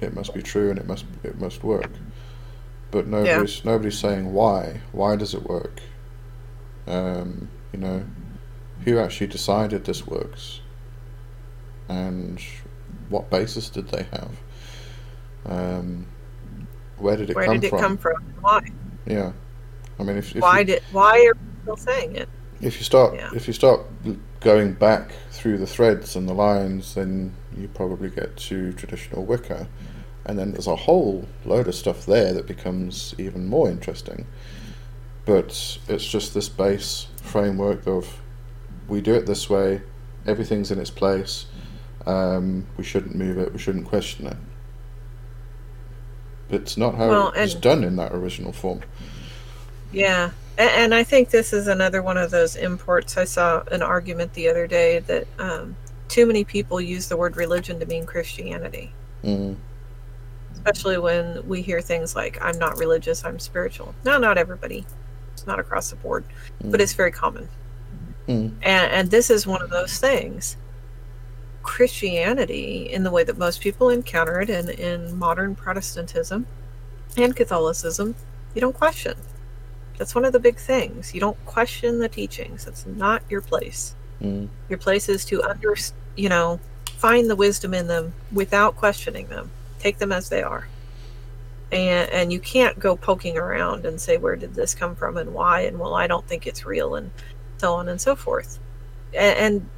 It 0.02 0.14
must 0.16 0.34
be 0.34 0.42
true, 0.42 0.70
and 0.70 0.80
it 0.80 0.88
must 0.88 1.06
it 1.24 1.40
must 1.40 1.64
work. 1.64 1.92
But 2.92 3.08
nobody's 3.08 3.66
nobody's 3.66 4.00
saying 4.00 4.32
why. 4.34 4.82
Why 4.94 5.16
does 5.18 5.34
it 5.34 5.44
work? 5.44 5.82
Um, 6.90 7.50
you 7.72 7.80
know, 7.80 8.04
who 8.86 9.00
actually 9.00 9.28
decided 9.28 9.86
this 9.86 10.06
works, 10.08 10.62
and 11.88 12.42
what 13.10 13.30
basis 13.30 13.70
did 13.70 13.90
they 13.90 14.04
have? 14.12 14.32
Um, 15.46 16.08
where 16.98 17.16
did 17.16 17.30
it 17.30 17.36
Where 17.36 17.46
come 17.46 17.60
did 17.60 17.66
it 17.66 17.70
from? 17.70 17.80
come 17.80 17.98
from? 17.98 18.34
Why? 18.42 18.62
Yeah, 19.06 19.32
I 20.00 20.04
mean, 20.04 20.18
if, 20.18 20.36
if 20.36 20.42
Why 20.42 20.60
you, 20.60 20.66
did? 20.66 20.84
Why 20.92 21.20
are 21.26 21.36
people 21.36 21.78
saying 21.78 22.16
it? 22.16 22.30
if 22.62 22.78
you 22.78 22.84
start 22.84 23.16
Yeah. 23.16 23.30
if 23.34 23.48
you 23.48 23.54
start 23.54 23.82
going 24.42 24.74
back 24.74 25.12
through 25.32 25.58
the 25.60 25.68
threads 25.68 26.16
and 26.16 26.28
the 26.28 26.34
lines, 26.34 26.96
then 26.96 27.34
you 27.56 27.68
probably 27.70 28.10
get 28.10 28.36
to 28.38 28.74
traditional 28.74 29.26
Wicca, 29.26 29.68
and 30.26 30.38
then 30.40 30.52
there's 30.52 30.68
a 30.68 30.76
whole 30.76 31.28
load 31.46 31.68
of 31.68 31.76
stuff 31.76 32.06
there 32.06 32.34
that 32.34 32.48
becomes 32.48 33.16
even 33.18 33.48
more 33.48 33.70
interesting. 33.70 34.26
But 35.30 35.78
it's 35.88 36.08
just 36.08 36.34
this 36.34 36.50
base 36.50 37.06
framework 37.22 37.86
of 37.86 38.20
we 38.88 39.00
do 39.00 39.14
it 39.14 39.28
this 39.28 39.48
way, 39.48 39.84
everything's 40.26 40.72
in 40.72 40.80
its 40.80 40.90
place. 40.90 41.46
Um, 42.08 42.66
we 42.78 42.84
shouldn't 42.84 43.14
move 43.14 43.38
it. 43.38 43.54
We 43.54 43.60
shouldn't 43.60 43.86
question 43.86 44.26
it. 44.26 44.38
It's 46.50 46.78
not 46.78 46.96
how 46.96 47.10
Well, 47.10 47.30
it 47.34 47.42
was 47.42 47.54
and- 47.54 47.62
done 47.62 47.84
in 47.84 47.96
that 47.98 48.12
original 48.12 48.52
form. 48.52 48.82
Yeah. 49.92 50.32
And, 50.58 50.70
and 50.72 50.96
I 50.96 51.04
think 51.04 51.30
this 51.30 51.54
is 51.54 51.68
another 51.68 52.02
one 52.02 52.18
of 52.18 52.32
those 52.32 52.56
imports. 52.56 53.16
I 53.16 53.26
saw 53.26 53.62
an 53.72 53.84
argument 53.84 54.34
the 54.34 54.50
other 54.50 54.66
day 54.66 54.98
that 54.98 55.28
um, 55.38 55.76
too 56.08 56.26
many 56.26 56.44
people 56.44 56.82
use 56.82 57.08
the 57.08 57.18
word 57.18 57.38
religion 57.38 57.80
to 57.80 57.86
mean 57.86 58.08
Christianity, 58.08 58.92
Mm, 59.24 59.58
especially 60.54 60.98
when 60.98 61.48
we 61.48 61.62
hear 61.62 61.82
things 61.82 62.16
like, 62.16 62.42
I'm 62.42 62.58
not 62.58 62.80
religious, 62.80 63.24
I'm 63.24 63.38
spiritual. 63.38 63.94
No, 64.04 64.18
not 64.18 64.40
everybody. 64.40 64.88
Not 65.50 65.60
across 65.60 65.90
the 65.90 65.96
board, 65.96 66.24
but 66.64 66.80
Mm. 66.80 66.84
it's 66.84 66.94
very 66.94 67.12
common. 67.12 67.50
mm, 68.28 68.52
And, 68.62 68.92
and 68.92 69.10
this 69.10 69.32
is 69.32 69.48
one 69.48 69.64
of 69.64 69.72
those 69.72 69.98
things. 69.98 70.58
Christianity, 71.64 72.88
in 72.92 73.02
the 73.04 73.10
way 73.10 73.24
that 73.24 73.38
most 73.40 73.60
people 73.62 73.90
encounter 73.90 74.40
it 74.42 74.50
in, 74.52 74.70
in 74.70 75.18
modern 75.18 75.56
Protestantism 75.56 76.46
and 77.18 77.36
Catholicism, 77.36 78.14
you 78.54 78.62
don't 78.62 78.76
question. 78.76 79.16
That's 79.98 80.14
one 80.14 80.24
of 80.24 80.34
the 80.34 80.40
big 80.40 80.58
things. 80.58 81.14
You 81.16 81.20
don't 81.20 81.44
question 81.48 81.98
the 81.98 82.08
teachings. 82.10 82.66
That's 82.66 82.86
not 82.86 83.24
your 83.28 83.42
place. 83.42 83.96
mm, 84.22 84.48
Your 84.70 84.78
place 84.78 85.10
is 85.10 85.26
to 85.26 85.42
under, 85.44 85.76
you 86.16 86.30
know, 86.30 86.60
find 86.86 87.28
the 87.28 87.36
wisdom 87.36 87.74
in 87.74 87.88
them 87.88 88.14
without 88.32 88.76
questioning 88.78 89.28
them. 89.30 89.50
Take 89.80 89.98
them 89.98 90.12
as 90.12 90.30
they 90.30 90.44
are. 90.44 90.68
And 91.72 92.10
and 92.10 92.34
you 92.34 92.40
can't 92.40 92.80
go 92.80 92.96
poking 92.96 93.38
around 93.38 93.86
and 93.86 94.02
say 94.02 94.18
where 94.18 94.36
did 94.36 94.56
this 94.56 94.74
come 94.74 94.96
from 94.96 95.18
and 95.18 95.34
why 95.34 95.62
and 95.62 95.78
well 95.80 95.94
I 95.94 96.08
don't 96.08 96.28
think 96.28 96.48
it's 96.48 96.66
real 96.66 96.96
and 96.96 97.12
so 97.58 97.74
on 97.74 97.90
and 97.90 98.02
so 98.02 98.16
forth. 98.16 98.60
And, 99.14 99.38
and 99.38 99.70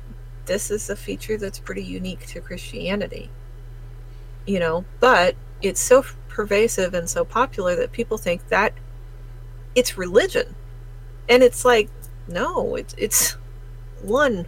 this 0.46 0.72
is 0.72 0.90
a 0.90 0.96
feature 0.96 1.38
that's 1.38 1.60
pretty 1.60 1.84
unique 1.84 2.26
to 2.28 2.42
Christianity. 2.42 3.30
You 4.46 4.60
know, 4.60 4.86
but 5.00 5.36
it's 5.62 5.82
so 5.82 6.04
pervasive 6.30 6.94
and 6.94 7.10
so 7.10 7.26
popular 7.26 7.76
that 7.76 7.92
people 7.92 8.18
think 8.18 8.48
that 8.48 8.74
it's 9.76 9.98
religion. 9.98 10.56
And 11.30 11.44
it's 11.44 11.66
like 11.66 11.90
no, 12.28 12.76
it's 12.76 12.96
it's 12.98 13.38
one 14.02 14.48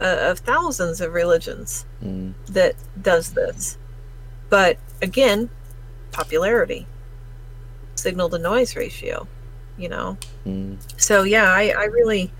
uh, 0.00 0.16
of 0.20 0.38
thousands 0.40 1.00
of 1.00 1.12
religions 1.12 1.86
mm. 2.02 2.32
that 2.48 2.74
does 3.02 3.32
this. 3.32 3.78
But 4.48 4.78
again, 5.02 5.50
popularity, 6.12 6.86
signal 7.94 8.28
to 8.30 8.38
noise 8.38 8.76
ratio, 8.76 9.26
you 9.76 9.88
know. 9.88 10.16
Mm, 10.46 10.76
So 10.96 11.22
yeah, 11.22 11.52
I, 11.52 11.74
I 11.76 11.84
really 11.84 12.30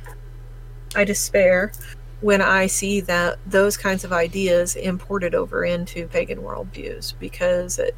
I 0.95 1.05
despair 1.05 1.73
when 2.21 2.43
I 2.43 2.67
see 2.67 3.01
that 3.03 3.39
those 3.47 3.77
kinds 3.77 4.05
of 4.05 4.13
ideas 4.13 4.75
imported 4.75 5.35
over 5.35 5.65
into 5.65 6.07
pagan 6.09 6.39
worldviews 6.39 7.15
because 7.21 7.79
it, 7.79 7.95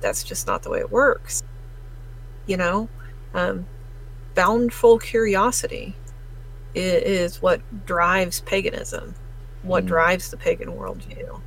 that's 0.00 0.22
just 0.24 0.46
not 0.46 0.62
the 0.62 0.70
way 0.70 0.80
it 0.80 0.90
works. 0.90 1.42
You 2.46 2.56
know, 2.56 2.88
um, 3.34 3.66
boundful 4.34 5.00
curiosity 5.00 5.94
i- 6.74 6.78
is 6.78 7.40
what 7.40 7.60
drives 7.86 8.40
paganism, 8.40 9.14
what 9.62 9.84
Mm. 9.84 9.88
drives 9.88 10.30
the 10.30 10.36
pagan 10.36 10.72
worldview 10.72 11.40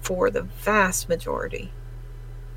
for 0.00 0.30
the 0.30 0.42
vast 0.42 1.08
majority 1.08 1.70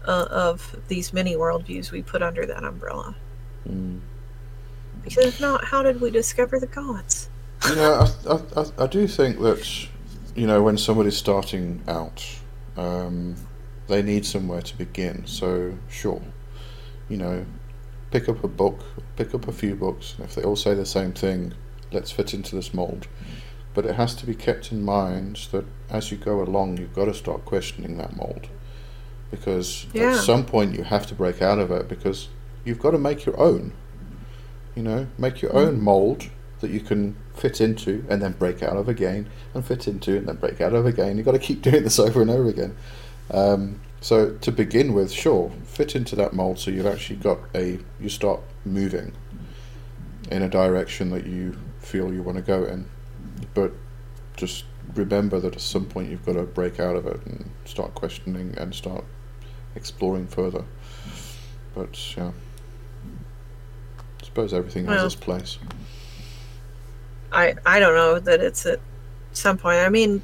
uh, 0.07 0.27
of 0.29 0.75
these 0.87 1.13
many 1.13 1.35
worldviews 1.35 1.91
we 1.91 2.01
put 2.01 2.21
under 2.21 2.45
that 2.45 2.63
umbrella. 2.63 3.15
mm. 3.67 3.99
Because 5.03 5.25
if 5.25 5.39
not, 5.39 5.65
how 5.65 5.83
did 5.83 6.01
we 6.01 6.09
discover 6.09 6.59
the 6.59 6.67
gods? 6.67 7.29
You 7.69 7.75
know, 7.75 8.07
I, 8.27 8.33
I, 8.33 8.61
I, 8.61 8.83
I 8.85 8.87
do 8.87 9.07
think 9.07 9.39
that, 9.39 9.87
you 10.35 10.47
know, 10.47 10.63
when 10.63 10.77
somebody's 10.77 11.17
starting 11.17 11.83
out, 11.87 12.25
um, 12.75 13.35
they 13.87 14.01
need 14.01 14.25
somewhere 14.25 14.61
to 14.61 14.77
begin. 14.77 15.27
So, 15.27 15.77
sure, 15.89 16.21
you 17.07 17.17
know, 17.17 17.45
pick 18.11 18.27
up 18.27 18.43
a 18.43 18.47
book, 18.47 18.83
pick 19.15 19.35
up 19.35 19.47
a 19.47 19.51
few 19.51 19.75
books, 19.75 20.15
and 20.17 20.25
if 20.25 20.35
they 20.35 20.43
all 20.43 20.55
say 20.55 20.73
the 20.73 20.85
same 20.85 21.13
thing, 21.13 21.53
let's 21.91 22.11
fit 22.11 22.33
into 22.33 22.55
this 22.55 22.73
mold. 22.73 23.07
But 23.73 23.85
it 23.85 23.95
has 23.95 24.15
to 24.15 24.25
be 24.25 24.33
kept 24.33 24.71
in 24.71 24.83
mind 24.83 25.47
that 25.51 25.65
as 25.89 26.11
you 26.11 26.17
go 26.17 26.41
along, 26.41 26.77
you've 26.77 26.93
got 26.95 27.05
to 27.05 27.13
start 27.13 27.45
questioning 27.45 27.97
that 27.97 28.15
mold. 28.15 28.47
Because 29.35 29.85
Yeah. 29.93 30.11
at 30.13 30.15
some 30.23 30.45
point 30.45 30.75
you 30.77 30.83
have 30.83 31.05
to 31.07 31.15
break 31.15 31.41
out 31.41 31.59
of 31.59 31.71
it 31.71 31.87
because 31.87 32.29
you've 32.63 32.79
got 32.79 32.91
to 32.91 32.97
make 32.97 33.25
your 33.25 33.39
own. 33.39 33.73
You 34.75 34.83
know, 34.83 35.07
make 35.17 35.41
your 35.41 35.55
own 35.55 35.81
mold 35.81 36.25
that 36.59 36.69
you 36.69 36.79
can 36.79 37.15
fit 37.33 37.61
into 37.61 38.03
and 38.09 38.21
then 38.21 38.33
break 38.33 38.63
out 38.63 38.75
of 38.77 38.87
again 38.89 39.27
and 39.53 39.63
fit 39.63 39.87
into 39.87 40.17
and 40.17 40.27
then 40.27 40.35
break 40.37 40.59
out 40.61 40.73
of 40.73 40.85
again. 40.85 41.17
You've 41.17 41.25
got 41.25 41.33
to 41.33 41.39
keep 41.39 41.61
doing 41.69 41.83
this 41.83 41.99
over 41.99 42.21
and 42.21 42.29
over 42.29 42.49
again. 42.49 42.75
Um, 43.31 43.79
so 44.01 44.31
to 44.41 44.51
begin 44.51 44.93
with, 44.93 45.11
sure, 45.11 45.51
fit 45.63 45.95
into 45.95 46.15
that 46.17 46.33
mold 46.33 46.59
so 46.59 46.71
you've 46.71 46.85
actually 46.85 47.17
got 47.17 47.39
a 47.55 47.79
you 47.99 48.09
start 48.09 48.39
moving 48.63 49.13
in 50.31 50.41
a 50.41 50.49
direction 50.49 51.09
that 51.11 51.25
you 51.25 51.57
feel 51.79 52.13
you 52.13 52.21
want 52.23 52.37
to 52.37 52.43
go 52.43 52.63
in. 52.63 52.85
But 53.53 53.71
just 54.37 54.65
remember 54.93 55.39
that 55.39 55.55
at 55.55 55.61
some 55.61 55.85
point 55.85 56.09
you've 56.11 56.25
got 56.25 56.33
to 56.33 56.43
break 56.43 56.79
out 56.79 56.95
of 56.95 57.07
it 57.07 57.19
and 57.25 57.49
start 57.65 57.95
questioning 57.95 58.53
and 58.57 58.73
start 58.75 59.03
exploring 59.75 60.27
further. 60.27 60.63
But 61.73 62.17
yeah. 62.17 62.31
I 64.21 64.25
suppose 64.25 64.53
everything 64.53 64.85
has 64.85 65.03
its 65.03 65.15
place. 65.15 65.59
I 67.31 67.55
I 67.65 67.79
don't 67.79 67.95
know 67.95 68.19
that 68.19 68.39
it's 68.39 68.65
at 68.65 68.79
some 69.33 69.57
point. 69.57 69.79
I 69.79 69.89
mean, 69.89 70.21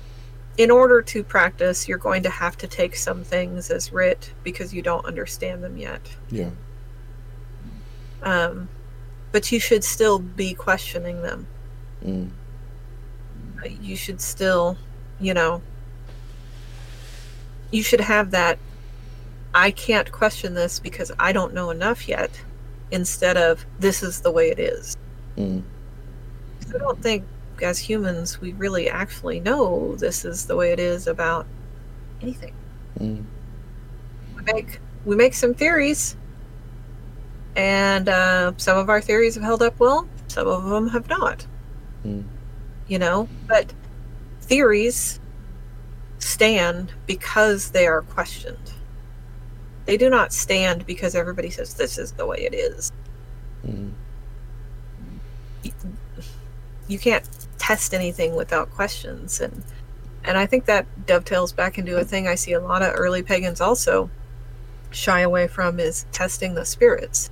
in 0.57 0.71
order 0.71 1.01
to 1.01 1.23
practice, 1.23 1.87
you're 1.87 1.97
going 1.97 2.23
to 2.23 2.29
have 2.29 2.57
to 2.59 2.67
take 2.67 2.95
some 2.95 3.23
things 3.23 3.69
as 3.69 3.91
writ 3.91 4.31
because 4.43 4.73
you 4.73 4.81
don't 4.81 5.05
understand 5.05 5.63
them 5.63 5.77
yet. 5.77 6.01
Yeah. 6.29 6.49
Um, 8.23 8.69
but 9.31 9.51
you 9.51 9.59
should 9.59 9.83
still 9.83 10.19
be 10.19 10.53
questioning 10.53 11.21
them. 11.21 11.47
Mm. 12.03 12.29
You 13.81 13.95
should 13.95 14.21
still, 14.21 14.77
you 15.19 15.33
know, 15.33 15.61
you 17.71 17.83
should 17.83 18.01
have 18.01 18.31
that. 18.31 18.57
I 19.53 19.71
can't 19.71 20.11
question 20.11 20.53
this 20.53 20.79
because 20.79 21.11
I 21.19 21.31
don't 21.31 21.53
know 21.53 21.69
enough 21.69 22.07
yet. 22.07 22.31
Instead 22.91 23.37
of 23.37 23.65
this 23.79 24.03
is 24.03 24.21
the 24.21 24.31
way 24.31 24.49
it 24.49 24.59
is. 24.59 24.97
Mm. 25.37 25.63
I 26.73 26.77
don't 26.77 27.01
think 27.01 27.23
as 27.61 27.77
humans 27.79 28.41
we 28.41 28.53
really 28.53 28.89
actually 28.89 29.39
know 29.39 29.95
this 29.95 30.25
is 30.25 30.45
the 30.45 30.55
way 30.55 30.71
it 30.71 30.79
is 30.79 31.07
about 31.07 31.45
anything. 32.21 32.53
Mm. 32.99 33.23
We 34.35 34.53
make 34.53 34.79
we 35.05 35.15
make 35.15 35.33
some 35.33 35.53
theories, 35.53 36.15
and 37.55 38.07
uh, 38.09 38.53
some 38.57 38.77
of 38.77 38.89
our 38.89 39.01
theories 39.01 39.35
have 39.35 39.43
held 39.43 39.61
up 39.61 39.79
well. 39.79 40.07
Some 40.27 40.47
of 40.47 40.65
them 40.65 40.89
have 40.89 41.07
not. 41.07 41.45
Mm. 42.05 42.23
You 42.87 42.99
know, 42.99 43.27
but 43.47 43.73
theories 44.41 45.19
stand 46.19 46.93
because 47.05 47.71
they 47.71 47.87
are 47.87 48.01
questioned. 48.01 48.70
They 49.85 49.97
do 49.97 50.09
not 50.09 50.31
stand 50.31 50.85
because 50.85 51.15
everybody 51.15 51.49
says 51.49 51.73
this 51.73 51.97
is 51.97 52.11
the 52.13 52.25
way 52.25 52.37
it 52.39 52.53
is. 52.53 52.91
Mm. 53.65 53.91
you 56.87 56.97
can't 56.99 57.27
test 57.59 57.93
anything 57.93 58.35
without 58.35 58.71
questions 58.71 59.39
and 59.39 59.63
and 60.23 60.37
I 60.37 60.45
think 60.45 60.65
that 60.65 60.85
dovetails 61.05 61.53
back 61.53 61.77
into 61.77 61.97
a 61.97 62.03
thing 62.03 62.27
I 62.27 62.35
see 62.35 62.53
a 62.53 62.59
lot 62.59 62.81
of 62.81 62.93
early 62.95 63.23
pagans 63.23 63.61
also 63.61 64.09
shy 64.91 65.21
away 65.21 65.47
from 65.47 65.79
is 65.79 66.05
testing 66.11 66.53
the 66.53 66.65
spirits. 66.65 67.29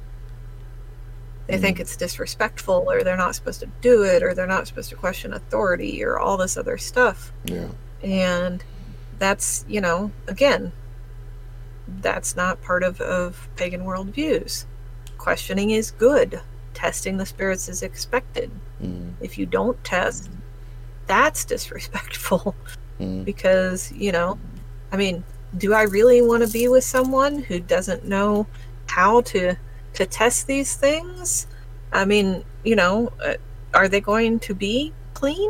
They 1.47 1.57
Mm. 1.57 1.61
think 1.61 1.79
it's 1.79 1.95
disrespectful 1.95 2.85
or 2.89 3.03
they're 3.03 3.17
not 3.17 3.35
supposed 3.35 3.59
to 3.59 3.67
do 3.81 4.03
it 4.03 4.23
or 4.23 4.33
they're 4.33 4.47
not 4.47 4.67
supposed 4.67 4.89
to 4.89 4.95
question 4.95 5.33
authority 5.33 6.03
or 6.03 6.17
all 6.19 6.37
this 6.37 6.57
other 6.57 6.77
stuff. 6.77 7.31
Yeah. 7.45 7.67
And 8.01 8.63
that's, 9.19 9.65
you 9.67 9.81
know, 9.81 10.11
again, 10.27 10.71
that's 12.01 12.35
not 12.35 12.61
part 12.61 12.83
of, 12.83 13.01
of 13.01 13.49
pagan 13.55 13.81
worldviews. 13.81 14.65
Questioning 15.17 15.71
is 15.71 15.91
good. 15.91 16.41
Testing 16.73 17.17
the 17.17 17.25
spirits 17.25 17.67
is 17.69 17.83
expected. 17.83 18.51
Mm. 18.81 19.13
If 19.21 19.37
you 19.37 19.45
don't 19.45 19.81
test, 19.83 20.29
that's 21.07 21.45
disrespectful 21.45 22.55
Mm. 22.99 23.23
because, 23.23 23.93
you 23.93 24.11
know, 24.11 24.37
I 24.91 24.97
mean, 24.97 25.23
do 25.57 25.73
I 25.73 25.83
really 25.83 26.21
want 26.21 26.45
to 26.45 26.51
be 26.51 26.67
with 26.67 26.83
someone 26.83 27.39
who 27.39 27.61
doesn't 27.61 28.03
know 28.03 28.45
how 28.87 29.21
to 29.21 29.55
to 29.93 30.05
test 30.05 30.47
these 30.47 30.75
things? 30.75 31.47
I 31.93 32.03
mean, 32.03 32.43
you 32.65 32.75
know, 32.75 33.11
uh, 33.23 33.35
are 33.73 33.87
they 33.87 34.01
going 34.01 34.39
to 34.41 34.53
be 34.53 34.93
clean? 35.13 35.49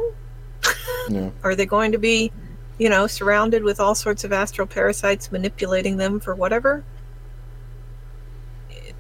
Yeah. 1.10 1.32
Are 1.44 1.56
they 1.56 1.66
going 1.66 1.92
to 1.94 1.98
be, 1.98 2.32
you 2.80 2.90
know, 2.90 3.06
surrounded 3.06 3.64
with 3.64 3.80
all 3.80 3.94
sorts 3.94 4.24
of 4.24 4.32
astral 4.34 4.66
parasites 4.66 5.32
manipulating 5.32 5.98
them 5.98 6.20
for 6.20 6.34
whatever? 6.34 6.84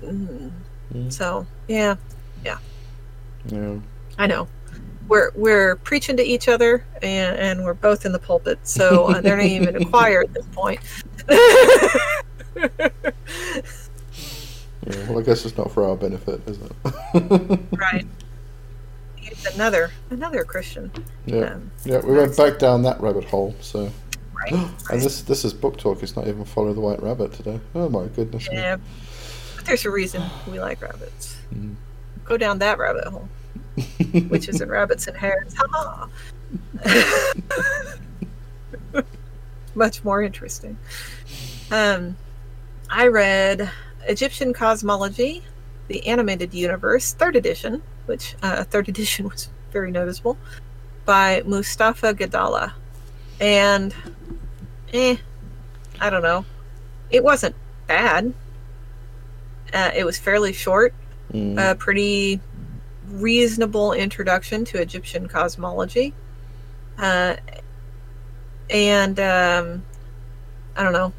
Mm, 0.03 0.51
Mm. 0.93 1.11
So, 1.13 1.45
yeah, 1.67 1.95
Yeah. 2.43 2.57
I 4.17 4.27
know. 4.27 4.47
We're 5.07 5.31
we're 5.35 5.75
preaching 5.77 6.17
to 6.17 6.23
each 6.23 6.47
other, 6.47 6.83
and, 7.01 7.37
and 7.37 7.63
we're 7.63 7.73
both 7.73 8.05
in 8.05 8.11
the 8.11 8.19
pulpit, 8.19 8.59
so 8.63 9.05
uh, 9.05 9.21
they're 9.21 9.37
not 9.37 9.45
even 9.45 9.75
a 9.75 9.85
choir 9.85 10.21
at 10.21 10.33
this 10.33 10.45
point. 10.51 10.79
Yeah. 14.87 15.09
Well, 15.09 15.19
I 15.19 15.23
guess 15.23 15.45
it's 15.45 15.57
not 15.57 15.71
for 15.71 15.83
our 15.83 15.95
benefit, 15.95 16.41
is 16.47 16.57
it? 16.57 17.59
right. 17.77 18.07
Another 19.53 19.91
another 20.09 20.43
Christian. 20.43 20.91
yeah. 21.25 21.53
Um, 21.53 21.71
Yeah. 21.85 21.99
We 21.99 22.13
went 22.15 22.35
back 22.35 22.59
down 22.59 22.81
that 22.83 22.99
rabbit 23.01 23.25
hole. 23.25 23.55
So. 23.61 23.89
right. 24.33 24.53
And 24.91 25.01
this 25.01 25.21
this 25.21 25.45
is 25.45 25.53
book 25.53 25.77
talk. 25.77 26.03
It's 26.03 26.15
not 26.15 26.27
even 26.27 26.45
follow 26.45 26.73
the 26.73 26.81
white 26.81 27.01
rabbit 27.01 27.33
today. 27.33 27.59
Oh 27.75 27.89
my 27.89 28.05
goodness. 28.07 28.49
me. 28.49 28.55
Yeah. 28.57 28.77
But 29.55 29.65
there's 29.65 29.85
a 29.85 29.91
reason 29.91 30.23
we 30.49 30.59
like 30.59 30.81
rabbits. 30.81 31.37
Mm. 31.53 31.75
Go 32.25 32.37
down 32.37 32.59
that 32.59 32.77
rabbit 32.77 33.05
hole, 33.05 33.27
which 34.27 34.49
is 34.49 34.61
in 34.61 34.69
rabbits 34.69 35.07
and 35.07 35.17
hares. 35.17 35.53
Ha 35.57 36.09
Much 39.75 40.03
more 40.03 40.21
interesting. 40.21 40.77
Um, 41.71 42.17
I 42.89 43.07
read 43.07 43.69
Egyptian 44.07 44.53
Cosmology, 44.53 45.43
the 45.89 46.07
Animated 46.07 46.53
Universe, 46.53 47.13
third 47.13 47.35
edition, 47.35 47.81
which 48.05 48.35
uh, 48.41 48.63
third 48.63 48.87
edition 48.87 49.27
was 49.29 49.49
very 49.71 49.91
noticeable, 49.91 50.37
by 51.05 51.41
Moustafa 51.45 52.13
Gadalla. 52.13 52.71
And, 53.41 53.93
eh, 54.93 55.17
I 55.99 56.09
don't 56.09 56.21
know. 56.23 56.45
It 57.11 57.23
wasn't 57.23 57.55
bad. 57.87 58.33
Uh, 59.73 59.91
it 59.95 60.05
was 60.05 60.17
fairly 60.17 60.53
short, 60.53 60.93
Mm. 61.33 61.71
a 61.71 61.75
pretty 61.75 62.39
reasonable 63.11 63.93
introduction 63.93 64.65
to 64.65 64.81
Egyptian 64.81 65.27
cosmology. 65.27 66.11
Uh, 66.97 67.35
and 68.71 69.19
um, 69.19 69.85
I 70.75 70.81
don't 70.83 70.93
know. 70.93 71.13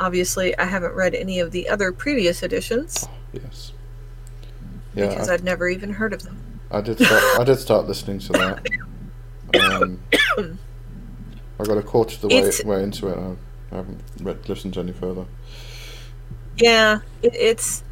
Obviously, 0.00 0.56
I 0.58 0.64
haven't 0.64 0.94
read 0.94 1.14
any 1.14 1.38
of 1.38 1.52
the 1.52 1.68
other 1.68 1.92
previous 1.92 2.42
editions 2.42 3.06
yes. 3.32 3.72
Yeah. 4.94 5.08
because 5.08 5.28
I, 5.28 5.34
I'd 5.34 5.44
never 5.44 5.68
even 5.68 5.90
heard 5.90 6.12
of 6.12 6.22
them. 6.22 6.60
I 6.70 6.80
did. 6.80 6.98
Start, 6.98 7.40
I 7.40 7.44
did 7.44 7.56
start 7.56 7.86
listening 7.86 8.18
to 8.20 8.32
that. 8.32 8.66
Um, 9.54 9.98
I 11.60 11.64
got 11.64 11.78
a 11.78 11.82
quarter 11.82 12.14
of 12.14 12.20
the 12.20 12.28
way, 12.28 12.50
way 12.64 12.82
into 12.82 13.08
it. 13.08 13.16
I, 13.16 13.76
haven't 13.76 14.00
read, 14.20 14.48
listened 14.48 14.76
any 14.76 14.92
further. 14.92 15.24
Yeah, 16.56 17.00
it, 17.22 17.34
it's 17.34 17.82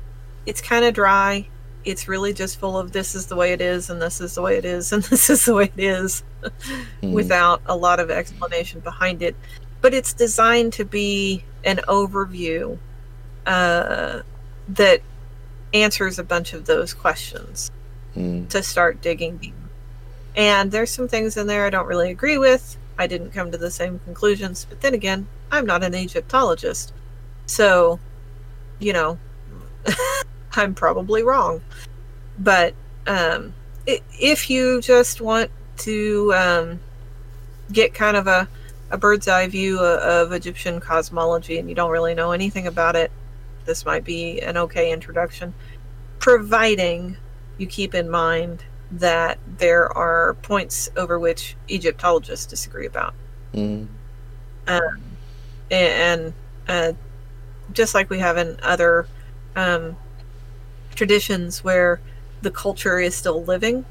it's 0.45 0.61
kind 0.61 0.85
of 0.85 0.95
dry. 0.95 1.49
It's 1.85 2.09
really 2.09 2.33
just 2.35 2.59
full 2.59 2.77
of 2.77 2.93
this 2.93 3.15
is 3.15 3.27
the 3.27 3.37
way 3.37 3.53
it 3.53 3.61
is, 3.61 3.89
and 3.89 4.03
this 4.03 4.21
is 4.21 4.35
the 4.35 4.43
way 4.43 4.57
it 4.59 4.65
is, 4.65 4.93
and 4.93 5.03
this 5.05 5.31
is 5.31 5.45
the 5.45 5.55
way 5.55 5.73
it 5.77 5.83
is. 5.83 6.23
Mm. 7.03 7.13
without 7.13 7.63
a 7.67 7.77
lot 7.77 8.01
of 8.01 8.11
explanation 8.11 8.81
behind 8.81 9.23
it. 9.23 9.35
But 9.81 9.95
it's 9.95 10.13
designed 10.13 10.73
to 10.75 10.85
be 10.85 11.45
an 11.65 11.79
overview 11.89 12.79
uh, 13.47 14.21
that 14.69 15.01
answers 15.75 16.19
a 16.19 16.25
bunch 16.25 16.53
of 16.53 16.67
those 16.67 16.95
questions 16.95 17.71
Mm. 18.17 18.49
to 18.49 18.63
start 18.63 19.03
digging 19.03 19.37
deep. 19.37 19.55
And 20.35 20.71
there's 20.73 20.91
some 20.91 21.07
things 21.07 21.37
in 21.37 21.47
there 21.47 21.67
I 21.67 21.71
don't 21.71 21.87
really 21.87 22.11
agree 22.11 22.39
with. 22.39 22.79
I 22.99 23.07
didn't 23.07 23.33
come 23.33 23.51
to 23.53 23.59
the 23.59 23.71
same 23.71 23.99
conclusions. 24.01 24.67
But 24.69 24.81
then 24.81 24.95
again, 24.95 25.29
I'm 25.51 25.67
not 25.67 25.83
an 25.83 25.95
Egyptologist. 25.95 26.95
So, 27.47 28.01
you 28.79 28.93
know, 28.95 29.19
I'm 30.57 30.75
probably 30.75 31.23
wrong. 31.23 31.61
But 32.39 32.75
um, 33.07 33.55
if 33.87 34.49
you 34.49 34.81
just 34.81 35.21
want 35.21 35.51
to 35.79 36.33
um, 36.35 36.81
get 37.71 37.93
kind 37.93 38.17
of 38.17 38.27
a, 38.27 38.49
a 38.91 38.97
bird's 38.97 39.29
eye 39.29 39.47
view 39.49 39.79
of, 39.79 40.29
of 40.29 40.33
Egyptian 40.33 40.81
cosmology 40.81 41.59
and 41.59 41.69
you 41.69 41.75
don't 41.75 41.91
really 41.91 42.15
know 42.15 42.33
anything 42.33 42.67
about 42.67 42.97
it, 42.97 43.11
this 43.67 43.85
might 43.85 44.05
be 44.05 44.41
an 44.41 44.57
okay 44.57 44.93
introduction, 44.93 45.53
providing 46.19 47.17
you 47.59 47.67
keep 47.67 47.95
in 47.95 48.09
mind 48.09 48.65
that 48.91 49.39
there 49.59 49.93
are 49.97 50.35
points 50.43 50.89
over 50.97 51.19
which 51.19 51.57
Egyptologists 51.69 52.47
disagree 52.47 52.87
about. 52.87 53.15
Mm. 53.53 53.89
And 55.71 56.33
uh, 56.69 56.93
just 57.73 57.95
like 57.95 58.11
we 58.11 58.19
have 58.21 58.37
in 58.37 58.59
other 58.63 59.07
um, 59.57 59.97
traditions 60.95 61.65
where 61.65 62.01
the 62.43 62.51
culture 62.51 62.99
is 63.01 63.17
still 63.17 63.43
living 63.45 63.85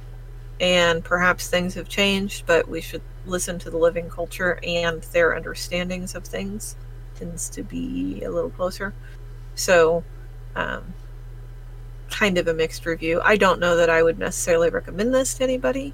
and 0.61 1.03
perhaps 1.03 1.49
things 1.49 1.73
have 1.73 1.89
changed, 1.89 2.45
but 2.45 2.69
we 2.69 2.79
should 2.79 3.01
listen 3.25 3.59
to 3.59 3.69
the 3.69 3.77
living 3.77 4.09
culture 4.09 4.59
and 4.63 5.01
their 5.03 5.35
understandings 5.35 6.15
of 6.15 6.23
things 6.23 6.75
tends 7.15 7.49
to 7.49 7.63
be 7.63 8.21
a 8.23 8.29
little 8.29 8.49
closer. 8.49 8.93
So, 9.55 10.03
um, 10.55 10.93
kind 12.09 12.37
of 12.37 12.47
a 12.47 12.53
mixed 12.53 12.85
review. 12.85 13.21
I 13.23 13.35
don't 13.35 13.59
know 13.59 13.75
that 13.77 13.89
I 13.89 14.03
would 14.03 14.19
necessarily 14.19 14.69
recommend 14.69 15.13
this 15.13 15.33
to 15.35 15.43
anybody, 15.43 15.93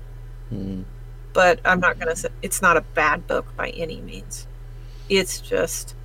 Mm. 0.52 0.84
but 1.34 1.60
I'm 1.64 1.80
not 1.80 1.98
going 1.98 2.10
to 2.10 2.16
say 2.16 2.30
it's 2.42 2.62
not 2.62 2.76
a 2.78 2.82
bad 2.82 3.26
book 3.28 3.56
by 3.56 3.70
any 3.70 4.02
means. 4.02 4.48
It's 5.10 5.40
just, 5.40 5.96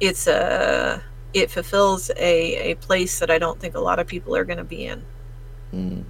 it's 0.00 0.26
a, 0.26 1.02
it 1.34 1.50
fulfills 1.50 2.10
a, 2.16 2.70
a 2.70 2.74
place 2.76 3.18
that 3.18 3.30
I 3.30 3.38
don't 3.38 3.60
think 3.60 3.74
a 3.74 3.80
lot 3.80 3.98
of 3.98 4.06
people 4.06 4.34
are 4.34 4.44
going 4.44 4.58
to 4.58 4.64
be 4.64 4.86
in. 4.86 5.04
Mm. 5.74 6.04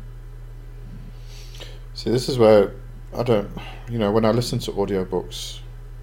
See, 1.94 2.10
this 2.10 2.28
is 2.28 2.38
where 2.38 2.72
I 3.14 3.24
don't, 3.24 3.50
you 3.90 3.98
know, 3.98 4.12
when 4.12 4.24
I 4.24 4.30
listen 4.30 4.60
to 4.60 4.72
audiobooks, 4.72 5.58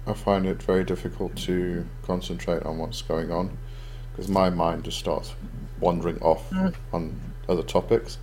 I 0.06 0.12
find 0.12 0.46
it 0.46 0.62
very 0.62 0.84
difficult 0.84 1.34
to 1.36 1.86
concentrate 2.02 2.62
on 2.64 2.78
what's 2.78 3.02
going 3.02 3.30
on 3.32 3.56
because 4.16 4.30
my 4.30 4.48
mind 4.48 4.84
just 4.84 4.98
starts 4.98 5.34
wandering 5.78 6.18
off 6.22 6.48
Mm. 6.50 6.74
on 6.94 7.20
other 7.50 7.62
topics. 7.62 8.16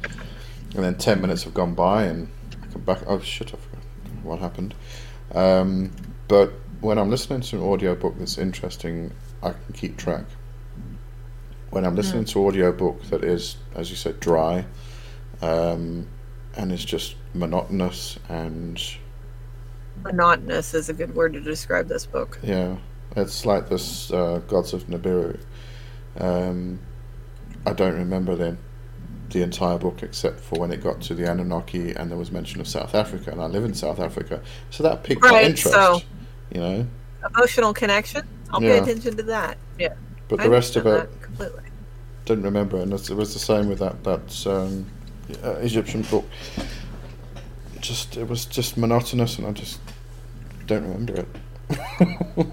And 0.74 0.84
then 0.84 0.96
10 0.96 1.22
minutes 1.22 1.44
have 1.44 1.54
gone 1.54 1.76
by 1.76 2.06
and 2.06 2.28
I 2.64 2.66
come 2.74 2.82
back, 2.82 3.04
oh 3.06 3.20
shit, 3.20 3.54
I 3.54 3.58
forgot 3.58 3.84
what 4.24 4.40
happened. 4.40 4.74
Um, 5.36 5.92
but 6.28 6.52
when 6.82 6.98
I'm 6.98 7.12
listening 7.12 7.42
to 7.42 7.58
an 7.58 7.62
audiobook 7.62 8.18
that's 8.18 8.40
interesting, 8.40 9.12
I 9.44 9.52
can 9.52 9.74
keep 9.74 9.98
track. 9.98 10.26
When 11.70 11.86
I'm 11.86 11.96
listening 11.96 12.26
to 12.26 12.40
an 12.42 12.46
audiobook 12.48 13.04
that 13.06 13.24
is, 13.24 13.58
as 13.76 13.90
you 13.92 13.96
said, 13.96 14.20
dry, 14.20 14.66
um, 15.42 16.08
and 16.56 16.72
is 16.72 16.84
just 16.84 17.16
monotonous 17.36 18.18
and 18.30 18.82
Monotonous 20.04 20.74
is 20.74 20.90
a 20.90 20.94
good 20.94 21.14
word 21.16 21.34
to 21.34 21.40
describe 21.40 21.88
this 21.88 22.06
book. 22.08 22.40
yeah, 22.42 22.78
it's 23.16 23.46
like 23.46 23.70
this 23.70 24.12
uh, 24.12 24.42
Gods 24.48 24.74
of 24.74 24.88
Nibiru. 24.88 25.40
Um, 26.20 26.80
I 27.66 27.74
don't 27.74 27.96
remember 27.96 28.36
the 28.36 28.58
the 29.30 29.42
entire 29.42 29.80
book 29.80 30.04
except 30.04 30.40
for 30.42 30.60
when 30.60 30.72
it 30.72 30.84
got 30.84 31.02
to 31.02 31.16
the 31.16 31.24
Anunnaki 31.30 31.92
and 31.96 32.12
there 32.12 32.18
was 32.20 32.32
mention 32.32 32.62
of 32.62 32.68
South 32.68 32.94
Africa, 32.94 33.32
and 33.32 33.42
I 33.42 33.48
live 33.48 33.64
in 33.64 33.74
South 33.74 34.00
Africa, 34.00 34.42
so 34.70 34.84
that 34.84 35.04
piqued 35.04 35.24
my 35.24 35.30
Right, 35.30 35.46
interest. 35.46 35.74
so- 35.74 36.02
You 36.52 36.60
know, 36.62 36.88
Emotional 37.36 37.74
connection. 37.74 38.28
I'll 38.52 38.60
pay 38.60 38.78
attention 38.78 39.16
to 39.18 39.24
that. 39.24 39.58
Yeah, 39.80 39.94
but 40.28 40.40
I 40.42 40.44
the 40.44 40.50
rest 40.52 40.76
of 40.76 40.86
it 40.86 41.10
completely. 41.22 41.64
didn't 42.26 42.44
remember, 42.44 42.78
and 42.78 42.94
it 42.94 43.10
was 43.10 43.34
the 43.34 43.40
same 43.40 43.68
with 43.70 43.80
that 43.80 44.04
that 44.04 44.46
um, 44.46 44.86
uh, 45.44 45.54
Egyptian 45.62 46.04
book. 46.04 46.26
just 47.80 48.18
it 48.18 48.28
was 48.28 48.46
just 48.46 48.78
monotonous, 48.78 49.40
and 49.40 49.48
I 49.48 49.52
just 49.52 49.80
don't 50.68 50.84
remember 50.84 51.16
it. 51.22 51.28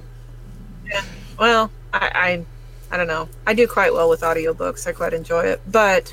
yeah. 0.86 1.02
Well, 1.38 1.70
I, 1.92 2.11
I, 2.14 2.46
I 2.91 2.97
don't 2.97 3.07
know. 3.07 3.28
I 3.47 3.55
do 3.55 3.66
quite 3.66 3.93
well 3.93 4.09
with 4.09 4.22
audiobooks. 4.22 4.86
I 4.86 4.93
quite 4.93 5.12
enjoy 5.12 5.43
it, 5.43 5.61
but 5.66 6.12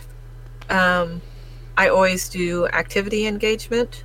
um, 0.69 1.21
I 1.75 1.89
always 1.89 2.29
do 2.29 2.67
activity 2.67 3.25
engagement. 3.25 4.03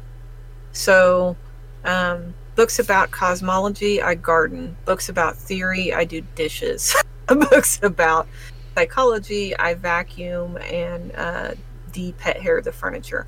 So, 0.72 1.36
um, 1.84 2.34
books 2.54 2.78
about 2.78 3.10
cosmology, 3.10 4.00
I 4.00 4.14
garden. 4.14 4.76
Books 4.84 5.08
about 5.08 5.36
theory, 5.36 5.92
I 5.92 6.04
do 6.04 6.22
dishes. 6.34 6.94
books 7.26 7.78
about 7.82 8.26
psychology, 8.74 9.56
I 9.56 9.74
vacuum 9.74 10.56
and 10.58 11.12
uh, 11.14 11.54
de-pet 11.92 12.40
hair 12.40 12.60
the 12.62 12.72
furniture. 12.72 13.26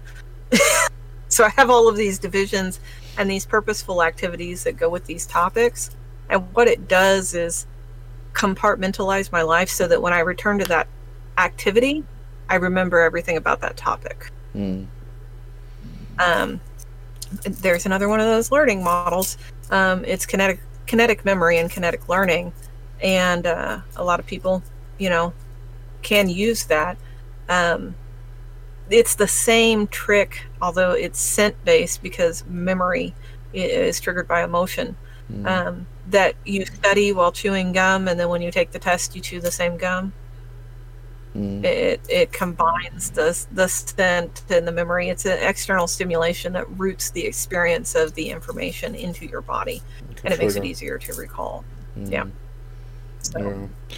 so 1.29 1.45
I 1.45 1.51
have 1.51 1.69
all 1.69 1.89
of 1.89 1.97
these 1.97 2.19
divisions 2.19 2.81
and 3.19 3.31
these 3.31 3.45
purposeful 3.45 4.03
activities 4.03 4.65
that 4.65 4.77
go 4.77 4.89
with 4.89 5.05
these 5.05 5.27
topics. 5.27 5.91
And 6.29 6.53
what 6.55 6.69
it 6.69 6.89
does 6.89 7.35
is 7.35 7.67
compartmentalize 8.35 9.33
my 9.33 9.43
life 9.43 9.69
so 9.69 9.89
that 9.89 10.03
when 10.03 10.13
I 10.13 10.21
return 10.21 10.59
to 10.59 10.65
that 10.67 10.87
activity, 11.39 12.05
I 12.49 12.57
remember 12.57 13.01
everything 13.01 13.37
about 13.37 13.61
that 13.63 13.77
topic. 13.77 14.31
Mm. 14.55 14.87
Um, 16.19 16.61
there's 17.43 17.87
another 17.87 18.09
one 18.09 18.21
of 18.21 18.27
those 18.27 18.53
learning 18.53 18.85
models. 18.85 19.39
Um, 19.71 20.05
it's 20.05 20.27
kinetic 20.27 20.61
kinetic 20.87 21.25
memory 21.25 21.59
and 21.59 21.71
kinetic 21.71 22.09
learning, 22.09 22.53
and 23.03 23.47
uh, 23.47 23.81
a 23.97 24.05
lot 24.05 24.21
of 24.21 24.27
people, 24.27 24.63
you 24.99 25.09
know, 25.09 25.33
can 26.03 26.29
use 26.29 26.65
that. 26.67 26.99
Um, 27.49 27.95
it's 28.91 29.15
the 29.15 29.27
same 29.29 29.87
trick, 29.87 30.47
although 30.61 30.93
it's 30.93 31.19
scent 31.19 31.57
based 31.65 32.03
because 32.03 32.45
memory 32.47 33.15
is 33.53 34.01
triggered 34.01 34.29
by 34.29 34.45
emotion. 34.45 34.97
Mm. 35.33 35.87
That 36.09 36.35
you 36.45 36.67
study 36.67 37.13
while 37.13 37.33
chewing 37.33 37.73
gum, 37.73 38.09
and 38.09 38.21
then 38.21 38.29
when 38.29 38.43
you 38.43 38.51
take 38.51 38.73
the 38.73 38.79
test, 38.79 39.17
you 39.17 39.23
chew 39.23 39.41
the 39.41 39.51
same 39.51 39.77
gum. 39.79 40.13
Mm. 41.35 41.65
It 41.65 42.01
it 42.09 42.33
combines 42.33 43.11
the 43.11 43.37
the 43.53 43.67
scent 43.69 44.43
and 44.51 44.69
the 44.69 44.73
memory. 44.73 45.09
It's 45.09 45.25
an 45.25 45.39
external 45.41 45.87
stimulation 45.87 46.53
that 46.53 46.69
roots 46.79 47.11
the 47.11 47.25
experience 47.25 47.95
of 47.95 48.15
the 48.15 48.31
information 48.31 48.95
into 48.95 49.27
your 49.27 49.41
body, 49.41 49.83
and 50.23 50.33
it 50.33 50.39
makes 50.39 50.57
it 50.57 50.65
easier 50.65 50.99
to 50.99 51.15
recall. 51.15 51.65
Mm. 51.99 52.11
Yeah. 52.11 52.27
So, 53.23 53.39
Yeah. 53.41 53.97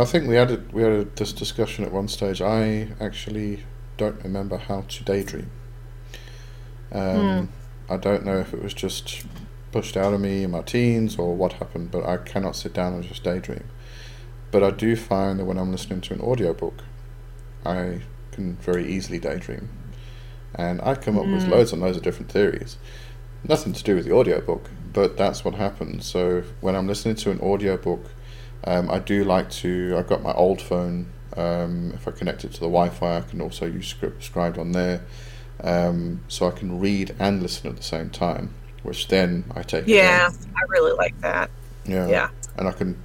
I 0.00 0.04
think 0.04 0.26
we 0.26 0.34
had 0.34 0.50
a, 0.50 0.62
we 0.72 0.82
had 0.82 0.92
a, 0.92 1.04
this 1.04 1.32
discussion 1.32 1.84
at 1.84 1.92
one 1.92 2.08
stage. 2.08 2.42
I 2.42 2.88
actually 3.00 3.64
don't 3.96 4.22
remember 4.22 4.56
how 4.58 4.82
to 4.82 5.04
daydream. 5.04 5.50
Um, 6.92 7.50
I 7.88 7.96
don't 7.96 8.24
know 8.24 8.38
if 8.38 8.52
it 8.52 8.62
was 8.62 8.74
just 8.74 9.24
pushed 9.76 9.94
out 9.98 10.14
of 10.14 10.20
me 10.22 10.42
in 10.42 10.50
my 10.50 10.62
teens 10.62 11.18
or 11.18 11.36
what 11.36 11.52
happened, 11.52 11.90
but 11.90 12.02
I 12.02 12.16
cannot 12.16 12.56
sit 12.56 12.72
down 12.72 12.94
and 12.94 13.04
just 13.04 13.22
daydream. 13.22 13.64
But 14.50 14.62
I 14.62 14.70
do 14.70 14.96
find 14.96 15.38
that 15.38 15.44
when 15.44 15.58
I'm 15.58 15.70
listening 15.70 16.00
to 16.00 16.14
an 16.14 16.20
audiobook, 16.22 16.82
I 17.62 18.00
can 18.32 18.56
very 18.56 18.90
easily 18.90 19.18
daydream. 19.18 19.68
And 20.54 20.80
I 20.80 20.94
come 20.94 21.18
up 21.18 21.26
with 21.26 21.44
Mm. 21.44 21.50
loads 21.50 21.74
and 21.74 21.82
loads 21.82 21.98
of 21.98 22.02
different 22.02 22.32
theories. 22.32 22.78
Nothing 23.46 23.74
to 23.74 23.82
do 23.82 23.96
with 23.96 24.06
the 24.06 24.12
audiobook, 24.12 24.70
but 24.94 25.18
that's 25.18 25.44
what 25.44 25.56
happens. 25.56 26.06
So 26.06 26.42
when 26.62 26.74
I'm 26.74 26.86
listening 26.86 27.16
to 27.16 27.30
an 27.30 27.40
audiobook, 27.40 28.06
um, 28.64 28.90
I 28.90 28.98
do 28.98 29.24
like 29.24 29.50
to. 29.60 29.94
I've 29.98 30.06
got 30.06 30.22
my 30.22 30.32
old 30.32 30.62
phone. 30.62 31.08
Um, 31.36 31.92
if 31.94 32.08
I 32.08 32.12
connect 32.12 32.46
it 32.46 32.52
to 32.54 32.60
the 32.60 32.72
Wi-Fi, 32.78 33.18
I 33.18 33.20
can 33.20 33.42
also 33.42 33.66
use 33.66 33.88
script 33.88 34.22
Scribd 34.22 34.56
on 34.56 34.72
there, 34.72 35.02
um, 35.62 36.20
so 36.28 36.48
I 36.48 36.52
can 36.52 36.80
read 36.80 37.14
and 37.18 37.42
listen 37.42 37.68
at 37.68 37.76
the 37.76 37.82
same 37.82 38.08
time. 38.08 38.54
Which 38.86 39.08
then 39.08 39.44
I 39.56 39.62
take. 39.62 39.88
yeah. 39.88 40.30
I 40.56 40.60
really 40.68 40.92
like 40.92 41.20
that. 41.20 41.50
Yeah. 41.84 42.06
Yeah. 42.06 42.28
And 42.56 42.68
I 42.68 42.72
can 42.72 43.02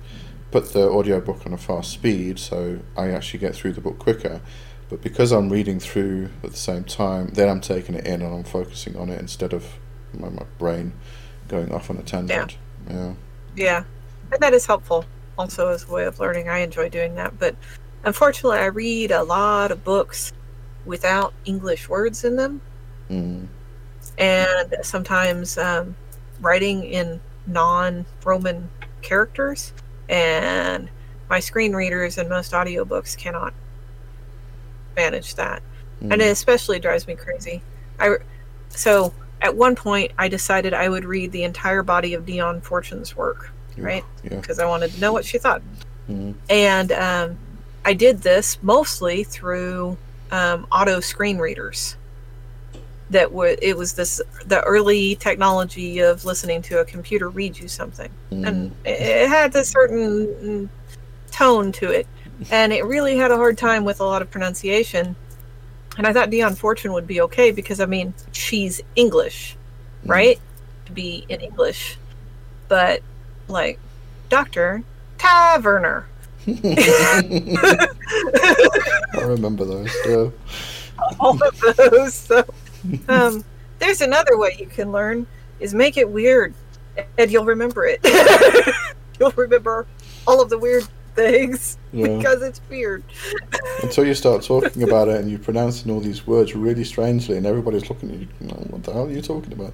put 0.52 0.74
the 0.74 0.88
audiobook 0.90 1.46
on 1.46 1.54
a 1.54 1.58
fast 1.58 1.92
speed, 1.92 2.38
so 2.38 2.80
I 2.96 3.10
actually 3.10 3.40
get 3.40 3.56
through 3.56 3.74
the 3.74 3.82
book 3.82 3.98
quicker. 3.98 4.42
But 4.90 5.02
because 5.02 5.32
I'm 5.32 5.50
reading 5.50 5.80
through 5.80 6.30
at 6.44 6.52
the 6.52 6.58
same 6.58 6.84
time, 6.84 7.30
then 7.30 7.50
I'm 7.50 7.62
taking 7.62 7.96
it 7.96 8.06
in 8.06 8.22
and 8.22 8.34
I'm 8.34 8.44
focusing 8.44 8.96
on 8.96 9.10
it 9.10 9.20
instead 9.20 9.54
of 9.54 9.66
my, 10.14 10.30
my 10.30 10.46
brain 10.60 10.94
going 11.48 11.74
off 11.74 11.90
on 11.90 11.98
a 11.98 12.04
tangent. 12.04 12.58
Yeah. 12.88 13.14
Yeah, 13.56 13.84
and 14.32 14.42
that 14.42 14.54
is 14.54 14.66
helpful 14.66 15.06
also 15.38 15.70
as 15.70 15.88
a 15.88 15.92
way 15.92 16.06
of 16.06 16.20
learning. 16.20 16.48
I 16.48 16.60
enjoy 16.60 16.90
doing 16.90 17.16
that, 17.16 17.40
but 17.40 17.56
unfortunately, 18.04 18.60
I 18.60 18.66
read 18.66 19.12
a 19.12 19.24
lot 19.24 19.72
of 19.72 19.84
books 19.84 20.32
without 20.86 21.34
English 21.46 21.90
words 21.90 22.24
in 22.24 22.36
them. 22.36 22.62
Mm. 23.10 23.48
And 24.22 24.76
sometimes 24.84 25.58
um, 25.58 25.96
writing 26.40 26.84
in 26.86 27.20
non-roman 27.48 28.70
characters 29.02 29.74
and 30.10 30.88
my 31.30 31.40
screen 31.40 31.74
readers 31.76 32.18
and 32.18 32.30
most 32.30 32.52
audiobooks 32.54 33.18
cannot 33.18 33.54
manage 34.96 35.36
that 35.36 35.62
Mm. 36.02 36.14
and 36.14 36.22
it 36.24 36.30
especially 36.32 36.80
drives 36.80 37.06
me 37.06 37.14
crazy 37.16 37.62
i 38.00 38.16
so 38.70 39.14
at 39.42 39.56
one 39.56 39.76
point 39.76 40.12
i 40.18 40.28
decided 40.28 40.74
i 40.74 40.90
would 40.90 41.06
read 41.06 41.32
the 41.32 41.44
entire 41.44 41.84
body 41.84 42.16
of 42.16 42.26
dion 42.26 42.60
fortune's 42.62 43.16
work 43.16 43.52
Yeah, 43.78 43.84
right? 43.84 44.04
Yeah. 44.24 44.30
because 44.38 44.58
i 44.58 44.66
wanted 44.66 44.92
to 44.94 45.00
know 45.00 45.14
what 45.14 45.26
she 45.26 45.38
thought 45.38 45.62
Mm. 46.10 46.34
and 46.50 46.92
um, 46.92 47.38
I 47.86 47.94
did 47.94 48.22
this 48.24 48.58
mostly 48.64 49.24
through 49.24 49.96
um, 50.32 50.66
auto 50.72 51.00
screen 51.00 51.38
readers. 51.38 51.96
That 53.12 53.32
would 53.34 53.60
it 53.62 53.78
was 53.78 53.94
this 53.94 54.20
the 54.46 54.62
early 54.64 55.16
technology 55.16 56.00
of 56.00 56.26
listening 56.26 56.62
to 56.64 56.80
a 56.80 56.86
computer 56.86 57.30
read 57.30 57.58
you 57.60 57.68
something, 57.68 58.10
Mm. 58.32 58.48
and 58.48 58.72
it, 58.86 59.28
had 59.28 59.56
a 59.56 59.64
certain 59.64 60.70
tone 61.32 61.72
to 61.74 61.92
it, 61.92 62.08
and 62.50 62.72
it 62.74 62.84
really 62.86 63.18
had 63.18 63.30
a 63.32 63.36
hard 63.36 63.58
time 63.58 63.84
with 63.84 64.00
a 64.00 64.04
lot 64.06 64.22
of 64.22 64.32
pronunciation. 64.32 65.16
And 65.98 66.08
I 66.08 66.14
thought 66.14 66.30
Dion 66.30 66.56
Fortune 66.56 66.94
would 66.94 67.06
be 67.06 67.20
okay 67.22 67.52
because 67.52 67.80
I 67.82 67.86
mean 67.86 68.14
she's 68.32 68.82
English, 68.96 69.58
Mm. 70.06 70.10
right? 70.10 70.40
To 70.86 70.92
be 70.94 71.26
in 71.28 71.42
English, 71.42 71.98
but 72.70 73.02
like 73.50 73.78
Doctor 74.30 74.84
Taverner. 75.18 76.06
I 79.14 79.22
remember 79.22 79.66
those. 79.66 79.94
Yeah. 80.08 80.30
all 81.20 81.38
of 81.44 81.60
those. 81.78 82.14
So, 82.14 82.46
um, 83.08 83.44
there's 83.80 84.02
another 84.02 84.38
way 84.38 84.56
you 84.60 84.68
can 84.68 84.92
learn 84.92 85.26
is 85.60 85.74
make 85.74 85.98
it 85.98 86.10
weird, 86.10 86.54
and 87.18 87.32
you'll 87.32 87.46
remember 87.46 87.86
it. 87.86 88.00
you'll 89.20 89.32
remember 89.32 89.86
all 90.28 90.42
of 90.42 90.50
the 90.50 90.58
weird 90.58 90.88
things 91.16 91.78
Yeah. 91.92 92.08
because 92.18 92.42
it's 92.42 92.62
weird. 92.70 93.04
Until 93.84 94.06
you 94.06 94.14
start 94.14 94.44
talking 94.48 94.84
about 94.84 95.08
it 95.10 95.20
and 95.22 95.30
you're 95.30 95.40
pronouncing 95.40 95.92
all 95.92 96.00
these 96.00 96.26
words 96.26 96.56
really 96.56 96.84
strangely, 96.84 97.38
and 97.38 97.46
everybody's 97.46 97.90
looking 97.90 98.12
at 98.12 98.20
you. 98.20 98.28
what 98.70 98.84
the 98.84 98.94
hell 98.94 99.06
are 99.08 99.12
you 99.12 99.22
talking 99.22 99.54
about? 99.54 99.74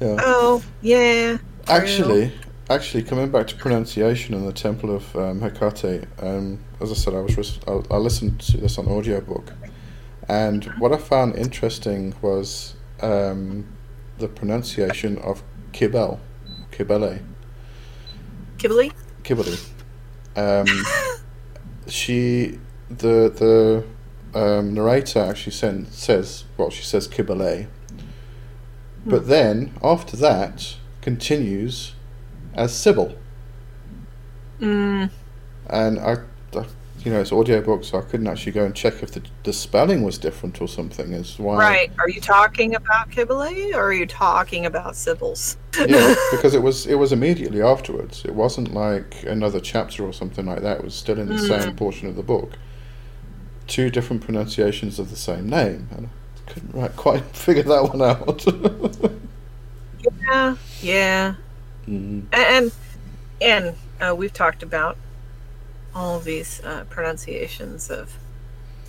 Yeah. 0.00 0.16
Oh 0.20 0.62
yeah. 0.82 1.38
Actually, 1.68 2.30
actually, 2.70 3.02
coming 3.02 3.30
back 3.30 3.46
to 3.48 3.56
pronunciation 3.56 4.34
and 4.34 4.46
the 4.46 4.52
Temple 4.52 4.94
of 4.94 5.16
um, 5.16 5.40
Hecate, 5.40 6.04
um, 6.20 6.58
as 6.80 6.90
I 6.90 6.94
said, 6.94 7.14
I 7.14 7.20
was 7.20 7.36
ris- 7.36 7.58
I, 7.66 7.80
I 7.90 7.96
listened 7.96 8.38
to 8.40 8.58
this 8.58 8.78
on 8.78 8.86
audiobook, 8.86 9.52
and 10.28 10.64
what 10.78 10.92
I 10.92 10.96
found 10.96 11.36
interesting 11.36 12.14
was 12.20 12.74
um, 13.00 13.66
the 14.18 14.28
pronunciation 14.28 15.18
of 15.18 15.42
Kibel, 15.72 16.18
Kibele, 16.72 17.22
Kibbley. 18.58 18.92
Kibele. 19.22 19.58
Um, 20.36 20.66
she, 21.86 22.58
the 22.88 23.30
the 23.30 23.84
um, 24.38 24.74
narrator 24.74 25.20
actually 25.20 25.52
send, 25.52 25.88
says, 25.88 26.44
well, 26.56 26.70
she 26.70 26.82
says 26.82 27.06
Kibele, 27.08 27.68
but 29.04 29.28
then 29.28 29.72
after 29.82 30.16
that 30.16 30.76
continues 31.00 31.92
as 32.54 32.74
Sybil. 32.74 33.14
Mm, 34.60 35.10
and 35.68 35.98
I- 35.98 36.24
you 37.06 37.12
know, 37.12 37.20
it's 37.20 37.30
audiobook, 37.30 37.84
so 37.84 37.98
I 37.98 38.02
couldn't 38.02 38.26
actually 38.26 38.50
go 38.50 38.64
and 38.64 38.74
check 38.74 39.00
if 39.00 39.12
the, 39.12 39.22
the 39.44 39.52
spelling 39.52 40.02
was 40.02 40.18
different 40.18 40.60
or 40.60 40.66
something. 40.66 41.12
Is 41.12 41.38
why, 41.38 41.56
right. 41.56 41.92
Are 42.00 42.08
you 42.08 42.20
talking 42.20 42.74
about 42.74 43.10
Kibbley 43.12 43.72
or 43.76 43.82
are 43.84 43.92
you 43.92 44.06
talking 44.06 44.66
about 44.66 44.96
Sybil's? 44.96 45.56
Yeah, 45.78 46.16
because 46.32 46.52
it 46.52 46.62
was 46.64 46.84
it 46.84 46.96
was 46.96 47.12
immediately 47.12 47.62
afterwards. 47.62 48.24
It 48.24 48.34
wasn't 48.34 48.74
like 48.74 49.22
another 49.22 49.60
chapter 49.60 50.04
or 50.04 50.12
something 50.12 50.46
like 50.46 50.62
that. 50.62 50.78
It 50.78 50.84
was 50.84 50.96
still 50.96 51.20
in 51.20 51.28
the 51.28 51.34
Mm. 51.34 51.46
same 51.62 51.76
portion 51.76 52.08
of 52.08 52.16
the 52.16 52.24
book. 52.24 52.54
Two 53.68 53.88
different 53.88 54.22
pronunciations 54.22 54.98
of 54.98 55.10
the 55.10 55.16
same 55.16 55.48
name, 55.48 55.88
and 55.96 56.08
I 56.08 56.50
couldn't 56.50 56.74
right, 56.74 56.96
quite 56.96 57.22
figure 57.36 57.62
that 57.62 57.82
one 57.84 58.02
out. 58.02 58.44
Yeah. 60.28 60.56
Yeah. 60.82 61.34
mm, 61.88 62.24
and 62.32 62.72
and 63.40 63.74
uh, 64.00 64.14
we've 64.16 64.32
talked 64.32 64.62
about 64.64 64.96
all 65.96 66.20
these 66.20 66.60
uh, 66.62 66.84
pronunciations 66.90 67.90
of 67.90 68.12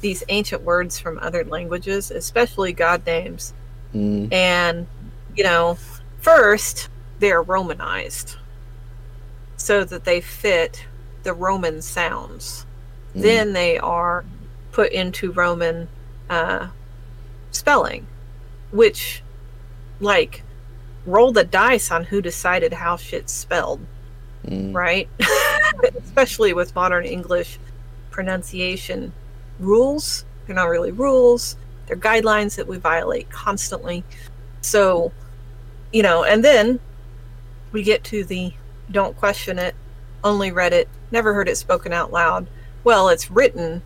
these 0.01 0.23
ancient 0.27 0.61
words 0.61 0.99
from 0.99 1.17
other 1.19 1.43
languages, 1.45 2.11
especially 2.11 2.73
god 2.73 3.05
names. 3.05 3.53
Mm. 3.95 4.31
And, 4.31 4.87
you 5.35 5.43
know, 5.43 5.77
first 6.19 6.89
they're 7.19 7.41
Romanized 7.41 8.35
so 9.55 9.83
that 9.85 10.03
they 10.03 10.21
fit 10.21 10.85
the 11.23 11.33
Roman 11.33 11.81
sounds. 11.81 12.65
Mm. 13.15 13.21
Then 13.21 13.53
they 13.53 13.77
are 13.79 14.25
put 14.73 14.91
into 14.91 15.31
Roman 15.31 15.87
uh, 16.29 16.67
spelling, 17.51 18.05
which, 18.71 19.23
like, 20.01 20.43
roll 21.05 21.31
the 21.31 21.45
dice 21.45 21.89
on 21.89 22.03
who 22.03 22.21
decided 22.21 22.73
how 22.73 22.97
shit's 22.97 23.31
spelled, 23.33 23.79
Mm. 24.45 24.73
right? 24.75 25.09
Especially 26.03 26.53
with 26.53 26.73
modern 26.75 27.05
English 27.05 27.59
pronunciation 28.11 29.13
rules. 29.59 30.25
They're 30.45 30.55
not 30.55 30.69
really 30.69 30.91
rules, 30.91 31.57
they're 31.87 31.97
guidelines 31.97 32.55
that 32.55 32.67
we 32.67 32.77
violate 32.77 33.29
constantly. 33.29 34.03
So, 34.61 35.11
you 35.91 36.03
know, 36.03 36.23
and 36.23 36.43
then 36.43 36.79
we 37.71 37.83
get 37.83 38.03
to 38.05 38.23
the 38.23 38.53
don't 38.91 39.15
question 39.17 39.59
it, 39.59 39.75
only 40.23 40.51
read 40.51 40.73
it, 40.73 40.87
never 41.11 41.33
heard 41.33 41.49
it 41.49 41.57
spoken 41.57 41.91
out 41.91 42.11
loud. 42.11 42.47
Well, 42.83 43.09
it's 43.09 43.29
written 43.29 43.81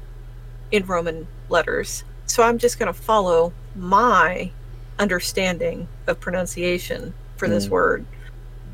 in 0.72 0.86
Roman 0.86 1.28
letters, 1.50 2.04
so 2.28 2.44
I'm 2.44 2.58
just 2.60 2.78
going 2.78 2.94
to 2.94 3.00
follow 3.00 3.52
my 3.76 4.52
understanding 5.00 5.88
of 6.08 6.20
pronunciation 6.20 7.14
for 7.38 7.48
this 7.48 7.66
Mm. 7.66 7.70
word. 7.70 8.06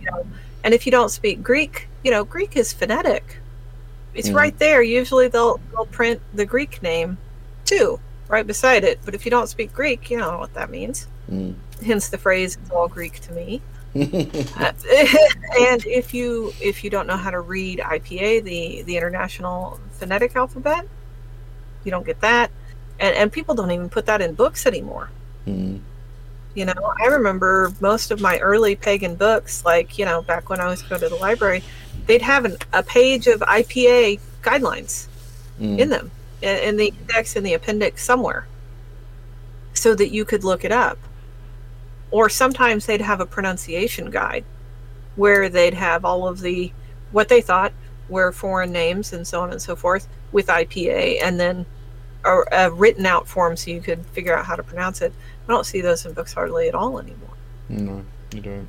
You 0.02 0.12
know, 0.12 0.28
and 0.64 0.74
if 0.74 0.86
you 0.86 0.92
don't 0.92 1.10
speak 1.10 1.42
Greek, 1.42 1.87
you 2.08 2.12
know, 2.12 2.24
Greek 2.24 2.56
is 2.56 2.72
phonetic. 2.72 3.38
It's 4.14 4.30
Mm. 4.30 4.36
right 4.36 4.58
there. 4.60 4.82
Usually 4.82 5.28
they'll 5.28 5.60
they'll 5.74 5.88
print 5.88 6.22
the 6.34 6.46
Greek 6.46 6.82
name 6.82 7.18
too, 7.66 8.00
right 8.30 8.48
beside 8.48 8.86
it. 8.86 9.00
But 9.04 9.14
if 9.14 9.26
you 9.26 9.30
don't 9.30 9.48
speak 9.50 9.74
Greek, 9.74 10.10
you 10.10 10.18
don't 10.18 10.32
know 10.32 10.40
what 10.40 10.54
that 10.54 10.70
means. 10.70 11.08
Mm. 11.30 11.56
Hence 11.86 12.08
the 12.08 12.18
phrase 12.18 12.58
"it's 12.62 12.72
all 12.72 12.88
Greek 12.88 13.20
to 13.20 13.34
me." 13.34 13.62
Uh, 13.98 14.72
and 15.60 15.86
if 15.86 16.14
you 16.14 16.54
if 16.62 16.82
you 16.82 16.90
don't 16.90 17.08
know 17.08 17.18
how 17.18 17.30
to 17.30 17.42
read 17.42 17.80
IPA, 17.80 18.46
the 18.46 18.84
the 18.84 18.96
International 18.96 19.78
Phonetic 20.00 20.34
Alphabet, 20.38 20.88
you 21.84 21.92
don't 21.92 22.06
get 22.06 22.22
that, 22.22 22.52
and 23.02 23.14
and 23.16 23.34
people 23.34 23.54
don't 23.54 23.72
even 23.72 23.90
put 23.90 24.06
that 24.06 24.22
in 24.22 24.34
books 24.34 24.66
anymore. 24.66 25.10
Mm. 25.46 25.82
You 26.56 26.66
know, 26.66 26.94
I 27.00 27.06
remember 27.06 27.72
most 27.82 28.10
of 28.10 28.20
my 28.20 28.40
early 28.40 28.76
pagan 28.76 29.14
books, 29.14 29.64
like 29.64 30.00
you 30.00 30.06
know, 30.06 30.24
back 30.24 30.50
when 30.50 30.60
I 30.60 30.66
was 30.66 30.82
going 30.82 31.02
to 31.02 31.10
the 31.10 31.16
library, 31.18 31.62
they'd 32.08 32.22
have 32.22 32.46
an, 32.46 32.58
a 32.74 32.82
page 32.84 33.28
of 33.28 33.42
IPA 33.42 34.20
guidelines 34.42 35.08
Mm. 35.60 35.80
in 35.80 35.90
them, 35.90 36.12
in, 36.44 36.56
in 36.58 36.78
the 36.78 36.88
index 37.00 37.36
in 37.36 37.44
the 37.44 37.56
appendix 37.56 38.04
somewhere, 38.04 38.46
so 39.74 39.96
that 39.96 40.10
you 40.10 40.24
could 40.24 40.44
look 40.44 40.64
it 40.64 40.72
up. 40.72 41.00
Or 42.12 42.30
sometimes 42.30 42.86
they'd 42.86 43.02
have 43.02 43.20
a 43.22 43.26
pronunciation 43.26 44.12
guide 44.12 44.46
where 45.16 45.50
they'd 45.50 45.74
have 45.74 46.06
all 46.06 46.28
of 46.28 46.42
the 46.42 46.72
what 47.12 47.28
they 47.28 47.42
thought 47.42 47.74
were 48.08 48.32
foreign 48.32 48.72
names 48.72 49.14
and 49.14 49.26
so 49.28 49.42
on 49.42 49.52
and 49.52 49.60
so 49.62 49.76
forth 49.76 50.08
with 50.32 50.46
IPA, 50.48 51.24
and 51.24 51.40
then 51.40 51.66
a, 52.24 52.42
a 52.52 52.72
written 52.72 53.06
out 53.08 53.28
form 53.28 53.58
so 53.58 53.72
you 53.72 53.82
could 53.82 54.06
figure 54.08 54.38
out 54.38 54.46
how 54.46 54.56
to 54.56 54.62
pronounce 54.64 55.02
it. 55.02 55.12
I 55.48 55.52
don't 55.52 55.66
see 55.66 55.82
those 55.82 56.06
in 56.06 56.14
books 56.14 56.34
hardly 56.34 56.68
at 56.68 56.76
all 56.76 57.00
anymore. 57.00 57.34
No, 57.68 58.06
you 58.32 58.42
don't. 58.42 58.68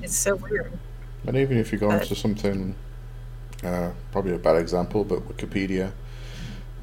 It's 0.00 0.14
so 0.16 0.36
weird. 0.36 0.72
And 1.26 1.36
even 1.36 1.58
if 1.58 1.72
you 1.72 1.78
go 1.78 1.90
into 1.90 2.14
something, 2.14 2.74
uh, 3.62 3.90
probably 4.12 4.32
a 4.32 4.38
bad 4.38 4.56
example, 4.56 5.04
but 5.04 5.28
Wikipedia, 5.28 5.92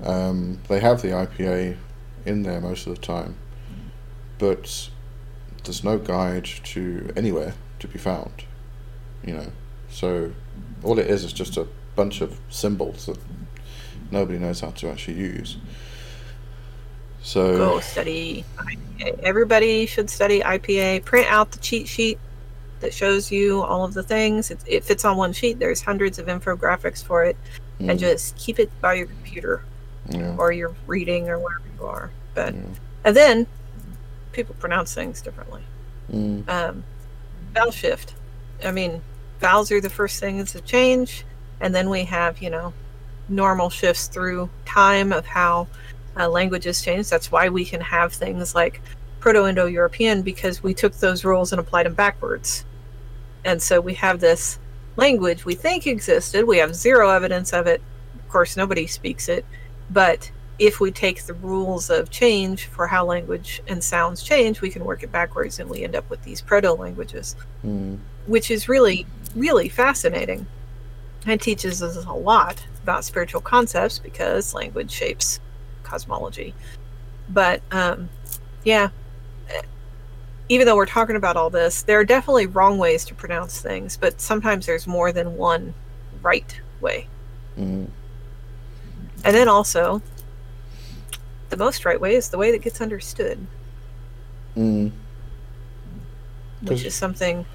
um, 0.03 0.59
they 0.67 0.79
have 0.79 1.01
the 1.01 1.09
IPA 1.09 1.77
in 2.25 2.43
there 2.43 2.61
most 2.61 2.85
of 2.85 2.95
the 2.95 3.01
time, 3.01 3.35
but 4.37 4.89
there's 5.63 5.83
no 5.83 5.97
guide 5.97 6.45
to 6.45 7.11
anywhere 7.15 7.55
to 7.79 7.87
be 7.87 7.97
found. 7.97 8.45
You 9.23 9.33
know, 9.33 9.51
so 9.89 10.31
all 10.83 10.99
it 10.99 11.07
is 11.07 11.23
is 11.23 11.33
just 11.33 11.57
a 11.57 11.67
bunch 11.95 12.21
of 12.21 12.39
symbols 12.49 13.07
that 13.07 13.17
nobody 14.11 14.37
knows 14.37 14.59
how 14.59 14.69
to 14.69 14.89
actually 14.89 15.17
use. 15.17 15.57
So 17.21 17.57
Go 17.57 17.79
study 17.79 18.45
IPA. 18.57 19.19
Everybody 19.23 19.85
should 19.85 20.09
study 20.09 20.41
IPA. 20.41 21.03
Print 21.03 21.27
out 21.29 21.51
the 21.51 21.59
cheat 21.59 21.87
sheet 21.87 22.19
that 22.79 22.93
shows 22.93 23.31
you 23.31 23.61
all 23.61 23.83
of 23.83 23.93
the 23.93 24.03
things. 24.03 24.51
It, 24.51 24.59
it 24.67 24.83
fits 24.83 25.05
on 25.05 25.17
one 25.17 25.33
sheet. 25.33 25.59
There's 25.59 25.81
hundreds 25.81 26.19
of 26.19 26.27
infographics 26.27 27.03
for 27.03 27.23
it, 27.23 27.37
and 27.79 27.91
mm, 27.91 27.99
just 27.99 28.37
keep 28.37 28.59
it 28.59 28.71
by 28.81 28.95
your 28.95 29.07
computer 29.07 29.63
yeah, 30.09 30.35
or 30.37 30.51
your 30.51 30.75
reading 30.85 31.29
or 31.29 31.39
wherever 31.39 31.63
you 31.79 31.85
are. 31.85 32.11
But 32.33 32.53
yeah, 32.53 32.61
and 33.05 33.15
then 33.15 33.47
people 34.31 34.55
pronounce 34.59 34.93
things 34.93 35.21
differently. 35.21 35.61
mm, 36.11 36.47
um, 36.49 36.83
vowel 37.53 37.71
shift. 37.71 38.13
I 38.63 38.71
mean, 38.71 39.01
vowels 39.39 39.71
are 39.71 39.81
the 39.81 39.89
first 39.89 40.19
things 40.19 40.51
to 40.53 40.61
change, 40.61 41.25
and 41.59 41.73
then 41.73 41.89
we 41.89 42.03
have, 42.03 42.41
you 42.41 42.49
know, 42.49 42.73
normal 43.29 43.69
shifts 43.69 44.07
through 44.07 44.49
time 44.65 45.11
of 45.11 45.25
how 45.25 45.67
uh, 46.17 46.27
languages 46.27 46.81
change. 46.81 47.09
That's 47.09 47.31
why 47.31 47.49
we 47.49 47.65
can 47.65 47.81
have 47.81 48.13
things 48.13 48.55
like 48.55 48.81
Proto 49.19 49.47
Indo 49.47 49.65
European 49.65 50.21
because 50.21 50.63
we 50.63 50.73
took 50.73 50.93
those 50.93 51.25
rules 51.25 51.51
and 51.51 51.59
applied 51.59 51.85
them 51.85 51.93
backwards. 51.93 52.65
And 53.47 53.61
so 53.61 53.79
we 53.79 53.93
have 53.93 54.19
this 54.19 54.59
language 54.97 55.45
we 55.45 55.55
think 55.55 55.87
existed. 55.87 56.45
We 56.45 56.57
have 56.57 56.75
zero 56.75 57.09
evidence 57.09 57.53
of 57.53 57.65
it. 57.65 57.81
Of 58.15 58.27
course, 58.29 58.57
nobody 58.57 58.85
speaks 58.87 59.29
it. 59.29 59.45
But 59.89 60.29
if 60.59 60.81
we 60.81 60.91
take 60.91 61.23
the 61.23 61.33
rules 61.35 61.89
of 61.89 62.09
change 62.09 62.65
for 62.65 62.87
how 62.87 63.05
language 63.05 63.61
and 63.67 63.81
sounds 63.81 64.21
change, 64.21 64.59
we 64.59 64.69
can 64.69 64.83
work 64.83 65.01
it 65.01 65.13
backwards 65.13 65.59
and 65.59 65.69
we 65.69 65.85
end 65.85 65.95
up 65.95 66.09
with 66.09 66.21
these 66.23 66.41
proto 66.41 66.73
languages, 66.73 67.37
mm, 67.65 67.97
which 68.25 68.51
is 68.51 68.67
really, 68.67 69.05
really 69.33 69.69
fascinating. 69.69 70.45
And 71.25 71.41
teaches 71.41 71.81
us 71.81 71.95
a 72.05 72.13
lot 72.13 72.65
about 72.83 73.05
spiritual 73.05 73.41
concepts 73.41 73.97
because 73.97 74.53
language 74.53 74.91
shapes 74.91 75.39
cosmology. 75.83 76.53
But 77.29 77.61
um, 77.71 78.09
yeah, 78.65 78.89
even 80.49 80.65
though 80.65 80.75
we're 80.75 80.85
talking 80.85 81.15
about 81.15 81.35
all 81.35 81.49
this, 81.49 81.83
there 81.83 81.99
are 81.99 82.05
definitely 82.05 82.47
wrong 82.47 82.77
ways 82.77 83.05
to 83.05 83.15
pronounce 83.15 83.61
things, 83.61 83.97
but 83.97 84.21
sometimes 84.21 84.65
there's 84.65 84.87
more 84.87 85.11
than 85.11 85.35
one 85.35 85.73
right 86.21 86.59
way. 86.79 87.09
mm, 87.57 87.87
And 89.23 89.35
then 89.35 89.47
also, 89.49 90.01
the 91.49 91.57
most 91.57 91.85
right 91.85 91.99
way 91.99 92.15
is 92.15 92.29
the 92.29 92.37
way 92.37 92.51
that 92.51 92.59
gets 92.61 92.81
understood, 92.81 93.47
mm. 94.55 94.91
which 96.61 96.83
is 96.85 96.95
something 96.95 97.45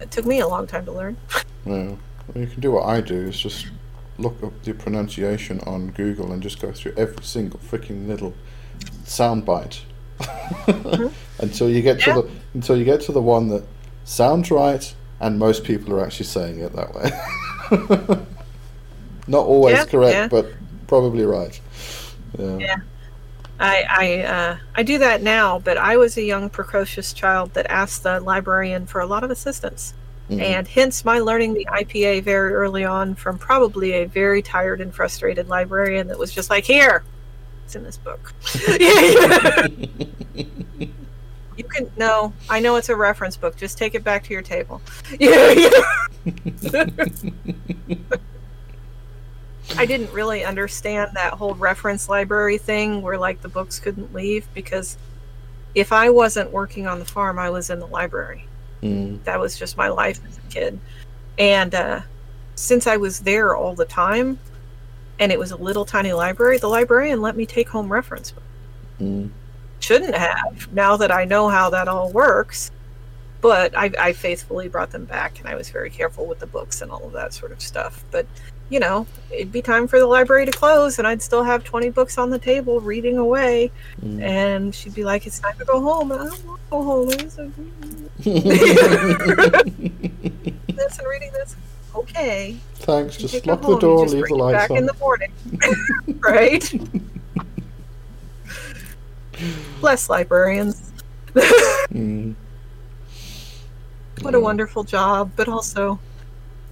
it 0.00 0.10
took 0.10 0.26
me 0.26 0.40
a 0.40 0.48
long 0.48 0.66
time 0.66 0.84
to 0.86 0.92
learn. 0.92 1.16
Yeah. 1.64 1.94
Well, 2.26 2.42
you 2.44 2.46
can 2.48 2.60
do 2.60 2.72
what 2.72 2.86
I 2.86 3.00
do 3.00 3.14
is 3.28 3.38
just 3.38 3.68
look 4.18 4.42
up 4.42 4.62
the 4.62 4.72
pronunciation 4.74 5.60
on 5.60 5.90
Google 5.92 6.32
and 6.32 6.42
just 6.42 6.60
go 6.60 6.72
through 6.72 6.94
every 6.96 7.22
single 7.22 7.60
freaking 7.60 8.08
little 8.08 8.34
sound 9.04 9.44
bite 9.44 9.82
until 11.38 11.68
you 11.68 11.82
get 11.82 11.98
Mm-hmm. 11.98 12.08
Yeah. 12.10 12.14
to 12.16 12.22
the 12.22 12.30
until 12.54 12.76
you 12.76 12.84
get 12.84 13.00
to 13.02 13.12
the 13.12 13.22
one 13.22 13.48
that 13.48 13.64
sounds 14.04 14.50
right 14.50 14.94
and 15.20 15.38
most 15.38 15.64
people 15.64 15.94
are 15.94 16.04
actually 16.04 16.26
saying 16.26 16.58
it 16.60 16.72
that 16.74 16.94
way. 16.94 17.10
Not 19.28 19.46
always 19.46 19.76
Yeah, 19.76 19.84
correct, 19.84 20.14
yeah. 20.14 20.28
but 20.28 20.46
probably 20.88 21.24
right. 21.24 21.58
Yeah. 22.38 22.76
I 23.60 23.84
I 23.88 24.18
uh, 24.22 24.56
I 24.74 24.82
do 24.82 24.98
that 24.98 25.22
now, 25.22 25.60
but 25.60 25.76
I 25.78 25.96
was 25.96 26.16
a 26.16 26.22
young 26.22 26.50
precocious 26.50 27.12
child 27.12 27.54
that 27.54 27.70
asked 27.70 28.02
the 28.02 28.18
librarian 28.20 28.86
for 28.86 29.00
a 29.00 29.06
lot 29.06 29.22
of 29.22 29.30
assistance, 29.30 29.94
Mhm. 30.30 30.40
and 30.42 30.66
hence 30.68 31.04
my 31.04 31.20
learning 31.20 31.54
the 31.54 31.66
IPA 31.70 32.22
very 32.24 32.52
early 32.54 32.84
on 32.84 33.14
from 33.14 33.38
probably 33.38 33.92
a 33.92 34.04
very 34.06 34.42
tired 34.42 34.80
and 34.80 34.92
frustrated 34.92 35.48
librarian 35.48 36.08
that 36.08 36.18
was 36.18 36.32
just 36.32 36.50
like, 36.50 36.64
"Here, 36.64 37.04
it's 37.64 37.74
in 37.76 37.84
this 37.84 37.98
book." 37.98 38.32
You 41.56 41.64
can 41.64 41.90
no, 41.96 42.32
I 42.48 42.60
know 42.60 42.76
it's 42.76 42.88
a 42.88 42.96
reference 42.96 43.36
book. 43.36 43.56
Just 43.56 43.76
take 43.76 43.94
it 43.94 44.02
back 44.02 44.24
to 44.24 44.32
your 44.32 44.42
table. 44.42 44.80
Yeah. 45.18 45.70
I 49.76 49.86
didn't 49.86 50.12
really 50.12 50.44
understand 50.44 51.12
that 51.14 51.34
whole 51.34 51.54
reference 51.54 52.08
library 52.08 52.58
thing 52.58 53.00
where 53.02 53.18
like 53.18 53.42
the 53.42 53.48
books 53.48 53.78
couldn't 53.78 54.12
leave 54.14 54.46
because 54.54 54.96
if 55.74 55.92
I 55.92 56.10
wasn't 56.10 56.50
working 56.50 56.86
on 56.86 56.98
the 56.98 57.04
farm, 57.04 57.38
I 57.38 57.48
was 57.50 57.70
in 57.70 57.78
the 57.78 57.86
library. 57.86 58.46
Mm, 58.82 59.22
That 59.24 59.38
was 59.38 59.58
just 59.58 59.76
my 59.76 59.88
life 59.88 60.20
as 60.28 60.38
a 60.38 60.40
kid. 60.50 60.78
And 61.38 61.74
uh, 61.74 62.00
since 62.54 62.86
I 62.86 62.96
was 62.96 63.20
there 63.20 63.56
all 63.56 63.74
the 63.74 63.84
time 63.84 64.38
and 65.22 65.30
it 65.30 65.38
was 65.38 65.52
a 65.52 65.56
little 65.56 65.84
tiny 65.84 66.12
library, 66.12 66.58
the 66.58 66.66
librarian 66.68 67.22
let 67.22 67.36
me 67.36 67.46
take 67.46 67.68
home 67.68 67.92
reference 67.92 68.32
books 68.32 68.46
mm, 69.00 69.30
shouldn't 69.78 70.16
have 70.16 70.72
now 70.72 70.96
that 70.96 71.12
I 71.12 71.24
know 71.24 71.48
how 71.48 71.70
that 71.70 71.86
all 71.86 72.10
works. 72.10 72.72
but 73.40 73.72
I, 73.76 73.92
I 73.98 74.12
faithfully 74.14 74.68
brought 74.68 74.90
them 74.90 75.04
back, 75.04 75.38
and 75.38 75.48
I 75.48 75.54
was 75.54 75.70
very 75.70 75.90
careful 75.90 76.26
with 76.26 76.40
the 76.40 76.46
books 76.46 76.82
and 76.82 76.90
all 76.90 77.04
of 77.04 77.12
that 77.12 77.32
sort 77.34 77.52
of 77.52 77.60
stuff. 77.60 78.02
But 78.10 78.26
you 78.68 78.80
know, 78.80 79.06
it'd 79.30 79.52
be 79.52 79.62
time 79.62 79.86
for 79.86 80.00
the 80.00 80.06
library 80.06 80.44
to 80.46 80.52
close, 80.52 80.98
and 80.98 81.06
I'd 81.06 81.22
still 81.22 81.44
have 81.44 81.62
20 81.62 81.90
books 81.90 82.18
on 82.18 82.30
the 82.30 82.38
table 82.38 82.80
reading 82.80 83.18
away. 83.18 83.70
Mm. 84.02 84.22
And 84.22 84.74
she'd 84.74 84.94
be 84.94 85.04
like, 85.04 85.26
It's 85.26 85.38
time 85.40 85.56
to 85.58 85.64
go 85.64 85.80
home. 85.80 86.10
And 86.12 86.22
I 86.22 86.24
don't 86.26 86.44
want 86.46 86.60
to 86.62 86.68
go 86.70 86.82
home. 86.82 87.08
A- 87.10 87.14
this 90.72 90.98
and 90.98 91.08
reading 91.08 91.32
this. 91.32 91.56
Okay. 91.94 92.56
Thanks. 92.76 93.16
Just 93.16 93.46
lock 93.46 93.60
the 93.62 93.78
door, 93.78 94.06
leave 94.06 94.26
the 94.26 94.34
lights 94.34 94.54
back 94.54 94.70
on. 94.70 94.76
in 94.78 94.86
the 94.86 94.94
morning. 94.94 95.32
right? 96.20 96.72
Bless 99.80 100.08
librarians. 100.08 100.92
Mm. 101.34 102.34
What 104.22 104.34
a 104.34 104.40
wonderful 104.40 104.84
job, 104.84 105.32
but 105.36 105.48
also, 105.48 105.98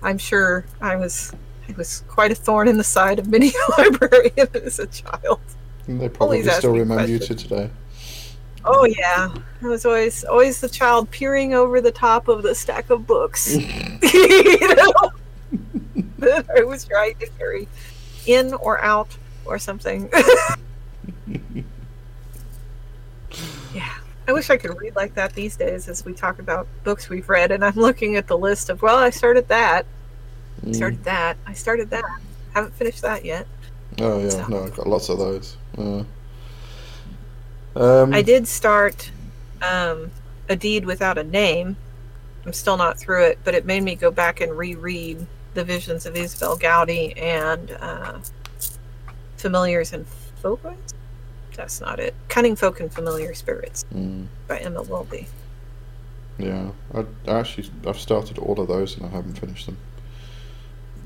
I'm 0.03 0.19
sure 0.19 0.65
I 0.81 0.97
was 0.97 1.33
I 1.69 1.73
was 1.77 2.05
quite 2.09 2.31
a 2.31 2.35
thorn 2.35 2.69
in 2.69 2.79
the 2.79 2.85
side 2.85 3.19
of 3.19 3.29
many 3.29 3.49
a 3.79 3.81
librarian 3.81 4.49
as 4.55 4.79
a 4.79 4.87
child. 4.87 5.41
And 5.87 6.01
They 6.01 6.09
probably 6.09 6.41
Always 6.41 6.57
still 6.57 6.73
me 6.73 6.81
remember 6.81 7.07
you 7.09 7.19
to 7.19 7.35
today. 7.35 7.71
Oh 8.65 8.85
yeah, 8.85 9.33
I 9.63 9.67
was 9.67 9.85
always 9.87 10.25
always 10.25 10.61
the 10.61 10.69
child 10.69 11.11
peering 11.11 11.55
over 11.55 11.81
the 11.81 11.91
top 11.93 12.29
of 12.29 12.43
the 12.43 12.55
stack 12.55 12.91
of 12.91 13.07
books. 13.07 13.57
you 13.57 14.59
know, 14.77 14.93
I 16.57 16.63
was 16.65 16.85
trying 16.85 17.17
to 17.17 17.27
carry 17.39 17.69
in 18.27 18.53
or 18.55 18.79
out 18.83 19.17
or 19.47 19.59
something. 19.59 20.11
yeah, 23.75 23.95
I 24.29 24.33
wish 24.33 24.51
I 24.51 24.57
could 24.57 24.79
read 24.79 24.95
like 24.97 25.15
that 25.15 25.33
these 25.35 25.57
days 25.57 25.89
as 25.89 26.05
we 26.05 26.13
talk 26.13 26.39
about 26.39 26.67
books 26.85 27.09
we've 27.09 27.29
read, 27.29 27.51
and 27.53 27.65
I'm 27.65 27.75
looking 27.77 28.17
at 28.17 28.27
the 28.27 28.37
list 28.37 28.69
of 28.71 28.83
well, 28.83 28.97
I 28.99 29.11
started 29.11 29.49
that, 29.49 29.87
Mm. 30.63 30.77
started 30.77 31.05
that, 31.05 31.39
I 31.47 31.55
started 31.55 31.89
that, 31.91 32.05
haven't 32.53 32.75
finished 32.75 33.01
that 33.01 33.25
yet. 33.25 33.47
Oh 33.99 34.19
yeah, 34.21 34.29
So- 34.29 34.47
no, 34.49 34.65
I've 34.65 34.77
got 34.77 34.87
lots 34.87 35.09
of 35.09 35.19
those. 35.19 35.57
Uh, 35.79 36.03
um, 37.77 38.13
I 38.13 38.23
did 38.23 38.49
start 38.49 39.11
um, 39.63 40.11
a 40.49 40.57
deed 40.57 40.85
without 40.85 41.19
a 41.19 41.25
name. 41.25 41.77
I'm 42.45 42.53
still 42.53 42.77
not 42.77 42.99
through 42.99 43.25
it, 43.25 43.39
but 43.45 43.55
it 43.55 43.67
made 43.67 43.83
me 43.83 43.95
go 43.95 44.11
back 44.11 44.41
and 44.41 44.57
reread 44.57 45.27
the 45.55 45.65
visions 45.65 46.07
of 46.07 46.15
Isobel 46.15 46.59
Gowdie 46.59 47.13
and 47.17 47.77
uh, 47.81 48.19
Familiars 49.37 49.93
and 49.93 50.07
Folkways. 50.43 50.79
That's 51.57 51.81
not 51.81 52.01
it. 52.01 52.15
Cunning 52.29 52.57
Folk 52.57 52.81
and 52.81 52.93
Familiar 52.93 53.35
Spirits 53.35 53.85
mm, 53.95 54.27
by 54.49 54.59
Emma 54.59 54.83
Wilby. 54.83 55.27
yeah, 56.39 56.71
I, 56.95 57.05
I 57.29 57.39
actually 57.41 57.69
I've 57.87 57.99
started 57.99 58.39
all 58.39 58.59
of 58.61 58.69
those 58.69 58.97
and 58.97 59.05
I 59.07 59.09
haven't 59.11 59.39
finished 59.39 59.67
them. 59.67 59.77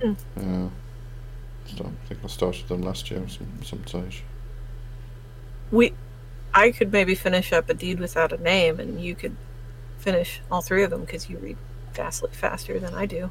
Mm. 0.01 0.17
Yeah, 0.37 1.77
so 1.77 1.85
I 1.87 2.07
think 2.07 2.21
I 2.23 2.27
started 2.29 2.69
them 2.69 2.83
last 2.83 3.11
year 3.11 3.27
some 3.29 3.49
some 3.65 3.85
stage. 3.87 4.23
We, 5.73 5.93
I 6.55 6.71
could 6.71 6.93
maybe 6.93 7.15
finish 7.15 7.53
up 7.53 7.69
a 7.69 7.75
deed 7.75 7.99
without 7.99 8.33
a 8.33 8.43
name, 8.43 8.79
and 8.81 9.01
you 9.01 9.15
could 9.15 9.37
finish 9.99 10.41
all 10.51 10.63
three 10.63 10.85
of 10.85 10.91
them 10.91 11.01
because 11.01 11.29
you 11.29 11.39
read 11.39 11.57
vastly 11.93 12.31
faster 12.33 12.79
than 12.79 12.95
I 12.95 13.07
do. 13.07 13.31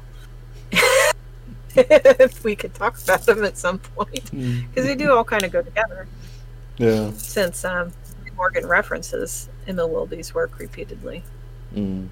if 1.76 2.44
we 2.44 2.54
could 2.54 2.74
talk 2.74 3.02
about 3.02 3.22
them 3.26 3.42
at 3.44 3.56
some 3.56 3.78
point. 3.78 4.30
because 4.30 4.86
they 4.86 4.94
do 4.94 5.12
all 5.12 5.24
kind 5.24 5.42
of 5.42 5.52
go 5.52 5.62
together 5.62 6.06
Yeah. 6.78 7.10
since 7.16 7.64
um, 7.64 7.92
Morgan 8.36 8.66
references 8.66 9.48
Emma 9.66 9.86
Wilby's 9.86 10.34
work 10.34 10.58
repeatedly. 10.58 11.22
Mm. 11.74 12.08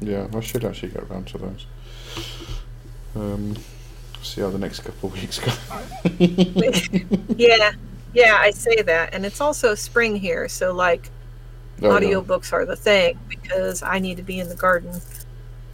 Yeah, 0.00 0.26
I 0.34 0.40
should 0.40 0.64
actually 0.64 0.90
get 0.90 1.04
around 1.04 1.26
to 1.28 1.38
those. 1.38 1.66
Um, 3.16 3.56
see 4.22 4.40
how 4.40 4.50
the 4.50 4.58
next 4.58 4.80
couple 4.80 5.08
of 5.08 5.14
weeks 5.14 5.38
go. 5.38 5.52
Yeah, 7.36 7.72
yeah, 8.12 8.36
I 8.40 8.50
say 8.50 8.82
that, 8.82 9.14
and 9.14 9.24
it's 9.26 9.40
also 9.40 9.74
spring 9.74 10.16
here, 10.16 10.48
so 10.48 10.72
like 10.74 11.10
Oh, 11.82 11.94
yeah. 11.94 12.14
audiobooks 12.16 12.52
are 12.52 12.66
the 12.66 12.76
thing 12.76 13.18
because 13.28 13.82
I 13.82 13.98
need 14.00 14.16
to 14.18 14.22
be 14.22 14.40
in 14.40 14.48
the 14.48 14.56
garden, 14.56 15.02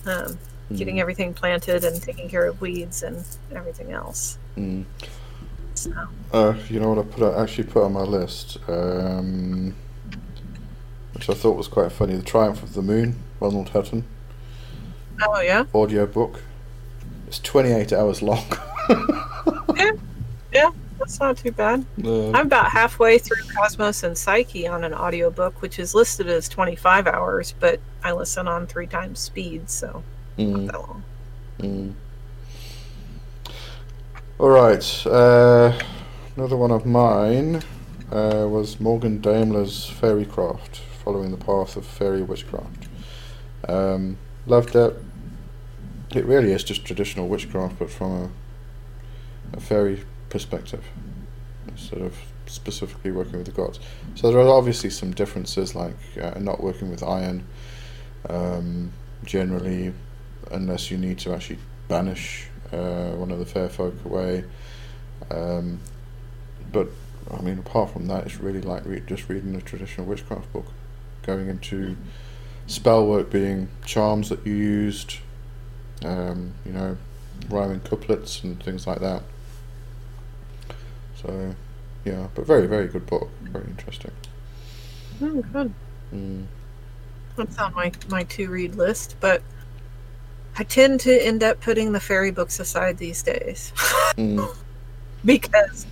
um, 0.07 0.41
getting 0.77 0.97
Mm, 0.97 1.01
everything 1.01 1.35
planted 1.35 1.85
and 1.85 2.03
taking 2.03 2.29
care 2.29 2.47
of 2.47 2.61
weeds 2.61 3.03
and 3.03 3.25
everything 3.55 3.93
else. 3.93 4.39
mm. 4.57 4.85
So, 5.75 5.91
Uh, 6.33 6.55
you 6.69 6.81
know 6.81 6.93
what 6.93 6.99
I 6.99 7.09
put? 7.09 7.23
I 7.35 7.43
actually 7.43 7.65
put 7.69 7.85
on 7.85 7.93
my 7.93 8.03
list, 8.03 8.59
um, 8.69 9.75
which 11.13 11.29
I 11.29 11.35
thought 11.35 11.57
was 11.57 11.69
quite 11.69 11.93
funny. 11.93 12.15
The 12.17 12.23
Triumph 12.23 12.63
of 12.63 12.75
the 12.75 12.83
Moon, 12.83 13.17
Ronald 13.41 13.71
Hutton 13.71 14.05
oh 15.23 15.41
yeah, 15.41 15.65
audio 15.75 16.07
book. 16.07 16.43
It's 17.27 17.39
28 17.41 17.93
hours 17.93 18.23
long. 18.23 18.45
yeah, 20.53 20.71
that's 20.99 21.21
not 21.21 21.37
too 21.37 21.53
bad. 21.53 21.85
I'm 22.05 22.35
about 22.35 22.71
halfway 22.71 23.19
through 23.19 23.43
Cosmos 23.55 24.03
and 24.03 24.17
Psyche 24.17 24.67
on 24.67 24.85
an 24.85 24.95
audiobook, 24.95 25.61
which 25.61 25.79
is 25.79 25.95
listed 25.95 26.29
as 26.29 26.49
25 26.49 27.07
hours, 27.07 27.55
but 27.59 27.81
I 28.03 28.13
listen 28.13 28.49
on 28.49 28.67
three 28.67 28.87
times 28.87 29.19
speed, 29.19 29.69
so 29.69 30.03
mm. 30.39 30.49
not 30.49 30.73
that 30.73 30.81
long. 30.81 31.03
Mm. 31.59 31.95
All 34.39 34.49
right. 34.49 35.07
Uh, 35.07 35.79
another 36.37 36.57
one 36.57 36.71
of 36.71 36.85
mine 36.87 37.63
uh, 38.11 38.47
was 38.49 38.81
Morgan 38.81 39.21
Daimler's 39.21 39.91
Fairycraft, 39.91 40.77
following 41.05 41.31
the 41.31 41.37
path 41.37 41.77
of 41.77 41.87
fairy 41.87 42.23
witchcraft. 42.23 42.89
Um, 43.69 44.19
loved 44.47 44.77
it. 44.77 44.97
It 46.15 46.25
really 46.27 46.53
is 46.53 46.63
just 46.63 46.85
traditional 46.85 47.29
witchcraft, 47.29 47.79
but 47.79 47.91
from 47.91 48.13
a, 49.53 49.57
a 49.57 49.61
fairy 49.61 50.05
perspective, 50.35 50.85
instead 51.69 52.03
of 52.03 52.19
specifically 52.47 53.13
working 53.13 53.39
with 53.39 53.47
the 53.47 53.53
gods. 53.53 53.79
So 54.17 54.33
there 54.33 54.41
are 54.41 54.49
obviously 54.49 54.91
some 54.91 55.13
differences, 55.13 55.77
like 55.77 55.95
uh, 56.21 56.41
not 56.41 56.61
working 56.61 56.91
with 56.91 57.05
iron. 57.05 57.47
Um, 58.29 58.93
generally, 59.25 59.95
unless 60.51 60.91
you 60.91 60.99
need 60.99 61.19
to 61.21 61.33
actually 61.33 61.61
banish 61.87 62.49
uh, 62.73 63.13
one 63.13 63.31
of 63.31 63.39
the 63.39 63.47
fair 63.47 63.69
folk 63.69 63.95
away. 64.05 64.45
Um, 65.31 65.79
but 66.73 66.89
I 67.31 67.41
mean, 67.41 67.61
apart 67.61 67.93
from 67.93 68.09
that, 68.09 68.27
it's 68.27 68.39
really 68.41 68.61
like 68.61 68.85
re- 68.85 69.05
just 69.07 69.29
reading 69.29 69.55
a 69.55 69.61
traditional 69.61 70.05
witchcraft 70.09 70.53
book, 70.53 70.67
going 71.23 71.49
into 71.49 71.97
spell 72.67 73.07
work 73.07 73.31
being 73.31 73.69
charms 73.85 74.31
that 74.31 74.45
you 74.45 74.55
used, 74.55 75.19
um, 76.05 76.55
you 76.67 76.73
know, 76.73 76.97
rhyming 77.49 77.81
couplets 77.81 78.43
and 78.43 78.61
things 78.61 78.85
like 78.85 78.99
that. 78.99 79.23
So, 81.25 81.55
yeah, 82.05 82.29
but 82.35 82.47
very, 82.47 82.67
very 82.67 82.87
good 82.87 83.07
book, 83.07 83.31
very 83.43 83.67
interesting. 83.67 84.13
Oh, 85.23 85.43
good. 85.53 85.73
Mm. 86.13 86.45
That's 87.37 87.59
on 87.59 87.75
my, 87.75 87.93
my 88.09 88.25
to 88.25 88.49
read 88.49 88.75
list, 88.75 89.17
but 89.21 89.43
I 90.57 90.65
tend 90.65 91.01
to 91.01 91.27
end 91.27 91.43
up 91.43 91.61
putting 91.61 91.93
the 91.93 92.01
fairy 92.01 92.31
books 92.31 92.61
aside 92.61 92.99
these 92.99 93.23
days 93.23 93.73
Mm. 94.17 94.55
because 95.25 95.87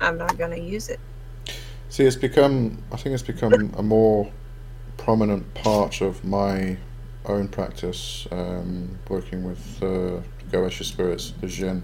I'm 0.00 0.18
not 0.18 0.36
going 0.36 0.50
to 0.50 0.60
use 0.60 0.88
it. 0.88 0.98
See, 1.88 2.04
it's 2.04 2.16
become. 2.16 2.82
I 2.90 2.96
think 2.96 3.12
it's 3.14 3.22
become 3.22 3.72
a 3.76 3.82
more 3.82 4.32
prominent 4.96 5.52
part 5.54 6.00
of 6.00 6.24
my 6.24 6.76
own 7.26 7.48
practice, 7.48 8.26
um, 8.32 8.98
working 9.08 9.44
with 9.44 9.82
uh, 9.82 10.20
spirits, 10.70 11.32
the 11.40 11.46
Jinn, 11.46 11.82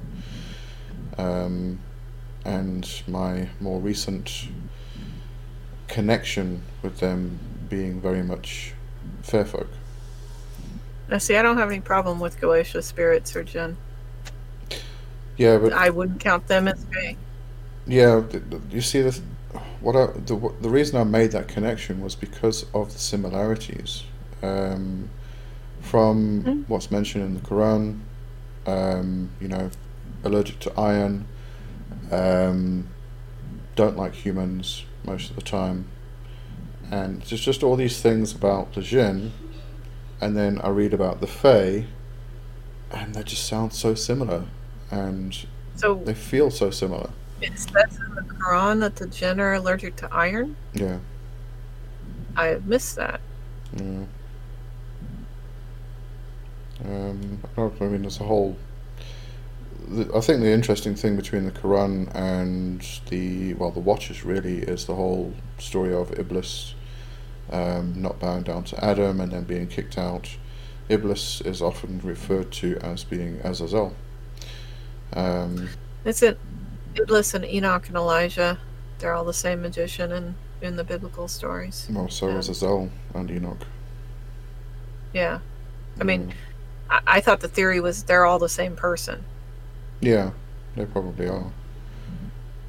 um, 1.19 1.79
and 2.45 3.03
my 3.07 3.49
more 3.61 3.81
recent 3.81 4.49
connection 5.89 6.63
with 6.83 6.99
them 6.99 7.39
being 7.69 8.01
very 8.01 8.23
much 8.23 8.75
fair 9.23 9.45
folk. 9.45 9.69
Now, 11.09 11.19
see, 11.19 11.37
I 11.37 11.43
don't 11.43 11.57
have 11.57 11.71
any 11.71 11.81
problem 11.81 12.21
with 12.21 12.41
Goetia 12.41 12.83
spirits 12.83 13.35
or 13.35 13.43
Jinn. 13.43 13.77
Yeah, 15.37 15.59
but 15.59 15.73
I 15.73 15.91
wouldn't 15.91 16.21
count 16.21 16.49
them 16.49 16.69
as 16.69 16.85
fae. 16.93 17.17
Yeah, 17.87 18.23
you 18.71 18.81
see, 18.83 19.01
the 19.03 19.19
what 19.81 19.97
I, 19.97 20.07
the 20.19 20.53
the 20.61 20.69
reason 20.69 21.01
I 21.01 21.05
made 21.05 21.31
that 21.33 21.49
connection 21.49 22.01
was 22.03 22.15
because 22.15 22.67
of 22.75 22.93
the 22.93 22.99
similarities 22.99 24.03
um, 24.43 25.09
from 25.81 26.43
Mm. 26.43 26.65
what's 26.69 26.91
mentioned 26.91 27.25
in 27.25 27.35
the 27.35 27.41
Quran. 27.41 28.01
Um, 28.67 29.31
you 29.41 29.49
know, 29.49 29.71
allergic 30.25 30.59
to 30.61 30.73
iron, 30.79 31.27
um, 32.13 32.89
don't 33.77 33.97
like 33.97 34.15
humans 34.15 34.85
most 35.05 35.31
of 35.31 35.37
the 35.37 35.43
time, 35.43 35.87
and 36.91 37.23
there's 37.23 37.41
just 37.41 37.63
all 37.63 37.77
these 37.77 38.01
things 38.01 38.33
about 38.35 38.75
the 38.75 38.83
jinn, 38.83 39.33
and 40.21 40.37
then 40.37 40.61
I 40.63 40.69
read 40.69 40.93
about 40.95 41.21
the 41.21 41.27
fae, 41.27 41.87
and 42.91 43.15
they 43.15 43.23
just 43.23 43.47
sound 43.47 43.73
so 43.73 43.95
similar, 43.95 44.45
and 44.91 45.47
So 45.77 46.01
they 46.05 46.15
feel 46.15 46.51
so 46.51 46.71
similar. 46.71 47.11
it 47.41 47.59
says 47.59 47.99
in 47.99 48.15
the 48.15 48.23
Quran 48.23 48.81
that 48.81 48.97
the 48.97 49.07
Jinn 49.07 49.39
are 49.41 49.55
allergic 49.55 49.95
to 49.97 50.13
iron. 50.13 50.57
Yeah. 50.73 50.99
I 52.37 52.47
have 52.47 52.67
missed 52.67 52.97
that. 52.97 53.21
Yeah. 53.77 54.05
Um, 56.85 57.41
I 57.57 57.85
mean, 57.85 58.03
there's 58.03 58.21
a 58.21 58.25
whole. 58.25 58.57
I 60.15 60.21
think 60.21 60.41
the 60.41 60.51
interesting 60.51 60.95
thing 60.95 61.17
between 61.17 61.45
the 61.45 61.51
Quran 61.51 62.15
and 62.15 62.87
the 63.09 63.55
well, 63.55 63.71
the 63.71 63.81
Watchers 63.81 64.25
really 64.25 64.59
is 64.59 64.85
the 64.87 64.95
whole 64.95 65.33
story 65.59 65.95
of 65.95 66.19
Iblis 66.19 66.75
um, 67.51 67.95
not 68.01 68.19
bowing 68.19 68.43
down 68.43 68.65
to 68.65 68.85
Adam 68.85 69.21
and 69.21 69.33
then 69.33 69.45
being 69.45 69.67
kicked 69.67 69.97
out. 69.97 70.37
Iblis 70.89 71.41
is 71.43 71.61
often 71.63 72.01
referred 72.03 72.51
to 72.53 72.77
as 72.79 73.05
being 73.05 73.41
Azazel. 73.45 73.95
Um, 75.13 75.69
is 76.05 76.23
it 76.23 76.39
Iblis 76.95 77.35
and 77.35 77.45
Enoch 77.45 77.89
and 77.89 77.97
Elijah? 77.97 78.59
They're 78.99 79.15
all 79.15 79.25
the 79.25 79.33
same 79.33 79.63
magician 79.63 80.13
in, 80.13 80.35
in 80.61 80.77
the 80.77 80.85
biblical 80.85 81.29
stories. 81.29 81.87
Well, 81.91 82.09
so 82.09 82.29
yeah. 82.29 82.39
Azazel 82.39 82.91
and 83.15 83.31
Enoch. 83.31 83.67
Yeah. 85.13 85.41
I 86.01 86.05
mean, 86.05 86.29
mm. 86.29 86.33
I, 86.91 87.01
I 87.07 87.21
thought 87.21 87.41
the 87.41 87.49
theory 87.49 87.81
was 87.81 88.05
they're 88.05 88.25
all 88.25 88.39
the 88.39 88.49
same 88.49 88.77
person. 88.77 89.25
Yeah, 90.01 90.31
they 90.77 90.87
probably 90.87 91.29
are. 91.29 91.53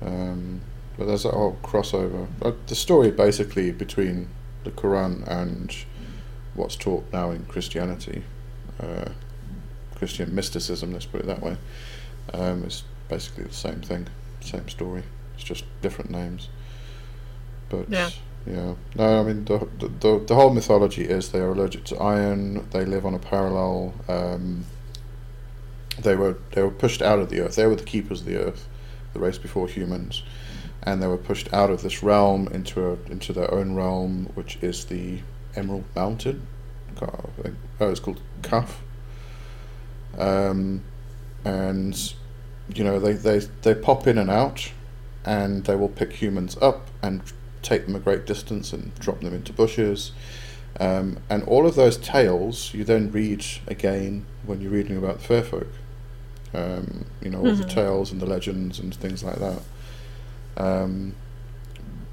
Um, 0.02 0.62
but 0.98 1.06
there's 1.06 1.24
that 1.24 1.34
whole 1.34 1.58
crossover. 1.64 2.28
Uh, 2.42 2.52
the 2.68 2.76
story 2.76 3.12
basically 3.12 3.72
between 3.72 4.30
the 4.64 4.72
Quran 4.72 5.28
and 5.28 5.76
what's 6.56 6.76
taught 6.76 7.06
now 7.14 7.32
in 7.32 7.46
Christianity, 7.46 8.24
uh, 8.80 9.10
Christian 9.96 10.34
mysticism, 10.34 10.92
let's 10.94 11.06
put 11.06 11.22
it 11.22 11.28
that 11.28 11.42
way, 11.42 11.58
um, 12.34 12.64
is 12.64 12.84
basically 13.08 13.46
the 13.46 13.54
same 13.54 13.82
thing, 13.82 14.08
same 14.42 14.68
story. 14.70 15.04
It's 15.36 15.44
just 15.44 15.64
different 15.82 16.12
names. 16.12 16.50
But 17.70 17.90
yeah. 17.90 18.10
Yeah. 18.46 18.76
No, 18.96 19.20
I 19.20 19.24
mean 19.24 19.46
the, 19.46 19.68
the 20.00 20.20
the 20.26 20.36
whole 20.36 20.50
mythology 20.50 21.04
is 21.04 21.30
they 21.30 21.40
are 21.40 21.52
allergic 21.52 21.84
to 21.86 21.98
iron. 21.98 22.68
They 22.72 22.86
live 22.86 23.06
on 23.06 23.14
a 23.14 23.20
parallel. 23.20 23.94
Um, 24.08 24.66
they 26.04 26.16
were 26.16 26.38
they 26.52 26.62
were 26.62 26.72
pushed 26.72 27.02
out 27.02 27.20
of 27.20 27.30
the 27.30 27.42
earth. 27.42 27.56
They 27.56 27.68
were 27.68 27.76
the 27.76 27.84
keepers 27.84 28.22
of 28.22 28.28
the 28.28 28.38
earth, 28.38 28.68
the 29.14 29.20
race 29.20 29.38
before 29.38 29.68
humans, 29.68 30.24
and 30.84 31.02
they 31.02 31.08
were 31.08 31.18
pushed 31.18 31.54
out 31.54 31.70
of 31.70 31.82
this 31.82 32.02
realm 32.04 32.48
into 32.48 32.86
a, 32.86 32.94
into 33.12 33.34
their 33.34 33.54
own 33.54 33.76
realm, 33.76 34.32
which 34.36 34.58
is 34.62 34.86
the 34.86 35.20
Emerald 35.56 35.86
Mountain. 35.96 36.48
Oh, 37.02 37.90
it's 37.90 38.00
called 38.00 38.22
Kaf. 38.42 38.82
Um, 40.18 40.84
and 41.46 42.14
you 42.74 42.84
know 42.84 43.00
they, 43.00 43.14
they 43.14 43.40
they 43.62 43.76
pop 43.76 44.08
in 44.08 44.18
and 44.18 44.30
out, 44.30 44.72
and 45.26 45.64
they 45.66 45.76
will 45.76 45.90
pick 45.90 46.14
humans 46.14 46.58
up 46.62 46.88
and 47.02 47.22
take 47.62 47.86
them 47.86 47.96
a 47.96 48.00
great 48.00 48.26
distance 48.26 48.74
and 48.74 48.94
drop 49.00 49.22
them 49.22 49.34
into 49.34 49.54
bushes. 49.54 50.12
Um, 50.80 51.18
and 51.30 51.44
all 51.44 51.66
of 51.66 51.76
those 51.76 51.98
tales 51.98 52.74
you 52.74 52.84
then 52.84 53.12
read 53.12 53.44
again 53.68 54.26
when 54.46 54.62
you're 54.62 54.72
reading 54.72 54.98
about 54.98 55.20
the 55.20 55.24
fair 55.24 55.44
folk. 55.44 55.68
Um, 56.54 57.06
you 57.22 57.30
know, 57.30 57.40
all 57.40 57.46
mm-hmm. 57.46 57.62
the 57.62 57.68
tales 57.68 58.12
and 58.12 58.20
the 58.20 58.26
legends 58.26 58.80
and 58.80 58.94
things 58.94 59.24
like 59.24 59.38
that. 59.38 59.62
Um, 60.58 61.16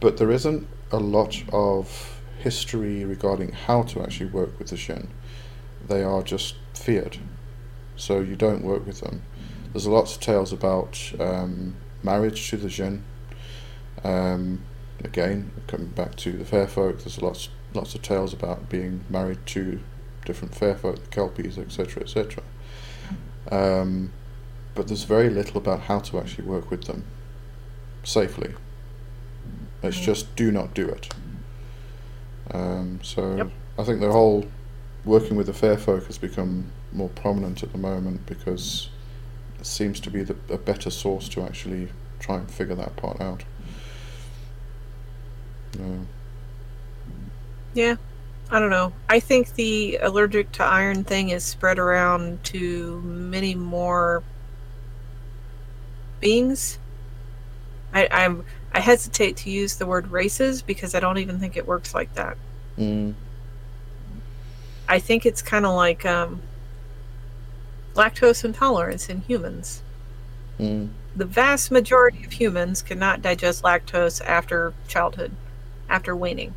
but 0.00 0.18
there 0.18 0.30
isn't 0.30 0.66
a 0.92 0.98
lot 0.98 1.42
of 1.52 2.20
history 2.38 3.04
regarding 3.04 3.52
how 3.52 3.82
to 3.82 4.02
actually 4.02 4.30
work 4.30 4.58
with 4.58 4.68
the 4.68 4.76
jinn. 4.76 5.08
They 5.88 6.02
are 6.02 6.22
just 6.22 6.56
feared, 6.74 7.18
so 7.96 8.20
you 8.20 8.36
don't 8.36 8.62
work 8.62 8.86
with 8.86 9.00
them. 9.00 9.22
There's 9.72 9.86
lots 9.86 10.14
of 10.14 10.20
tales 10.20 10.52
about 10.52 11.12
um, 11.18 11.76
marriage 12.02 12.50
to 12.50 12.56
the 12.56 12.68
jinn. 12.68 13.04
Um, 14.04 14.62
again, 15.02 15.50
coming 15.66 15.88
back 15.88 16.16
to 16.16 16.32
the 16.32 16.44
fair 16.44 16.66
folk, 16.66 17.00
there's 17.00 17.20
lots 17.22 17.48
lots 17.74 17.94
of 17.94 18.02
tales 18.02 18.32
about 18.32 18.68
being 18.68 19.04
married 19.10 19.44
to 19.46 19.80
different 20.24 20.54
fair 20.54 20.74
folk, 20.74 20.96
the 21.02 21.08
kelpies, 21.08 21.58
etc., 21.58 22.02
etc. 22.02 22.42
But 24.76 24.88
there's 24.88 25.04
very 25.04 25.30
little 25.30 25.56
about 25.56 25.80
how 25.80 25.98
to 26.00 26.18
actually 26.20 26.44
work 26.44 26.70
with 26.70 26.84
them 26.84 27.04
safely. 28.04 28.54
It's 29.82 29.96
mm. 29.96 30.02
just 30.02 30.36
do 30.36 30.52
not 30.52 30.74
do 30.74 30.88
it. 30.88 31.12
Um, 32.52 33.00
so 33.02 33.36
yep. 33.36 33.50
I 33.78 33.82
think 33.84 34.00
the 34.00 34.12
whole 34.12 34.46
working 35.04 35.36
with 35.36 35.46
the 35.46 35.52
fair 35.52 35.76
folk 35.76 36.06
has 36.06 36.18
become 36.18 36.70
more 36.92 37.08
prominent 37.08 37.62
at 37.62 37.72
the 37.72 37.78
moment 37.78 38.26
because 38.26 38.90
it 39.58 39.66
seems 39.66 39.98
to 40.00 40.10
be 40.10 40.22
the, 40.22 40.36
a 40.50 40.58
better 40.58 40.90
source 40.90 41.28
to 41.30 41.42
actually 41.42 41.88
try 42.20 42.36
and 42.36 42.50
figure 42.50 42.74
that 42.74 42.96
part 42.96 43.20
out. 43.20 43.44
Yeah, 47.74 47.96
I 48.50 48.58
don't 48.58 48.70
know. 48.70 48.92
I 49.08 49.20
think 49.20 49.54
the 49.54 49.98
allergic 50.00 50.52
to 50.52 50.64
iron 50.64 51.04
thing 51.04 51.30
is 51.30 51.44
spread 51.44 51.78
around 51.78 52.42
to 52.44 53.00
many 53.02 53.54
more 53.54 54.22
beings. 56.20 56.78
I, 57.92 58.08
I'm 58.10 58.44
I 58.72 58.80
hesitate 58.80 59.38
to 59.38 59.50
use 59.50 59.76
the 59.76 59.86
word 59.86 60.08
races 60.08 60.60
because 60.60 60.94
I 60.94 61.00
don't 61.00 61.18
even 61.18 61.38
think 61.38 61.56
it 61.56 61.66
works 61.66 61.94
like 61.94 62.12
that. 62.14 62.36
Mm. 62.76 63.14
I 64.88 64.98
think 64.98 65.24
it's 65.24 65.40
kind 65.40 65.64
of 65.64 65.74
like 65.74 66.04
um, 66.04 66.42
lactose 67.94 68.44
intolerance 68.44 69.08
in 69.08 69.22
humans. 69.22 69.82
Mm. 70.58 70.90
The 71.16 71.24
vast 71.24 71.70
majority 71.70 72.24
of 72.24 72.32
humans 72.32 72.82
cannot 72.82 73.22
digest 73.22 73.62
lactose 73.62 74.22
after 74.24 74.74
childhood 74.86 75.32
after 75.88 76.14
weaning. 76.14 76.54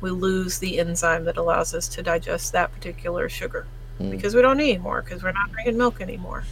We 0.00 0.10
lose 0.10 0.58
the 0.58 0.78
enzyme 0.78 1.24
that 1.24 1.36
allows 1.36 1.74
us 1.74 1.88
to 1.88 2.02
digest 2.02 2.52
that 2.52 2.72
particular 2.72 3.28
sugar 3.28 3.66
mm. 3.98 4.10
because 4.10 4.34
we 4.34 4.42
don't 4.42 4.58
need 4.58 4.82
more 4.82 5.00
because 5.00 5.22
we're 5.22 5.32
not 5.32 5.50
drinking 5.52 5.78
milk 5.78 6.00
anymore. 6.00 6.44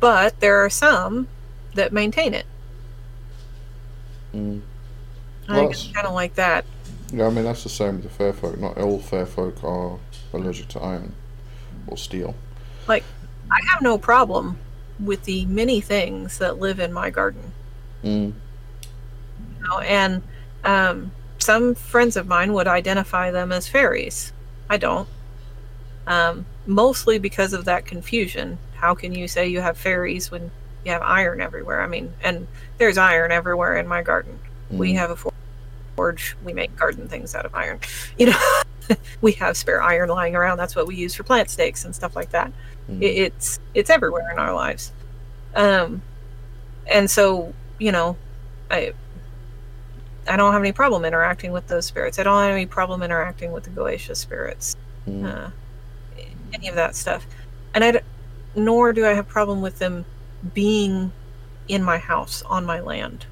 But 0.00 0.40
there 0.40 0.64
are 0.64 0.70
some 0.70 1.28
that 1.74 1.92
maintain 1.92 2.34
it. 2.34 2.46
Mm. 4.34 4.62
I 5.48 5.52
well, 5.52 5.60
think 5.60 5.72
it's 5.72 5.92
kind 5.92 6.06
of 6.06 6.14
like 6.14 6.34
that. 6.34 6.64
Yeah, 7.12 7.26
I 7.26 7.30
mean 7.30 7.44
that's 7.44 7.62
the 7.62 7.68
same 7.68 7.96
with 7.96 8.04
the 8.04 8.10
fair 8.10 8.32
folk. 8.32 8.58
Not 8.58 8.78
all 8.78 8.98
fair 8.98 9.26
folk 9.26 9.62
are 9.62 9.98
allergic 10.32 10.68
to 10.68 10.80
iron 10.80 11.14
or 11.86 11.96
steel. 11.96 12.34
Like, 12.88 13.04
I 13.50 13.60
have 13.70 13.82
no 13.82 13.98
problem 13.98 14.58
with 14.98 15.24
the 15.24 15.46
many 15.46 15.80
things 15.80 16.38
that 16.38 16.58
live 16.58 16.80
in 16.80 16.92
my 16.92 17.10
garden. 17.10 17.52
Mm. 18.02 18.32
You 19.56 19.68
know, 19.68 19.78
and 19.80 20.22
um, 20.64 21.12
some 21.38 21.74
friends 21.74 22.16
of 22.16 22.26
mine 22.26 22.52
would 22.52 22.66
identify 22.66 23.30
them 23.30 23.52
as 23.52 23.68
fairies. 23.68 24.32
I 24.68 24.76
don't. 24.76 25.08
Um, 26.06 26.46
mostly 26.66 27.18
because 27.18 27.52
of 27.52 27.64
that 27.66 27.86
confusion. 27.86 28.58
How 28.74 28.94
can 28.94 29.14
you 29.14 29.28
say 29.28 29.48
you 29.48 29.60
have 29.60 29.76
fairies 29.76 30.30
when 30.30 30.50
you 30.84 30.92
have 30.92 31.02
iron 31.02 31.40
everywhere? 31.40 31.80
I 31.80 31.86
mean, 31.86 32.12
and 32.22 32.46
there's 32.78 32.98
iron 32.98 33.32
everywhere 33.32 33.76
in 33.76 33.86
my 33.86 34.02
garden. 34.02 34.38
Mm. 34.72 34.78
We 34.78 34.94
have 34.94 35.10
a 35.10 35.32
forge. 35.96 36.36
We 36.44 36.52
make 36.52 36.74
garden 36.76 37.08
things 37.08 37.34
out 37.34 37.46
of 37.46 37.54
iron. 37.54 37.80
You 38.18 38.26
know, 38.26 38.62
we 39.20 39.32
have 39.32 39.56
spare 39.56 39.82
iron 39.82 40.08
lying 40.08 40.34
around. 40.34 40.58
That's 40.58 40.76
what 40.76 40.86
we 40.86 40.96
use 40.96 41.14
for 41.14 41.22
plant 41.22 41.50
stakes 41.50 41.84
and 41.84 41.94
stuff 41.94 42.16
like 42.16 42.30
that. 42.30 42.52
Mm. 42.90 43.02
It, 43.02 43.16
it's 43.16 43.58
it's 43.74 43.90
everywhere 43.90 44.30
in 44.30 44.38
our 44.38 44.54
lives. 44.54 44.92
Um, 45.54 46.02
and 46.86 47.10
so 47.10 47.54
you 47.78 47.92
know, 47.92 48.16
I 48.70 48.92
I 50.28 50.36
don't 50.36 50.52
have 50.52 50.62
any 50.62 50.72
problem 50.72 51.04
interacting 51.04 51.52
with 51.52 51.66
those 51.68 51.86
spirits. 51.86 52.18
I 52.18 52.22
don't 52.22 52.42
have 52.42 52.52
any 52.52 52.66
problem 52.66 53.02
interacting 53.02 53.52
with 53.52 53.64
the 53.64 53.70
Goetia 53.70 54.16
spirits, 54.16 54.76
mm. 55.08 55.24
uh, 55.24 55.50
any 56.52 56.68
of 56.68 56.74
that 56.76 56.94
stuff, 56.94 57.26
and 57.74 57.84
I, 57.84 58.00
nor 58.54 58.92
do 58.92 59.06
I 59.06 59.12
have 59.12 59.28
problem 59.28 59.60
with 59.60 59.78
them 59.78 60.04
being 60.52 61.12
in 61.68 61.82
my 61.82 61.98
house 61.98 62.42
on 62.42 62.66
my 62.66 62.80
land. 62.80 63.26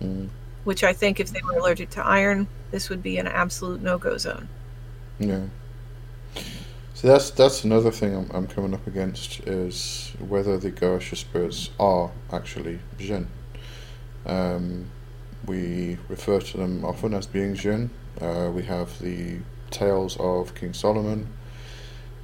Mm. 0.00 0.28
Which 0.64 0.84
I 0.84 0.92
think, 0.92 1.18
if 1.18 1.30
they 1.30 1.40
were 1.42 1.58
allergic 1.58 1.90
to 1.90 2.04
iron, 2.04 2.46
this 2.70 2.88
would 2.88 3.02
be 3.02 3.18
an 3.18 3.26
absolute 3.26 3.82
no-go 3.82 4.16
zone. 4.18 4.48
Yeah. 5.18 5.46
So 6.94 7.08
that's 7.08 7.30
that's 7.30 7.64
another 7.64 7.90
thing 7.90 8.14
I'm, 8.14 8.30
I'm 8.32 8.46
coming 8.46 8.74
up 8.74 8.86
against 8.86 9.40
is 9.40 10.12
whether 10.20 10.56
the 10.56 10.70
Goetia 10.70 11.16
spirits 11.16 11.70
are 11.80 12.12
actually 12.32 12.78
jinn. 12.98 13.26
Um, 14.24 14.90
we 15.46 15.98
refer 16.08 16.40
to 16.40 16.56
them 16.56 16.84
often 16.84 17.12
as 17.14 17.26
being 17.26 17.54
jinn. 17.56 17.90
Uh, 18.20 18.50
we 18.54 18.62
have 18.62 19.00
the 19.00 19.38
tales 19.70 20.16
of 20.20 20.54
King 20.54 20.72
Solomon 20.72 21.26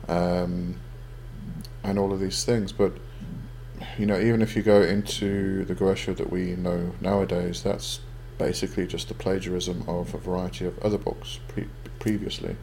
um, 0.06 0.76
and 1.82 1.98
all 1.98 2.12
of 2.12 2.20
these 2.20 2.44
things. 2.44 2.70
But, 2.70 2.92
you 3.98 4.06
know, 4.06 4.18
even 4.18 4.42
if 4.42 4.56
you 4.56 4.62
go 4.62 4.82
into 4.82 5.64
the 5.64 5.74
Goetia 5.74 6.16
that 6.16 6.30
we 6.30 6.56
know 6.56 6.94
nowadays, 7.00 7.62
that's 7.62 8.00
basically 8.38 8.86
just 8.86 9.08
the 9.08 9.14
plagiarism 9.14 9.84
of 9.88 10.14
a 10.14 10.18
variety 10.18 10.64
of 10.64 10.78
other 10.78 10.98
books 10.98 11.40
pre- 11.48 11.68
previously. 11.98 12.56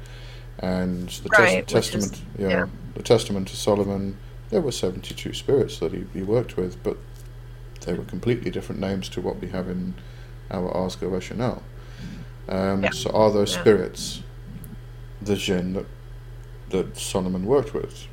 And 0.60 1.10
the 1.10 1.30
right, 1.30 1.68
tes- 1.68 1.74
testament, 1.74 2.14
is, 2.14 2.22
yeah, 2.40 2.50
yeah, 2.50 2.66
the 2.94 3.04
testament 3.04 3.50
to 3.50 3.58
Solomon, 3.58 4.18
there 4.50 4.62
were 4.62 4.72
72 4.72 5.34
spirits 5.34 5.80
that 5.80 5.92
he, 5.92 6.06
he 6.14 6.24
worked 6.24 6.56
with, 6.56 6.82
but 6.82 6.98
they 7.82 7.94
were 7.94 8.06
completely 8.06 8.52
different 8.52 8.80
names 8.80 9.10
to 9.10 9.22
what 9.22 9.40
we 9.40 9.50
have 9.50 9.68
in 9.68 9.96
our 10.50 10.70
Ars 10.72 10.96
Goetia 10.96 11.36
now. 11.36 11.62
Um, 12.48 12.84
yeah. 12.84 12.92
So 12.92 13.10
are 13.12 13.32
those 13.32 13.54
yeah. 13.54 13.62
spirits 13.62 14.22
the 15.22 15.36
jinn 15.36 15.74
that, 15.74 15.86
that 16.70 16.98
Solomon 16.98 17.46
worked 17.46 17.74
with? 17.74 18.08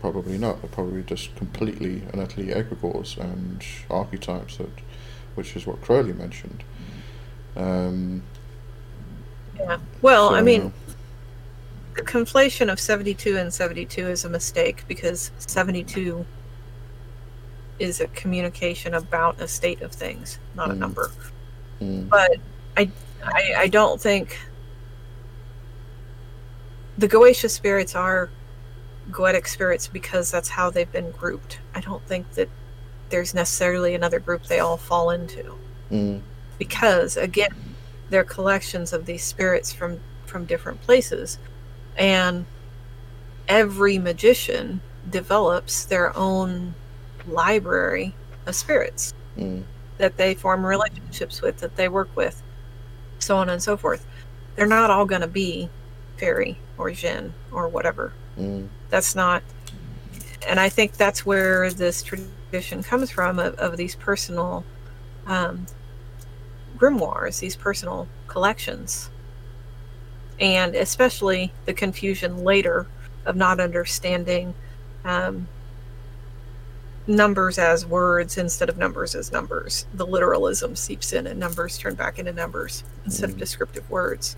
Probably 0.00 0.38
not. 0.38 0.60
They're 0.62 0.70
probably 0.70 1.02
just 1.02 1.34
completely 1.36 2.02
and 2.12 2.20
utterly 2.22 2.48
egregores 2.48 3.18
and 3.18 3.62
archetypes, 3.90 4.56
that, 4.56 4.70
which 5.34 5.54
is 5.56 5.66
what 5.66 5.80
Crowley 5.82 6.12
mentioned. 6.14 6.64
Um, 7.56 8.22
Yeah. 9.58 9.78
Well, 10.00 10.30
so, 10.30 10.34
I 10.36 10.40
mean, 10.42 10.72
the 11.96 12.02
conflation 12.02 12.72
of 12.72 12.80
72 12.80 13.36
and 13.36 13.52
72 13.52 14.08
is 14.08 14.24
a 14.24 14.30
mistake 14.30 14.84
because 14.88 15.30
72 15.38 16.24
is 17.78 18.00
a 18.00 18.06
communication 18.08 18.94
about 18.94 19.38
a 19.40 19.46
state 19.48 19.82
of 19.82 19.92
things, 19.92 20.38
not 20.54 20.70
a 20.70 20.74
Mm. 20.74 20.78
number. 20.78 21.10
mm, 21.82 22.08
But 22.08 22.36
I, 22.76 22.90
I, 23.22 23.54
I 23.58 23.68
don't 23.68 24.00
think 24.00 24.38
the 26.96 27.08
Goetia 27.08 27.50
spirits 27.50 27.94
are 27.94 28.30
goetic 29.10 29.46
spirits 29.46 29.88
because 29.88 30.30
that's 30.30 30.48
how 30.48 30.70
they've 30.70 30.90
been 30.90 31.10
grouped. 31.10 31.58
I 31.74 31.80
don't 31.80 32.04
think 32.06 32.32
that 32.32 32.48
there's 33.08 33.34
necessarily 33.34 33.94
another 33.94 34.20
group 34.20 34.44
they 34.44 34.60
all 34.60 34.76
fall 34.76 35.10
into. 35.10 35.54
Mm, 35.90 36.20
because 36.58 37.16
again 37.16 37.54
they're 38.10 38.24
collections 38.24 38.92
of 38.92 39.06
these 39.06 39.24
spirits 39.24 39.72
from 39.72 40.00
from 40.26 40.44
different 40.44 40.80
places. 40.82 41.38
And 41.96 42.46
every 43.48 43.98
magician 43.98 44.80
develops 45.08 45.84
their 45.84 46.16
own 46.16 46.74
library 47.26 48.14
of 48.46 48.54
spirits 48.54 49.12
mm, 49.36 49.62
that 49.98 50.16
they 50.16 50.34
form 50.34 50.64
relationships 50.64 51.42
with 51.42 51.58
that 51.58 51.76
they 51.76 51.88
work 51.88 52.14
with 52.16 52.42
so 53.18 53.36
on 53.36 53.48
and 53.48 53.62
so 53.62 53.76
forth. 53.76 54.06
They're 54.56 54.66
not 54.66 54.90
all 54.90 55.04
going 55.04 55.20
to 55.20 55.28
be 55.28 55.68
fairy 56.16 56.58
or 56.78 56.90
jinn 56.90 57.32
or 57.52 57.68
whatever. 57.68 58.12
Mm, 58.38 58.68
that's 58.90 59.14
not 59.14 59.42
and 60.48 60.60
i 60.60 60.68
think 60.68 60.92
that's 60.96 61.24
where 61.24 61.70
this 61.70 62.02
tradition 62.02 62.82
comes 62.82 63.10
from 63.10 63.38
of, 63.38 63.54
of 63.54 63.76
these 63.76 63.94
personal 63.94 64.64
um, 65.26 65.66
grimoires 66.76 67.40
these 67.40 67.56
personal 67.56 68.08
collections. 68.26 69.10
And 70.40 70.74
especially 70.74 71.52
the 71.66 71.74
confusion 71.74 72.44
later 72.44 72.86
of 73.26 73.36
not 73.36 73.60
understanding 73.60 74.54
um, 75.04 75.46
numbers 77.06 77.58
as 77.58 77.84
words 77.84 78.38
instead 78.38 78.70
of 78.70 78.78
numbers 78.78 79.14
as 79.14 79.32
numbers. 79.32 79.86
The 79.94 80.06
literalism 80.06 80.76
seeps 80.76 81.12
in 81.12 81.26
and 81.26 81.38
numbers 81.38 81.76
turn 81.76 81.94
back 81.94 82.18
into 82.18 82.32
numbers 82.32 82.84
instead 83.04 83.30
of 83.30 83.36
Mm. 83.36 83.40
descriptive 83.40 83.90
words. 83.90 84.36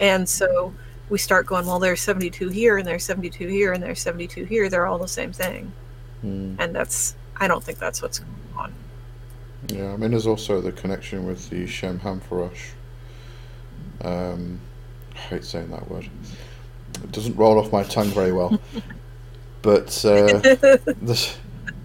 And 0.00 0.26
so 0.26 0.72
we 1.08 1.18
start 1.18 1.46
going 1.46 1.66
well 1.66 1.78
there's 1.78 2.00
72 2.00 2.48
here 2.48 2.78
and 2.78 2.86
there's 2.86 3.04
72 3.04 3.46
here 3.48 3.72
and 3.72 3.82
there's 3.82 4.00
72 4.00 4.44
here 4.44 4.68
they're 4.68 4.86
all 4.86 4.98
the 4.98 5.08
same 5.08 5.32
thing 5.32 5.72
mm. 6.24 6.56
and 6.58 6.74
that's 6.74 7.16
i 7.36 7.46
don't 7.48 7.62
think 7.64 7.78
that's 7.78 8.02
what's 8.02 8.20
going 8.20 8.32
on 8.56 8.74
Yeah, 9.68 9.92
I 9.92 9.96
mean, 9.96 10.10
there's 10.10 10.26
also 10.26 10.60
the 10.60 10.72
connection 10.72 11.24
with 11.26 11.48
the 11.50 11.66
Shem 11.66 12.00
Hamfarash. 12.00 12.72
Um, 14.02 14.60
I 15.14 15.18
hate 15.18 15.44
saying 15.44 15.70
that 15.70 15.88
word. 15.88 16.08
It 17.02 17.12
doesn't 17.12 17.36
roll 17.36 17.58
off 17.58 17.72
my 17.72 17.84
tongue 17.84 18.08
very 18.08 18.32
well. 18.32 18.60
but 19.62 20.04
uh, 20.04 20.40
the, 20.40 21.34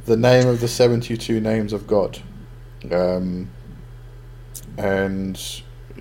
the 0.05 0.17
name 0.17 0.47
of 0.47 0.59
the 0.59 0.67
72 0.67 1.39
names 1.39 1.71
of 1.71 1.85
God. 1.85 2.19
Um, 2.91 3.49
and, 4.77 5.39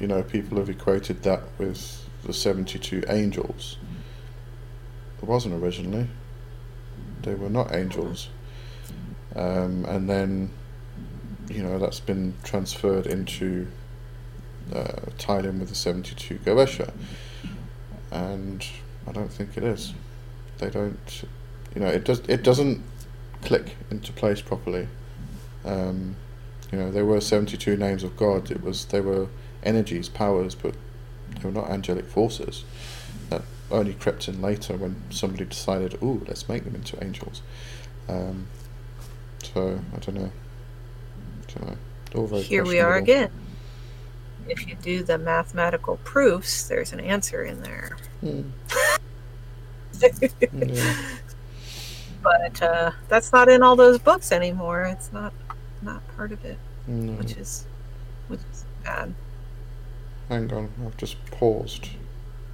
you 0.01 0.07
know, 0.07 0.23
people 0.23 0.59
have 0.59 0.71
equated 0.71 1.23
that 1.25 1.43
with 1.59 1.96
the 2.27 2.35
72 2.35 3.05
angels. 3.09 3.79
It 5.23 5.25
wasn't 5.25 5.63
originally. 5.63 6.09
They 7.23 7.35
were 7.35 7.51
not 7.51 7.75
angels. 7.75 8.29
Um, 9.35 9.85
and 9.85 10.09
then 10.09 10.51
you 11.49 11.63
know 11.63 11.79
that's 11.79 12.01
been 12.01 12.35
transferred 12.43 13.07
into 13.07 13.69
uh, 14.73 14.93
tied 15.19 15.45
in 15.45 15.61
with 15.61 15.69
the 15.69 15.75
72 15.75 16.39
Goetia 16.39 16.93
and 18.11 18.67
I 19.07 19.13
don't 19.13 19.33
think 19.33 19.57
it 19.57 19.63
is 19.63 19.95
they 20.59 20.71
don't 20.71 21.25
you 21.75 21.81
know 21.81 21.89
it 21.89 22.05
does 22.05 22.21
it 22.29 22.43
doesn't 22.43 22.83
click 23.43 23.77
into 23.91 24.13
place 24.13 24.41
properly 24.41 24.89
um, 25.65 26.17
you 26.73 26.79
know 26.79 26.91
there 26.91 27.05
were 27.05 27.21
72 27.21 27.77
names 27.77 28.03
of 28.03 28.17
God 28.17 28.51
it 28.51 28.63
was 28.63 28.87
they 28.87 29.01
were 29.01 29.29
energies 29.63 30.09
powers 30.09 30.55
but 30.55 30.75
they 31.37 31.49
were 31.49 31.55
not 31.55 31.71
angelic 31.71 32.07
forces 32.07 32.65
that 33.31 33.43
only 33.71 33.95
crept 33.95 34.29
in 34.29 34.41
later 34.41 34.77
when 34.77 35.03
somebody 35.11 35.45
decided 35.45 35.95
ooh 36.03 36.25
let's 36.29 36.49
make 36.49 36.65
them 36.65 36.75
into 36.75 37.03
angels. 37.03 37.43
Um, 38.09 38.47
so 39.43 39.81
I 39.95 39.99
don't 39.99 40.15
know. 40.15 40.33
Don't 41.49 41.67
know. 41.67 41.77
All 42.15 42.27
very 42.27 42.43
here 42.43 42.65
we 42.65 42.81
are 42.81 42.97
again. 42.97 43.31
If 44.49 44.67
you 44.69 44.77
do 44.77 45.03
the 45.03 45.19
mathematical 45.19 45.97
proofs 46.05 46.69
there's 46.69 46.93
an 46.93 47.01
answer 47.01 47.43
in 47.45 47.63
there. 47.63 47.97
Hmm. 48.21 48.43
Yeah. 50.53 50.95
but 52.23 52.61
uh, 52.61 52.91
that's 53.09 53.33
not 53.33 53.49
in 53.49 53.63
all 53.63 53.77
those 53.77 53.99
books 53.99 54.31
anymore. 54.31 54.83
It's 54.83 55.11
not 55.11 55.33
not 55.81 56.07
part 56.17 56.33
of 56.33 56.45
it 56.45 56.59
which 56.87 57.33
is 57.37 57.67
which 58.29 58.41
is 58.53 58.65
bad 58.85 59.13
Hang 60.29 60.53
on, 60.53 60.71
I've 60.85 60.97
just 60.97 61.25
paused. 61.27 61.89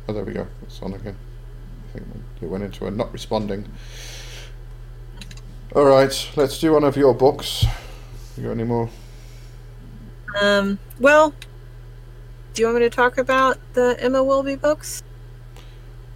Oh, 0.09 0.13
there 0.13 0.25
we 0.25 0.33
go. 0.33 0.47
It's 0.63 0.83
on 0.83 0.93
again. 0.95 1.17
I 1.89 1.93
think 1.99 2.07
it 2.41 2.47
went 2.47 2.65
into 2.65 2.87
a 2.87 2.91
not 2.91 3.13
responding. 3.13 3.67
All 5.75 5.85
right, 5.85 6.31
let's 6.37 6.59
do 6.61 6.73
one 6.73 6.85
of 6.85 6.97
your 6.97 7.15
books. 7.15 7.65
You 8.37 8.45
got 8.45 8.51
any 8.53 8.65
more? 8.65 8.89
um 10.41 10.79
well 10.99 11.35
do 12.55 12.63
you 12.63 12.67
want 12.67 12.79
me 12.79 12.89
to 12.89 12.89
talk 12.89 13.19
about 13.19 13.59
the 13.75 13.95
emma 14.01 14.25
wilby 14.25 14.57
books 14.57 15.03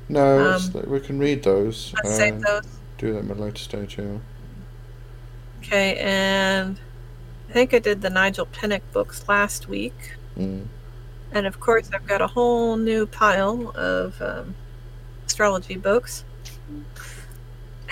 No, 0.08 0.52
Um, 0.54 0.84
we 0.86 1.00
can 1.00 1.18
read 1.18 1.42
those. 1.42 1.92
let's 1.96 2.16
save 2.16 2.40
those 2.40 2.64
Do 2.96 3.12
them 3.12 3.30
at 3.30 3.36
a 3.36 3.40
later 3.42 3.58
stage. 3.58 3.98
Yeah. 3.98 4.16
okay 5.58 5.98
and 5.98 6.80
i 7.50 7.52
think 7.52 7.74
i 7.74 7.78
did 7.78 8.00
the 8.00 8.08
Nigel 8.08 8.46
Pennick 8.46 8.80
books 8.94 9.22
last 9.28 9.68
week 9.68 10.14
Mm. 10.38 10.64
And 11.32 11.46
of 11.46 11.60
course, 11.60 11.90
I've 11.92 12.06
got 12.06 12.22
a 12.22 12.26
whole 12.26 12.76
new 12.76 13.06
pile 13.06 13.72
of 13.76 14.20
um, 14.22 14.54
astrology 15.26 15.76
books. 15.76 16.24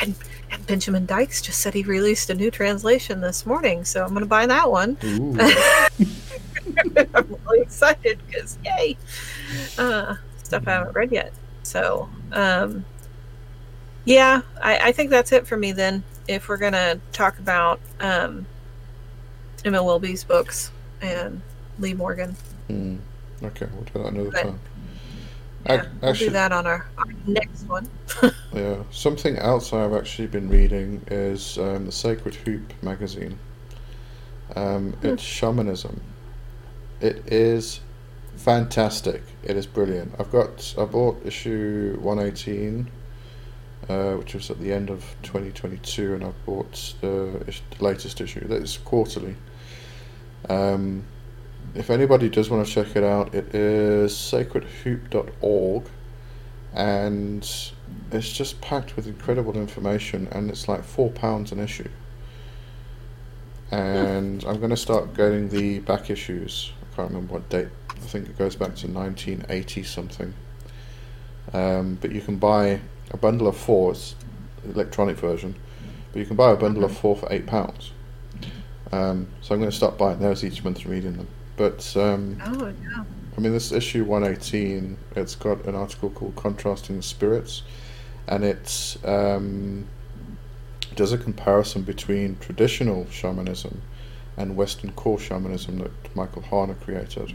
And, 0.01 0.15
and 0.51 0.67
Benjamin 0.67 1.07
Dykes 1.07 1.43
just 1.43 1.61
said 1.61 1.75
he 1.75 1.83
released 1.83 2.31
a 2.31 2.35
new 2.35 2.51
translation 2.51 3.21
this 3.21 3.47
morning, 3.47 3.85
so 3.85 4.03
I'm 4.03 4.11
going 4.11 4.21
to 4.21 4.27
buy 4.27 4.47
that 4.47 4.71
one. 4.71 4.97
I'm 7.15 7.37
really 7.47 7.61
excited 7.61 8.19
because, 8.27 8.59
yay! 8.65 8.97
Uh, 9.79 10.17
stuff 10.43 10.67
I 10.67 10.73
haven't 10.73 10.95
read 10.95 11.13
yet. 11.13 11.33
So, 11.63 12.09
um, 12.33 12.85
yeah, 14.05 14.43
I, 14.63 14.89
I 14.89 14.93
think 14.93 15.11
that's 15.11 15.33
it 15.33 15.47
for 15.47 15.57
me 15.57 15.73
then. 15.73 16.03
If 16.27 16.49
we're 16.49 16.57
going 16.57 16.73
to 16.73 16.99
talk 17.13 17.39
about 17.39 17.81
um, 18.01 18.47
Emma 19.65 19.83
Wilby's 19.83 20.25
books 20.25 20.71
and 21.01 21.41
Lee 21.79 21.95
Morgan. 21.95 22.37
Mm. 22.69 22.99
Okay, 23.45 23.67
we'll 23.75 23.85
do 23.85 23.93
that 23.95 24.07
another 24.13 24.31
But- 24.31 24.43
time. 24.43 24.59
Yeah, 25.67 25.75
Ac- 25.81 25.89
we'll 26.03 26.11
actually, 26.11 26.27
do 26.27 26.33
that 26.35 26.53
on 26.53 26.67
our, 26.67 26.87
our 26.99 27.05
next 27.27 27.63
one. 27.69 27.89
Yeah, 28.55 28.77
something 28.93 29.37
else 29.39 29.73
I've 29.73 29.93
actually 29.95 30.29
been 30.29 30.49
reading 30.49 31.03
is 31.11 31.59
um, 31.59 31.87
the 31.87 31.93
Sacred 31.93 32.35
Hoop 32.37 32.73
magazine. 32.83 33.39
Um, 34.55 34.93
Hmm. 34.93 35.07
it's 35.07 35.23
shamanism. 35.23 36.01
It 37.01 37.33
is 37.33 37.81
fantastic. 38.37 39.23
It 39.43 39.57
is 39.57 39.67
brilliant. 39.67 40.15
I've 40.19 40.31
got 40.31 40.75
I 40.79 40.85
bought 40.85 41.25
issue 41.27 41.97
one 42.01 42.19
eighteen, 42.21 42.89
uh, 43.89 44.13
which 44.15 44.35
was 44.35 44.51
at 44.51 44.61
the 44.61 44.73
end 44.73 44.91
of 44.91 45.05
twenty 45.23 45.51
twenty 45.51 45.79
two, 45.79 46.15
and 46.15 46.23
I've 46.25 46.47
bought 46.47 46.95
the, 47.01 47.41
the 47.47 47.85
latest 47.85 48.21
issue. 48.21 48.47
That 48.47 48.63
is 48.63 48.77
quarterly. 48.79 49.35
Um, 50.49 51.05
if 51.75 51.91
anybody 51.91 52.29
does 52.29 52.51
want 52.51 52.67
to 52.67 52.73
check 52.73 52.95
it 52.95 53.03
out, 53.03 53.35
it 53.35 53.55
is 53.55 54.13
sacredhoop.org 54.13 55.85
and 56.73 57.73
it's 58.13 58.33
just 58.33 58.61
packed 58.61 58.97
with 58.97 59.07
incredible 59.07 59.57
information 59.57 60.29
and 60.31 60.51
it's 60.51 60.69
like 60.69 60.85
four 60.85 61.11
pounds 61.11 61.53
an 61.53 61.59
issue. 61.59 61.89
And 63.71 64.45
i'm 64.45 64.59
going 64.59 64.71
to 64.71 64.77
start 64.77 65.15
getting 65.15 65.49
the 65.49 65.81
back 65.81 66.11
issues. 66.11 66.73
I 66.83 66.97
can't 66.97 67.09
remember 67.11 67.35
what 67.35 67.49
date. 67.49 67.69
I 67.91 67.95
think 67.95 68.29
it 68.29 68.39
goes 68.39 68.55
back 68.55 68.77
to 68.77 68.87
1980 68.87 69.83
something. 69.83 70.35
Um, 71.53 71.99
but 72.01 72.13
you 72.13 72.21
can 72.21 72.37
buy 72.37 72.81
a 73.11 73.17
bundle 73.17 73.49
of 73.49 73.57
four 73.57 73.93
it's 73.93 74.15
electronic 74.65 75.17
version 75.17 75.55
but 76.13 76.21
you 76.21 76.27
can 76.27 76.37
buy 76.37 76.53
a 76.53 76.57
bundle 76.57 76.85
of 76.85 76.97
four 76.97 77.17
for 77.17 77.31
eight 77.33 77.47
pounds. 77.47 77.91
Um, 78.93 79.29
so 79.41 79.55
i'm 79.55 79.61
going 79.61 79.71
to 79.71 79.77
start 79.77 79.99
buying 79.99 80.21
those 80.21 80.45
each 80.45 80.63
month 80.63 80.79
and 80.79 80.87
reading 80.87 81.17
them 81.17 81.27
but 81.57 81.97
um, 81.97 82.41
Oh, 82.45 82.67
yeah. 82.67 83.05
I 83.37 83.41
mean, 83.41 83.53
this 83.53 83.73
issue 83.73 84.05
118, 84.05 84.97
it's 85.17 85.35
got 85.35 85.65
an 85.67 85.75
article 85.75 86.11
called 86.11 86.37
Contrasting 86.37 87.03
Spirits, 87.03 87.63
and 88.29 88.45
it 88.45 88.97
um, 89.05 89.87
does 90.95 91.13
a 91.13 91.19
comparison 91.19 91.83
between 91.83 92.37
traditional 92.39 93.07
shamanism 93.11 93.83
and 94.37 94.57
Western 94.57 94.93
core 94.93 95.19
shamanism 95.19 95.79
that 95.79 96.17
Michael 96.17 96.43
Harner 96.43 96.81
created, 96.81 97.35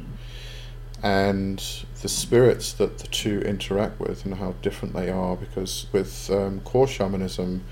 and 1.04 1.62
the 2.02 2.10
spirits 2.10 2.74
that 2.74 3.00
the 3.00 3.08
two 3.08 3.42
interact 3.42 4.00
with 4.00 4.26
and 4.26 4.36
how 4.36 4.54
different 4.62 4.94
they 4.94 5.10
are. 5.10 5.36
Because 5.36 5.86
with 5.92 6.30
um, 6.30 6.62
core 6.62 6.88
shamanism, 6.88 7.64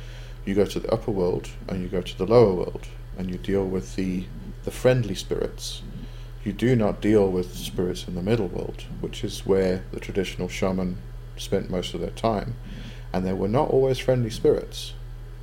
you 0.45 0.53
go 0.53 0.65
to 0.65 0.79
the 0.79 0.91
upper 0.91 1.11
world 1.11 1.49
and 1.67 1.81
you 1.81 1.87
go 1.87 2.01
to 2.01 2.17
the 2.17 2.25
lower 2.25 2.53
world, 2.53 2.87
and 3.17 3.29
you 3.29 3.37
deal 3.37 3.65
with 3.65 3.95
the 3.95 4.25
the 4.65 4.71
friendly 4.71 5.15
spirits. 5.15 5.81
You 6.47 6.53
do 6.53 6.77
not 6.77 7.01
deal 7.01 7.29
with 7.29 7.57
spirits 7.57 8.07
in 8.07 8.15
the 8.15 8.21
middle 8.21 8.47
world, 8.47 8.85
which 9.01 9.21
is 9.21 9.45
where 9.45 9.83
the 9.91 9.99
traditional 9.99 10.47
shaman 10.47 10.97
spent 11.35 11.69
most 11.69 11.93
of 11.93 11.99
their 11.99 12.11
time, 12.11 12.55
and 13.11 13.25
they 13.25 13.33
were 13.33 13.49
not 13.49 13.69
always 13.69 13.99
friendly 13.99 14.29
spirits. 14.29 14.93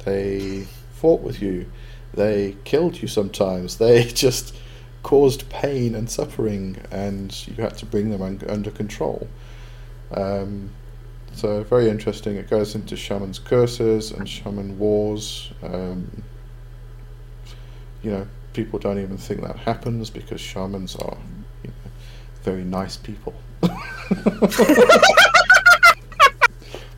They 0.07 0.67
fought 0.95 1.21
with 1.21 1.43
you. 1.43 1.71
They 2.15 2.57
killed 2.65 3.03
you 3.03 3.09
sometimes. 3.09 3.77
They 3.77 4.05
just 4.15 4.57
caused 5.03 5.51
pain 5.51 5.95
and 5.95 6.09
suffering, 6.09 6.79
and 6.91 7.47
you 7.49 7.63
had 7.63 7.77
to 7.77 7.85
bring 7.85 8.09
them 8.09 8.23
un- 8.23 8.41
under 8.49 8.71
control. 8.71 9.29
Um, 10.11 10.71
so 11.35 11.65
very 11.65 11.91
interesting. 11.91 12.37
It 12.37 12.49
goes 12.49 12.75
into 12.75 12.97
shaman's 12.97 13.39
curses 13.39 14.11
and 14.11 14.27
shaman 14.27 14.79
wars. 14.79 15.53
Um, 15.63 16.25
you 18.03 18.11
know, 18.11 18.27
people 18.55 18.79
don't 18.79 18.99
even 18.99 19.19
think 19.19 19.43
that 19.43 19.57
happens 19.57 20.09
because 20.11 20.41
shamans 20.41 20.97
are 20.97 21.17
you 21.63 21.69
know, 21.71 21.91
very 22.43 22.65
nice 22.65 22.97
people. 22.97 23.35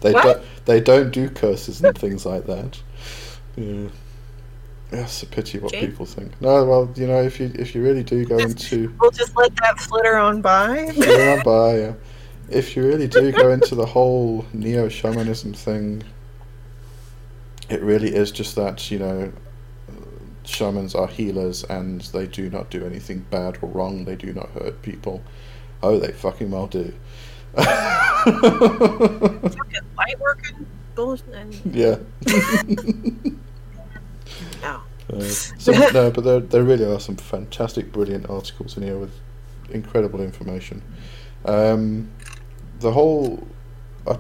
they 0.01 0.13
What? 0.13 0.23
don't. 0.23 0.43
They 0.67 0.81
don't 0.81 1.11
do 1.13 1.29
curses 1.31 1.83
and 1.83 1.97
things 1.97 2.27
like 2.27 2.47
that. 2.47 2.81
Yeah. 3.57 3.89
That's 4.91 5.23
a 5.23 5.27
pity 5.27 5.59
what 5.59 5.75
Okay. 5.75 5.87
people 5.87 6.07
think. 6.07 6.41
No, 6.41 6.65
well, 6.65 6.91
you 6.97 7.07
know, 7.07 7.23
if 7.23 7.41
you 7.41 7.51
if 7.55 7.75
you 7.75 7.83
really 7.83 8.03
do 8.05 8.25
go 8.25 8.39
into 8.39 8.93
We'll 9.01 9.11
just 9.11 9.37
let 9.37 9.55
that 9.57 9.79
flitter 9.81 10.17
on 10.17 10.41
by. 10.43 10.93
Go 11.01 11.33
on 11.33 11.43
by, 11.43 11.79
yeah. 11.79 11.93
If 12.49 12.77
you 12.77 12.85
really 12.87 13.09
do 13.09 13.33
go 13.33 13.51
into 13.51 13.75
the 13.75 13.87
whole 13.87 14.45
neo 14.53 14.89
shamanism 14.89 15.53
thing, 15.53 16.05
it 17.69 17.83
really 17.83 18.15
is 18.15 18.31
just 18.31 18.55
that 18.55 18.89
you 18.91 19.01
know, 19.01 19.33
shamans 20.47 20.95
are 20.95 21.09
healers 21.09 21.65
and 21.65 22.01
they 22.03 22.27
do 22.27 22.49
not 22.51 22.71
do 22.71 22.87
anything 22.87 23.27
bad 23.31 23.59
or 23.63 23.69
wrong. 23.69 24.05
They 24.05 24.17
do 24.17 24.33
not 24.33 24.51
hurt 24.51 24.83
people. 24.83 25.23
Oh, 25.83 25.99
they 25.99 26.13
fucking 26.13 26.51
well 26.51 26.67
do. 26.67 26.93
Fucking 27.57 27.77
light 29.97 30.21
working 30.21 30.67
bullshit. 30.95 31.65
Yeah. 31.67 31.99
no. 34.63 34.81
Uh, 35.13 35.21
so, 35.21 35.71
no, 35.93 36.11
but 36.11 36.25
there, 36.25 36.41
there 36.41 36.65
really 36.65 36.85
are 36.85 36.99
some 36.99 37.15
fantastic, 37.15 37.93
brilliant 37.93 38.29
articles 38.29 38.77
in 38.77 38.83
here 38.83 38.99
with 38.99 39.13
incredible 39.71 40.21
information. 40.21 40.83
Um, 41.45 42.11
the 42.81 42.91
whole, 42.91 43.47
I, 44.05 44.19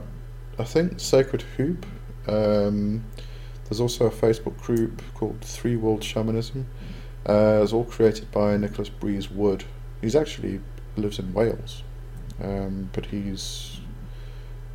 I 0.61 0.65
think, 0.65 1.01
Sacred 1.01 1.43
Hoop. 1.57 1.85
Um, 2.28 3.05
there's 3.69 3.81
also 3.81 4.07
a 4.07 4.11
Facebook 4.11 4.61
group 4.61 5.03
called 5.15 5.41
Three 5.41 5.77
World 5.77 6.03
Shamanism. 6.03 6.67
Uh, 7.29 7.61
it's 7.63 7.73
all 7.73 7.85
created 7.85 8.31
by 8.31 8.57
Nicholas 8.57 8.89
Breeze 8.89 9.31
Wood. 9.31 9.65
He's 10.01 10.15
actually 10.15 10.61
lives 10.97 11.19
in 11.19 11.33
Wales, 11.33 11.83
um, 12.43 12.91
but 12.93 13.07
he's 13.07 13.81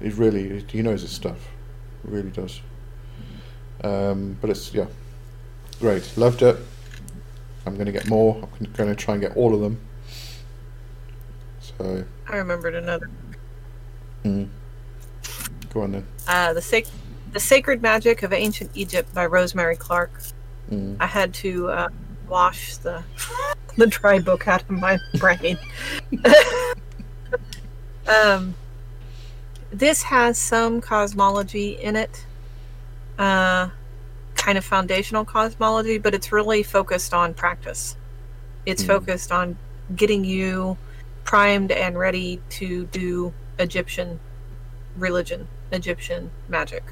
he's 0.02 0.16
really 0.16 0.64
he 0.70 0.82
knows 0.82 1.02
his 1.02 1.12
stuff, 1.12 1.48
really 2.04 2.30
does. 2.30 2.62
Um, 3.84 4.38
but 4.42 4.50
it's 4.50 4.74
yeah, 4.74 4.88
Great, 5.82 6.16
loved 6.16 6.44
it. 6.44 6.58
I'm 7.66 7.74
going 7.74 7.88
to 7.88 7.92
get 7.92 8.08
more. 8.08 8.36
I'm 8.36 8.72
going 8.74 8.90
to 8.90 8.96
try 8.96 9.16
and 9.16 9.22
get 9.22 9.36
all 9.36 9.56
of 9.56 9.62
them. 9.62 9.80
So, 11.60 12.06
I 12.28 12.38
remembered 12.38 12.76
another. 12.76 13.10
mm. 14.24 14.48
go 15.74 15.82
on 15.82 15.94
then. 15.94 16.06
Uh, 16.28 16.54
the 16.54 16.62
sac- 16.62 16.86
the 17.32 17.40
Sacred 17.40 17.82
Magic 17.82 18.24
of 18.24 18.34
Ancient 18.34 18.72
Egypt 18.76 19.14
by 19.14 19.26
Rosemary 19.26 19.76
Clark. 19.76 20.12
Mm. 20.70 20.98
I 21.00 21.06
had 21.08 21.34
to 21.36 21.70
uh, 21.70 21.90
wash 22.28 22.78
the 22.78 23.04
the 23.78 23.88
dry 23.88 24.20
book 24.20 24.48
out 24.48 24.62
of 24.64 24.70
my 24.70 25.00
brain. 25.18 25.58
um, 28.08 28.54
this 29.72 30.04
has 30.04 30.38
some 30.38 30.82
cosmology 30.82 31.72
in 31.82 31.96
it, 31.96 32.26
uh, 33.18 33.70
kind 34.36 34.58
of 34.58 34.66
foundational 34.66 35.24
cosmology, 35.24 35.98
but 35.98 36.14
it's 36.14 36.32
really 36.34 36.64
focused 36.64 37.14
on 37.14 37.34
practice. 37.34 37.96
It's 38.66 38.82
Hmm. 38.82 38.88
focused 38.90 39.32
on 39.32 39.58
getting 39.96 40.26
you 40.26 40.78
primed 41.24 41.72
and 41.72 41.98
ready 41.98 42.42
to 42.50 42.86
do 42.88 43.34
Egyptian 43.60 44.20
religion, 44.98 45.48
Egyptian 45.72 46.30
magic, 46.50 46.84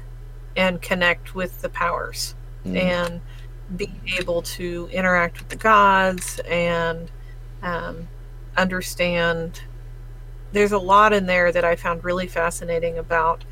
and 0.56 0.80
connect 0.82 1.34
with 1.34 1.60
the 1.62 1.68
powers 1.68 2.34
Mm. 2.66 2.76
and 2.76 3.20
be 3.76 3.90
able 4.18 4.42
to 4.42 4.88
interact 4.92 5.38
with 5.38 5.48
the 5.48 5.56
gods 5.56 6.40
and 6.40 7.10
um, 7.62 8.08
understand. 8.56 9.62
There's 10.52 10.72
a 10.72 10.78
lot 10.78 11.12
in 11.12 11.26
there 11.26 11.52
that 11.52 11.64
I 11.64 11.76
found 11.76 12.04
really 12.04 12.26
fascinating 12.26 12.98
about 12.98 13.44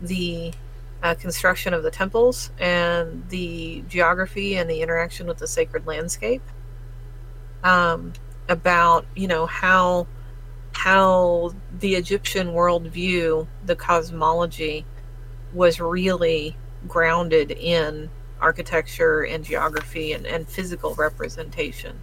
the 0.00 0.54
uh, 1.02 1.14
construction 1.14 1.74
of 1.74 1.82
the 1.82 1.90
temples 1.90 2.50
and 2.58 3.28
the 3.28 3.84
geography 3.88 4.56
and 4.56 4.70
the 4.70 4.80
interaction 4.80 5.26
with 5.26 5.38
the 5.38 5.46
sacred 5.46 5.86
landscape. 5.86 6.42
Um, 7.62 8.12
about 8.48 9.06
you 9.14 9.26
know 9.26 9.46
how 9.46 10.06
how 10.72 11.54
the 11.80 11.94
Egyptian 11.94 12.48
worldview, 12.48 13.46
the 13.64 13.76
cosmology, 13.76 14.84
was 15.54 15.80
really 15.80 16.56
grounded 16.86 17.50
in 17.50 18.10
architecture 18.40 19.22
and 19.22 19.44
geography 19.44 20.12
and, 20.12 20.26
and 20.26 20.48
physical 20.48 20.94
representation. 20.94 21.98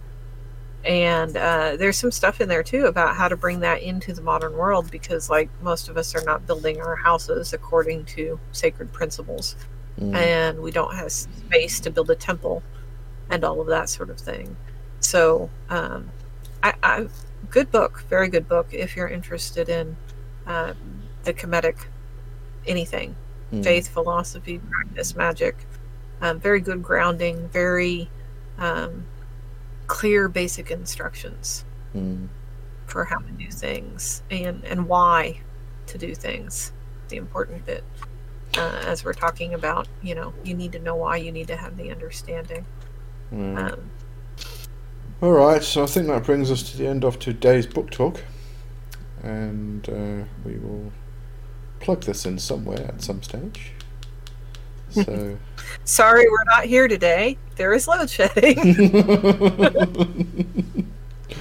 And 0.84 1.36
uh, 1.36 1.76
there's 1.76 1.96
some 1.96 2.10
stuff 2.10 2.40
in 2.40 2.48
there 2.48 2.64
too 2.64 2.86
about 2.86 3.14
how 3.14 3.28
to 3.28 3.36
bring 3.36 3.60
that 3.60 3.82
into 3.82 4.12
the 4.12 4.22
modern 4.22 4.54
world 4.54 4.90
because, 4.90 5.30
like, 5.30 5.48
most 5.62 5.88
of 5.88 5.96
us 5.96 6.14
are 6.16 6.24
not 6.24 6.44
building 6.44 6.80
our 6.80 6.96
houses 6.96 7.52
according 7.52 8.06
to 8.06 8.40
sacred 8.50 8.92
principles, 8.92 9.54
Mm. 10.00 10.14
and 10.14 10.60
we 10.60 10.70
don't 10.70 10.94
have 10.94 11.12
space 11.12 11.78
to 11.80 11.90
build 11.90 12.10
a 12.10 12.14
temple 12.14 12.62
and 13.28 13.44
all 13.44 13.60
of 13.60 13.66
that 13.66 13.90
sort 13.90 14.08
of 14.08 14.18
thing. 14.18 14.56
So, 15.00 15.50
um, 15.68 16.10
I, 16.62 16.72
I, 16.82 17.06
good 17.50 17.70
book, 17.70 18.04
very 18.08 18.28
good 18.28 18.48
book 18.48 18.68
if 18.72 18.96
you're 18.96 19.08
interested 19.08 19.68
in 19.68 19.96
uh, 20.46 20.72
the 21.24 21.34
Kemetic 21.34 21.76
anything 22.66 23.14
Mm. 23.52 23.62
faith, 23.62 23.88
philosophy, 23.88 24.58
practice, 24.58 25.14
magic. 25.14 25.56
Um, 26.20 26.40
very 26.40 26.60
good 26.60 26.82
grounding, 26.82 27.48
very 27.48 28.08
um, 28.58 29.04
clear 29.86 30.28
basic 30.28 30.70
instructions 30.70 31.64
Mm. 31.94 32.28
for 32.86 33.04
how 33.04 33.18
to 33.18 33.30
do 33.32 33.50
things 33.50 34.22
and, 34.30 34.64
and 34.64 34.88
why 34.88 35.40
to 35.86 35.98
do 35.98 36.14
things. 36.14 36.72
The 37.08 37.16
important 37.18 37.66
bit. 37.66 37.84
Uh, 38.56 38.82
as 38.86 39.04
we're 39.04 39.12
talking 39.12 39.52
about, 39.52 39.88
you 40.02 40.14
know, 40.14 40.32
you 40.44 40.54
need 40.54 40.72
to 40.72 40.78
know 40.78 40.94
why, 40.96 41.16
you 41.16 41.32
need 41.32 41.48
to 41.48 41.56
have 41.56 41.76
the 41.76 41.90
understanding. 41.90 42.64
Mm. 43.32 43.58
Um, 43.72 43.90
All 45.20 45.32
right, 45.32 45.62
so 45.62 45.82
I 45.82 45.86
think 45.86 46.06
that 46.06 46.24
brings 46.24 46.50
us 46.50 46.62
to 46.70 46.78
the 46.78 46.86
end 46.86 47.04
of 47.04 47.18
today's 47.18 47.66
book 47.66 47.90
talk, 47.90 48.22
and 49.22 49.86
uh, 49.88 50.24
we 50.44 50.58
will 50.58 50.92
plug 51.82 52.02
this 52.02 52.24
in 52.24 52.38
somewhere 52.38 52.86
at 52.88 53.02
some 53.02 53.22
stage. 53.22 53.72
So, 54.92 55.38
sorry, 55.84 56.28
we're 56.28 56.44
not 56.44 56.64
here 56.64 56.86
today. 56.86 57.38
There 57.56 57.72
is 57.72 57.88
load 57.88 58.10
shedding. 58.10 58.58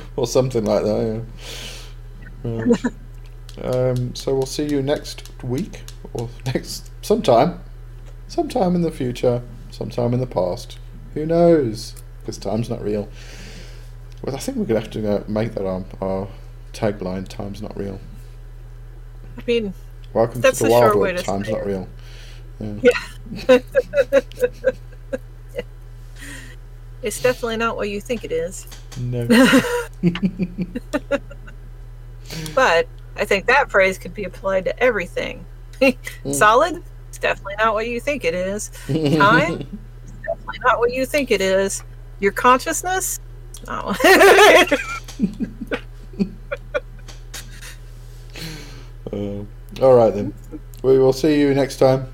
or 0.15 0.25
something 0.25 0.63
like 0.63 0.83
that. 0.83 1.25
Yeah. 2.45 2.49
Right. 2.49 2.85
Um, 3.61 4.15
so 4.15 4.33
we'll 4.33 4.45
see 4.45 4.67
you 4.67 4.81
next 4.81 5.29
week, 5.43 5.81
or 6.13 6.29
next 6.45 6.89
sometime, 7.01 7.59
sometime 8.27 8.75
in 8.75 8.81
the 8.81 8.91
future, 8.91 9.41
sometime 9.69 10.13
in 10.13 10.19
the 10.19 10.27
past. 10.27 10.79
Who 11.13 11.25
knows? 11.25 11.95
Because 12.21 12.37
time's 12.37 12.69
not 12.69 12.81
real. 12.81 13.09
Well, 14.21 14.35
I 14.35 14.39
think 14.39 14.57
we're 14.57 14.65
gonna 14.65 14.79
have 14.79 14.91
to 14.91 15.29
make 15.29 15.53
that 15.55 15.65
our, 15.65 15.83
our 15.99 16.27
tagline. 16.73 17.27
Time's 17.27 17.61
not 17.61 17.77
real. 17.77 17.99
I 19.37 19.41
mean, 19.45 19.73
Welcome 20.13 20.41
That's 20.41 20.59
to 20.59 20.65
the 20.65 20.69
a 20.69 20.71
wild 20.71 20.83
short 20.83 20.97
way 20.97 21.13
world. 21.13 21.25
Time's 21.25 21.49
not 21.49 21.65
real. 21.65 21.87
Yeah. 22.83 22.91
it's 27.01 27.19
definitely 27.23 27.57
not 27.57 27.75
what 27.75 27.89
you 27.89 27.99
think 27.99 28.23
it 28.23 28.31
is. 28.31 28.67
No. 28.99 29.27
But 32.55 32.87
I 33.15 33.25
think 33.25 33.45
that 33.47 33.69
phrase 33.69 33.97
could 33.97 34.13
be 34.13 34.23
applied 34.23 34.65
to 34.65 34.79
everything. 34.83 35.45
Mm. 35.81 36.33
Solid? 36.33 36.83
It's 37.09 37.17
definitely 37.17 37.55
not 37.57 37.73
what 37.73 37.87
you 37.87 37.99
think 37.99 38.23
it 38.23 38.33
is. 38.33 38.69
Time? 38.87 39.57
definitely 40.23 40.59
not 40.63 40.79
what 40.79 40.93
you 40.93 41.05
think 41.05 41.31
it 41.31 41.41
is. 41.41 41.83
Your 42.19 42.31
consciousness? 42.31 43.19
No. 43.67 43.93
Uh, 49.11 49.43
all 49.79 49.95
right 49.95 50.13
then. 50.13 50.33
We 50.83 50.97
will 50.99 51.13
see 51.13 51.39
you 51.39 51.53
next 51.53 51.77
time. 51.77 52.07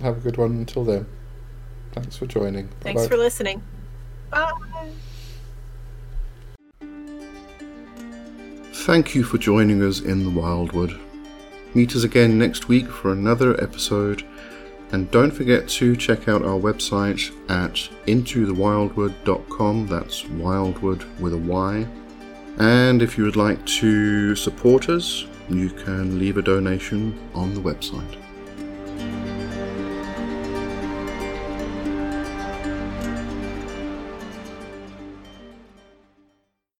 Have 0.00 0.16
a 0.16 0.20
good 0.20 0.36
one 0.36 0.52
until 0.52 0.84
then. 0.84 1.06
Thanks 1.92 2.16
for 2.16 2.26
joining. 2.26 2.68
Thanks 2.80 3.02
Bye-bye. 3.02 3.08
for 3.08 3.16
listening. 3.16 3.62
Bye. 4.30 4.52
Thank 8.72 9.14
you 9.14 9.22
for 9.24 9.38
joining 9.38 9.82
us 9.82 10.00
in 10.00 10.24
the 10.24 10.30
Wyldwood. 10.30 10.98
Meet 11.74 11.94
us 11.94 12.02
again 12.02 12.38
next 12.38 12.66
week 12.68 12.88
for 12.88 13.12
another 13.12 13.62
episode, 13.62 14.24
and 14.90 15.10
don't 15.10 15.30
forget 15.30 15.68
to 15.68 15.94
check 15.94 16.28
out 16.28 16.42
our 16.42 16.58
website 16.58 17.30
at 17.48 17.74
intothewyldwood.com. 18.06 19.86
That's 19.86 20.22
wyldwood 20.22 21.20
with 21.20 21.34
a 21.34 21.38
Y. 21.38 21.86
And 22.58 23.02
if 23.02 23.16
you 23.16 23.24
would 23.24 23.36
like 23.36 23.64
to 23.66 24.34
support 24.34 24.88
us, 24.88 25.26
you 25.58 25.70
can 25.70 26.18
leave 26.18 26.36
a 26.36 26.42
donation 26.42 27.18
on 27.34 27.54
the 27.54 27.60
website. 27.60 28.16